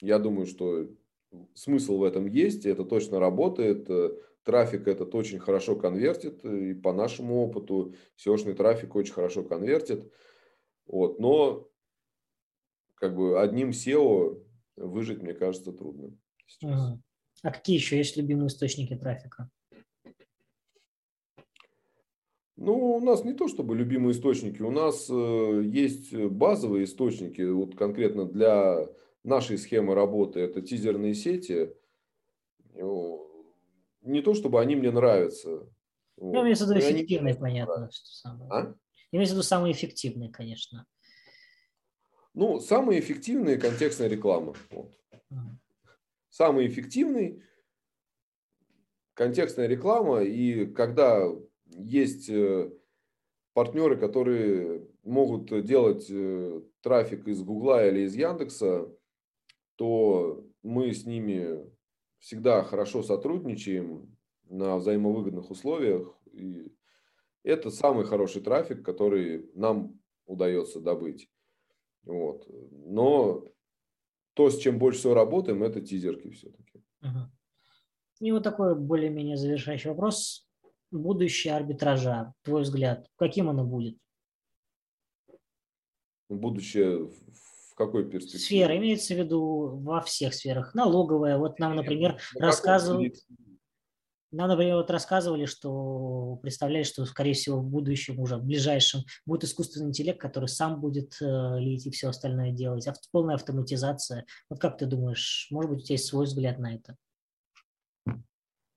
я 0.00 0.18
думаю, 0.18 0.46
что 0.46 0.88
смысл 1.54 1.98
в 1.98 2.04
этом 2.04 2.26
есть, 2.26 2.66
и 2.66 2.68
это 2.68 2.84
точно 2.84 3.18
работает. 3.18 3.88
Э, 3.88 4.10
трафик 4.44 4.86
этот 4.88 5.14
очень 5.14 5.38
хорошо 5.38 5.76
конвертит, 5.76 6.44
и 6.44 6.74
по 6.74 6.92
нашему 6.92 7.42
опыту 7.42 7.94
SEO-шный 8.18 8.54
трафик 8.54 8.94
очень 8.94 9.14
хорошо 9.14 9.42
конвертит. 9.42 10.12
Вот, 10.86 11.20
но 11.20 11.68
как 12.94 13.16
бы 13.16 13.40
одним 13.40 13.70
SEO 13.70 14.44
выжить, 14.76 15.22
мне 15.22 15.34
кажется, 15.34 15.72
трудно. 15.72 16.16
Сейчас. 16.46 16.98
А 17.42 17.50
какие 17.50 17.76
еще 17.76 17.96
есть 17.96 18.16
любимые 18.16 18.46
источники 18.46 18.94
трафика? 18.94 19.50
Ну, 22.56 22.94
у 22.94 23.00
нас 23.00 23.24
не 23.24 23.32
то 23.32 23.48
чтобы 23.48 23.76
любимые 23.76 24.12
источники, 24.12 24.62
у 24.62 24.70
нас 24.70 25.10
э, 25.10 25.62
есть 25.64 26.14
базовые 26.14 26.84
источники, 26.84 27.42
вот 27.42 27.74
конкретно 27.76 28.24
для 28.24 28.86
нашей 29.24 29.58
схемы 29.58 29.94
работы, 29.94 30.38
это 30.40 30.62
тизерные 30.62 31.14
сети. 31.14 31.74
Не 32.74 34.20
то 34.22 34.34
чтобы 34.34 34.60
они 34.60 34.76
мне 34.76 34.90
нравятся. 34.90 35.68
Ну, 36.16 36.42
имеется 36.42 36.66
в 36.66 36.70
виду 36.70 36.80
эффективные, 36.80 37.34
понятно. 37.34 37.90
Что 37.90 38.06
самое. 38.06 38.50
А? 38.50 38.74
Имеется 39.10 39.34
в 39.34 39.38
виду 39.38 39.44
самые 39.44 39.72
эффективные, 39.72 40.30
конечно. 40.30 40.86
Ну, 42.34 42.60
самые 42.60 43.00
эффективные 43.00 43.58
контекстная 43.58 44.08
реклама. 44.08 44.54
Вот. 44.70 44.92
Самый 46.32 46.66
эффективный 46.66 47.42
контекстная 49.12 49.66
реклама, 49.66 50.22
и 50.22 50.64
когда 50.64 51.28
есть 51.66 52.30
э, 52.30 52.72
партнеры, 53.52 53.98
которые 53.98 54.88
могут 55.02 55.50
делать 55.62 56.06
э, 56.08 56.62
трафик 56.80 57.28
из 57.28 57.42
Гугла 57.42 57.86
или 57.86 58.06
из 58.06 58.16
Яндекса, 58.16 58.90
то 59.76 60.42
мы 60.62 60.94
с 60.94 61.04
ними 61.04 61.70
всегда 62.18 62.64
хорошо 62.64 63.02
сотрудничаем 63.02 64.16
на 64.48 64.78
взаимовыгодных 64.78 65.50
условиях. 65.50 66.18
И 66.32 66.72
это 67.42 67.70
самый 67.70 68.06
хороший 68.06 68.40
трафик, 68.40 68.82
который 68.82 69.50
нам 69.52 70.00
удается 70.24 70.80
добыть. 70.80 71.30
Вот. 72.04 72.48
Но 72.48 73.44
то, 74.34 74.50
с 74.50 74.58
чем 74.58 74.78
больше 74.78 75.00
всего 75.00 75.14
работаем, 75.14 75.62
это 75.62 75.80
тизерки 75.80 76.30
все-таки. 76.30 76.82
И 78.20 78.30
вот 78.30 78.44
такой 78.44 78.76
более-менее 78.76 79.36
завершающий 79.36 79.90
вопрос 79.90 80.48
будущее 80.92 81.54
арбитража, 81.54 82.34
твой 82.42 82.62
взгляд, 82.62 83.08
каким 83.16 83.48
оно 83.48 83.64
будет? 83.64 83.96
Будущее 86.28 87.06
в 87.06 87.74
какой 87.74 88.08
перспективе? 88.08 88.44
Сфера, 88.44 88.76
имеется 88.76 89.14
в 89.14 89.18
виду 89.18 89.80
во 89.82 90.00
всех 90.02 90.34
сферах. 90.34 90.74
Налоговая, 90.74 91.36
вот 91.38 91.58
нам, 91.58 91.76
например, 91.76 92.20
ну, 92.34 92.40
рассказывают... 92.40 93.16
Нам, 94.32 94.48
например, 94.48 94.76
вот 94.76 94.90
рассказывали, 94.90 95.44
что 95.44 96.38
представляли, 96.40 96.84
что, 96.84 97.04
скорее 97.04 97.34
всего, 97.34 97.58
в 97.58 97.66
будущем, 97.66 98.18
уже 98.18 98.36
в 98.36 98.44
ближайшем, 98.44 99.02
будет 99.26 99.44
искусственный 99.44 99.88
интеллект, 99.88 100.18
который 100.18 100.48
сам 100.48 100.80
будет 100.80 101.18
э, 101.20 101.58
лить 101.58 101.86
и 101.86 101.90
все 101.90 102.08
остальное 102.08 102.50
делать. 102.50 102.86
Авто, 102.88 103.02
полная 103.12 103.34
автоматизация. 103.34 104.24
Вот 104.48 104.58
как 104.58 104.78
ты 104.78 104.86
думаешь, 104.86 105.48
может 105.50 105.70
быть, 105.70 105.80
у 105.80 105.84
тебя 105.84 105.94
есть 105.94 106.06
свой 106.06 106.24
взгляд 106.24 106.58
на 106.58 106.74
это? 106.74 106.96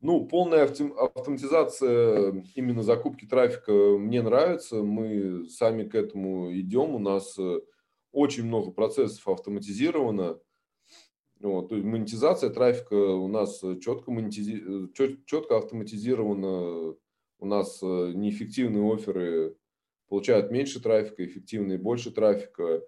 Ну, 0.01 0.27
полная 0.27 0.63
автоматизация 0.65 2.43
именно 2.53 2.83
закупки 2.83 3.25
трафика 3.25 3.71
мне 3.71 4.21
нравится. 4.21 4.83
Мы 4.83 5.47
сами 5.47 5.87
к 5.87 5.95
этому 5.95 6.53
идем. 6.53 6.95
У 6.95 6.99
нас 6.99 7.39
э, 7.39 7.61
очень 8.11 8.43
много 8.43 8.71
процессов 8.71 9.25
автоматизировано. 9.25 10.37
Вот, 11.41 11.69
то 11.69 11.75
есть 11.75 11.85
монетизация 11.85 12.49
трафика 12.49 12.95
у 12.95 13.27
нас 13.27 13.61
четко, 13.81 14.11
монетизи... 14.11 14.91
чет, 14.93 15.25
четко 15.25 15.57
автоматизирована. 15.57 16.95
У 17.37 17.45
нас 17.45 17.79
э, 17.83 18.13
неэффективные 18.15 18.93
оферы 18.93 19.57
получают 20.07 20.51
меньше 20.51 20.81
трафика, 20.81 21.25
эффективные 21.25 21.77
больше 21.77 22.11
трафика. 22.11 22.81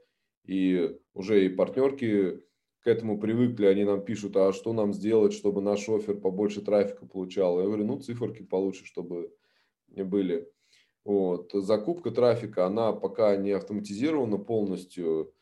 И 0.45 0.98
уже 1.14 1.45
и 1.45 1.50
партнерки 1.50 2.41
к 2.80 2.88
этому 2.88 3.20
привыкли, 3.20 3.66
они 3.66 3.84
нам 3.84 4.04
пишут, 4.04 4.38
а 4.38 4.54
что 4.54 4.72
нам 4.72 4.93
сделать, 4.93 5.34
чтобы 5.34 5.62
наш 5.62 5.89
офер 5.89 6.16
побольше 6.16 6.62
трафика 6.62 7.06
получал. 7.06 7.60
Я 7.60 7.66
говорю, 7.66 7.86
ну 7.86 8.00
циферки 8.00 8.43
получше, 8.43 8.86
чтобы 8.86 9.34
не 9.89 10.06
были. 10.06 10.50
Вот. 11.04 11.52
Закупка 11.54 12.12
трафика, 12.12 12.66
она 12.66 12.93
пока 12.93 13.36
не 13.36 13.52
автоматизирована 13.52 14.38
полностью, 14.38 15.22
э, 15.22 15.37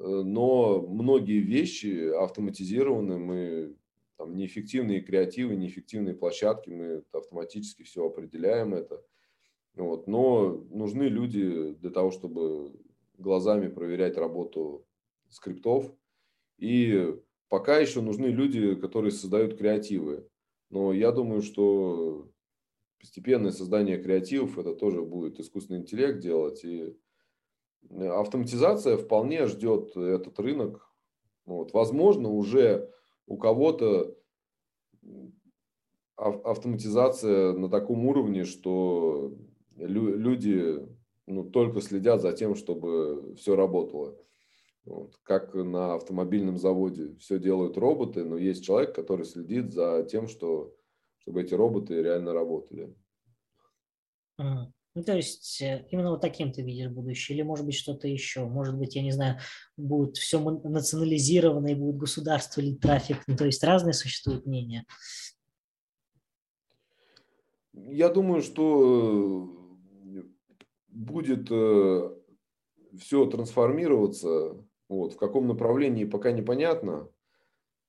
но 0.00 0.80
многие 0.80 1.40
вещи 1.40 2.08
автоматизированы. 2.10 3.18
Мы 3.18 3.76
там, 4.16 4.34
неэффективные 4.36 5.00
креативы, 5.00 5.56
неэффективные 5.56 6.14
площадки, 6.14 6.70
мы 6.70 7.04
автоматически 7.12 7.82
все 7.82 8.06
определяем 8.06 8.74
это. 8.74 9.02
Вот. 9.74 10.06
Но 10.06 10.64
нужны 10.70 11.04
люди 11.04 11.74
для 11.74 11.90
того, 11.90 12.10
чтобы 12.10 12.72
глазами 13.18 13.68
проверять 13.68 14.16
работу 14.16 14.86
скриптов. 15.28 15.92
И 16.58 17.14
пока 17.48 17.78
еще 17.78 18.00
нужны 18.00 18.26
люди, 18.26 18.74
которые 18.74 19.12
создают 19.12 19.56
креативы. 19.56 20.26
Но 20.70 20.92
я 20.92 21.12
думаю, 21.12 21.42
что 21.42 22.30
постепенное 22.98 23.50
создание 23.50 23.98
креативов, 23.98 24.58
это 24.58 24.74
тоже 24.74 25.02
будет 25.02 25.40
искусственный 25.40 25.80
интеллект 25.80 26.20
делать. 26.20 26.64
И 26.64 26.80
э, 26.80 26.92
автоматизация 27.88 28.96
вполне 28.96 29.46
ждет 29.46 29.96
этот 29.96 30.38
рынок. 30.38 30.90
Вот. 31.46 31.72
Возможно, 31.72 32.28
уже 32.28 32.90
у 33.26 33.36
кого-то 33.36 34.16
автоматизация 36.16 37.52
на 37.52 37.68
таком 37.68 38.06
уровне, 38.06 38.44
что 38.44 39.34
люди 39.76 40.86
ну, 41.26 41.44
только 41.44 41.80
следят 41.80 42.20
за 42.20 42.32
тем, 42.32 42.54
чтобы 42.54 43.34
все 43.36 43.56
работало. 43.56 44.16
Вот. 44.84 45.16
Как 45.22 45.54
на 45.54 45.94
автомобильном 45.94 46.58
заводе 46.58 47.14
все 47.16 47.38
делают 47.38 47.76
роботы, 47.76 48.24
но 48.24 48.36
есть 48.36 48.64
человек, 48.64 48.94
который 48.94 49.24
следит 49.24 49.72
за 49.72 50.04
тем, 50.04 50.26
что 50.26 50.74
чтобы 51.18 51.42
эти 51.42 51.54
роботы 51.54 52.02
реально 52.02 52.32
работали. 52.32 52.94
Ну, 54.94 55.04
то 55.04 55.14
есть 55.14 55.62
э, 55.62 55.86
именно 55.90 56.10
вот 56.10 56.20
таким 56.20 56.52
ты 56.52 56.62
видишь 56.62 56.90
будущее, 56.90 57.36
или 57.36 57.42
может 57.42 57.64
быть 57.64 57.76
что-то 57.76 58.08
еще, 58.08 58.44
может 58.44 58.76
быть, 58.76 58.96
я 58.96 59.02
не 59.02 59.12
знаю, 59.12 59.38
будет 59.76 60.16
все 60.16 60.40
национализировано 60.40 61.68
и 61.68 61.74
будет 61.76 61.96
государство 61.96 62.60
или 62.60 62.74
трафик, 62.74 63.22
ну, 63.28 63.36
то 63.36 63.44
есть 63.46 63.62
разные 63.62 63.92
существуют 63.92 64.46
мнения. 64.46 64.84
Я 67.72 68.08
думаю, 68.08 68.42
что 68.42 69.48
э, 70.12 70.22
будет 70.88 71.46
э, 71.52 72.10
все 72.98 73.26
трансформироваться, 73.26 74.56
вот, 74.88 75.12
в 75.12 75.16
каком 75.16 75.46
направлении 75.46 76.04
пока 76.04 76.32
непонятно. 76.32 77.08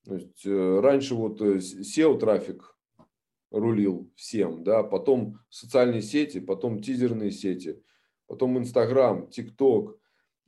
То 0.06 0.16
есть 0.16 0.46
раньше 0.46 1.16
вот 1.16 1.42
SEO-трафик 1.42 2.76
рулил 3.52 4.10
всем, 4.16 4.64
да, 4.64 4.82
потом 4.82 5.40
социальные 5.50 6.02
сети, 6.02 6.40
потом 6.40 6.82
тизерные 6.82 7.32
сети, 7.32 7.82
потом 8.28 8.58
Инстаграм, 8.58 9.28
ТикТок. 9.28 10.00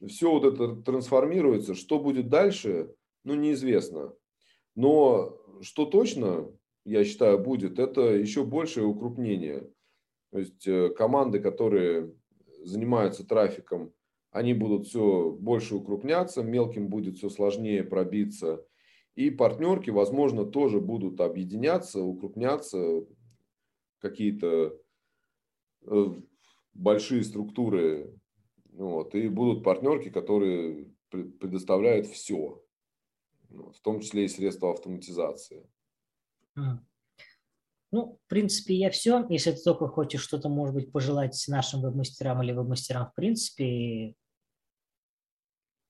Все 0.07 0.31
вот 0.31 0.45
это 0.45 0.75
трансформируется. 0.81 1.75
Что 1.75 1.99
будет 1.99 2.29
дальше, 2.29 2.93
ну, 3.23 3.35
неизвестно. 3.35 4.13
Но 4.75 5.37
что 5.61 5.85
точно, 5.85 6.49
я 6.85 7.03
считаю, 7.03 7.39
будет, 7.39 7.79
это 7.79 8.01
еще 8.01 8.43
большее 8.43 8.85
укрупнение. 8.85 9.69
То 10.31 10.39
есть 10.39 10.67
э, 10.67 10.89
команды, 10.89 11.39
которые 11.39 12.13
занимаются 12.63 13.25
трафиком, 13.25 13.93
они 14.31 14.53
будут 14.53 14.87
все 14.87 15.29
больше 15.29 15.75
укрупняться, 15.75 16.41
мелким 16.41 16.87
будет 16.87 17.17
все 17.17 17.29
сложнее 17.29 17.83
пробиться 17.83 18.65
и 19.15 19.29
партнерки, 19.29 19.89
возможно, 19.89 20.45
тоже 20.45 20.79
будут 20.79 21.21
объединяться, 21.21 22.01
укрупняться, 22.01 23.05
какие-то 23.99 24.79
э, 25.85 26.05
большие 26.73 27.23
структуры. 27.23 28.19
Вот, 28.71 29.13
и 29.13 29.29
будут 29.29 29.63
партнерки, 29.63 30.09
которые 30.09 30.91
предоставляют 31.11 32.07
все, 32.07 32.63
в 33.49 33.79
том 33.83 33.99
числе 33.99 34.25
и 34.25 34.27
средства 34.27 34.71
автоматизации. 34.71 35.69
Ну, 37.91 38.19
в 38.25 38.27
принципе, 38.27 38.73
я 38.73 38.89
все. 38.89 39.23
Если 39.29 39.51
ты 39.51 39.61
только 39.61 39.87
хочешь 39.87 40.21
что-то, 40.21 40.49
может 40.49 40.73
быть, 40.73 40.91
пожелать 40.91 41.39
нашим 41.47 41.81
веб-мастерам 41.81 42.41
или 42.41 42.51
веб-мастерам, 42.51 43.11
в 43.11 43.13
принципе, 43.13 44.15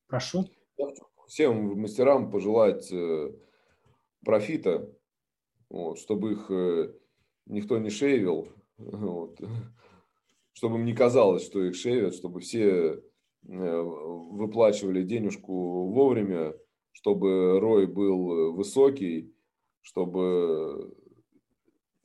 прошу 0.07 0.49
всем 1.27 1.79
мастерам 1.79 2.29
пожелать 2.29 2.91
э, 2.91 3.33
профита, 4.25 4.89
вот, 5.69 5.99
чтобы 5.99 6.33
их 6.33 6.51
э, 6.51 6.93
никто 7.45 7.77
не 7.77 7.89
шейвил, 7.89 8.49
вот, 8.77 9.39
чтобы 10.53 10.77
им 10.77 10.85
не 10.85 10.93
казалось, 10.93 11.45
что 11.45 11.63
их 11.63 11.75
шейвят, 11.75 12.15
чтобы 12.15 12.39
все 12.39 12.69
э, 12.71 13.01
выплачивали 13.43 15.03
денежку 15.03 15.91
вовремя, 15.91 16.53
чтобы 16.91 17.59
рой 17.59 17.87
был 17.87 18.53
высокий, 18.53 19.33
чтобы 19.81 20.95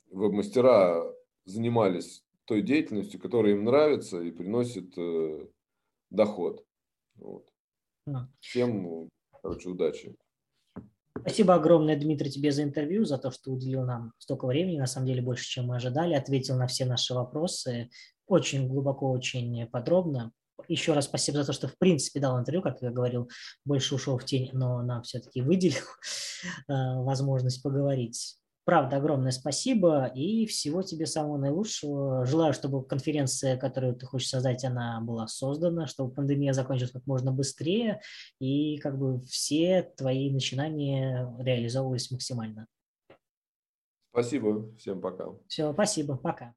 веб-мастера 0.09 1.05
занимались 1.45 2.25
той 2.45 2.63
деятельностью, 2.63 3.19
которая 3.19 3.53
им 3.53 3.63
нравится 3.63 4.21
и 4.21 4.31
приносит 4.31 4.95
доход. 6.09 6.65
Вот. 7.15 7.47
Всем 8.39 9.09
Короче, 9.41 9.69
удачи. 9.69 10.15
Спасибо 11.19 11.55
огромное, 11.55 11.99
Дмитрий, 11.99 12.31
тебе 12.31 12.51
за 12.51 12.63
интервью, 12.63 13.05
за 13.05 13.17
то, 13.17 13.29
что 13.31 13.51
уделил 13.51 13.83
нам 13.83 14.13
столько 14.19 14.45
времени, 14.47 14.79
на 14.79 14.85
самом 14.85 15.07
деле 15.07 15.21
больше, 15.21 15.45
чем 15.45 15.65
мы 15.67 15.75
ожидали, 15.75 16.13
ответил 16.13 16.55
на 16.55 16.67
все 16.67 16.85
наши 16.85 17.13
вопросы 17.13 17.89
очень 18.25 18.67
глубоко, 18.67 19.11
очень 19.11 19.67
подробно. 19.67 20.31
Еще 20.67 20.93
раз 20.93 21.05
спасибо 21.05 21.39
за 21.39 21.45
то, 21.45 21.53
что 21.53 21.67
в 21.67 21.77
принципе 21.77 22.19
дал 22.19 22.39
интервью, 22.39 22.61
как 22.61 22.81
я 22.81 22.91
говорил, 22.91 23.29
больше 23.65 23.95
ушел 23.95 24.17
в 24.17 24.25
тень, 24.25 24.49
но 24.53 24.81
нам 24.81 25.03
все-таки 25.03 25.41
выделил 25.41 25.85
э, 26.67 26.73
возможность 27.03 27.63
поговорить. 27.63 28.37
Правда, 28.69 28.97
огромное 28.97 29.31
спасибо 29.31 30.05
и 30.13 30.45
всего 30.45 30.83
тебе 30.83 31.07
самого 31.07 31.37
наилучшего. 31.37 32.23
Желаю, 32.27 32.53
чтобы 32.53 32.85
конференция, 32.85 33.57
которую 33.57 33.95
ты 33.95 34.05
хочешь 34.05 34.29
создать, 34.29 34.63
она 34.63 35.01
была 35.01 35.25
создана, 35.25 35.87
чтобы 35.87 36.13
пандемия 36.13 36.53
закончилась 36.53 36.91
как 36.91 37.07
можно 37.07 37.31
быстрее 37.31 37.99
и 38.39 38.77
как 38.77 38.99
бы 38.99 39.21
все 39.21 39.91
твои 39.97 40.29
начинания 40.29 41.35
реализовывались 41.39 42.11
максимально. 42.11 42.67
Спасибо, 44.11 44.71
всем 44.77 45.01
пока. 45.01 45.29
Все, 45.47 45.73
спасибо, 45.73 46.15
пока. 46.15 46.53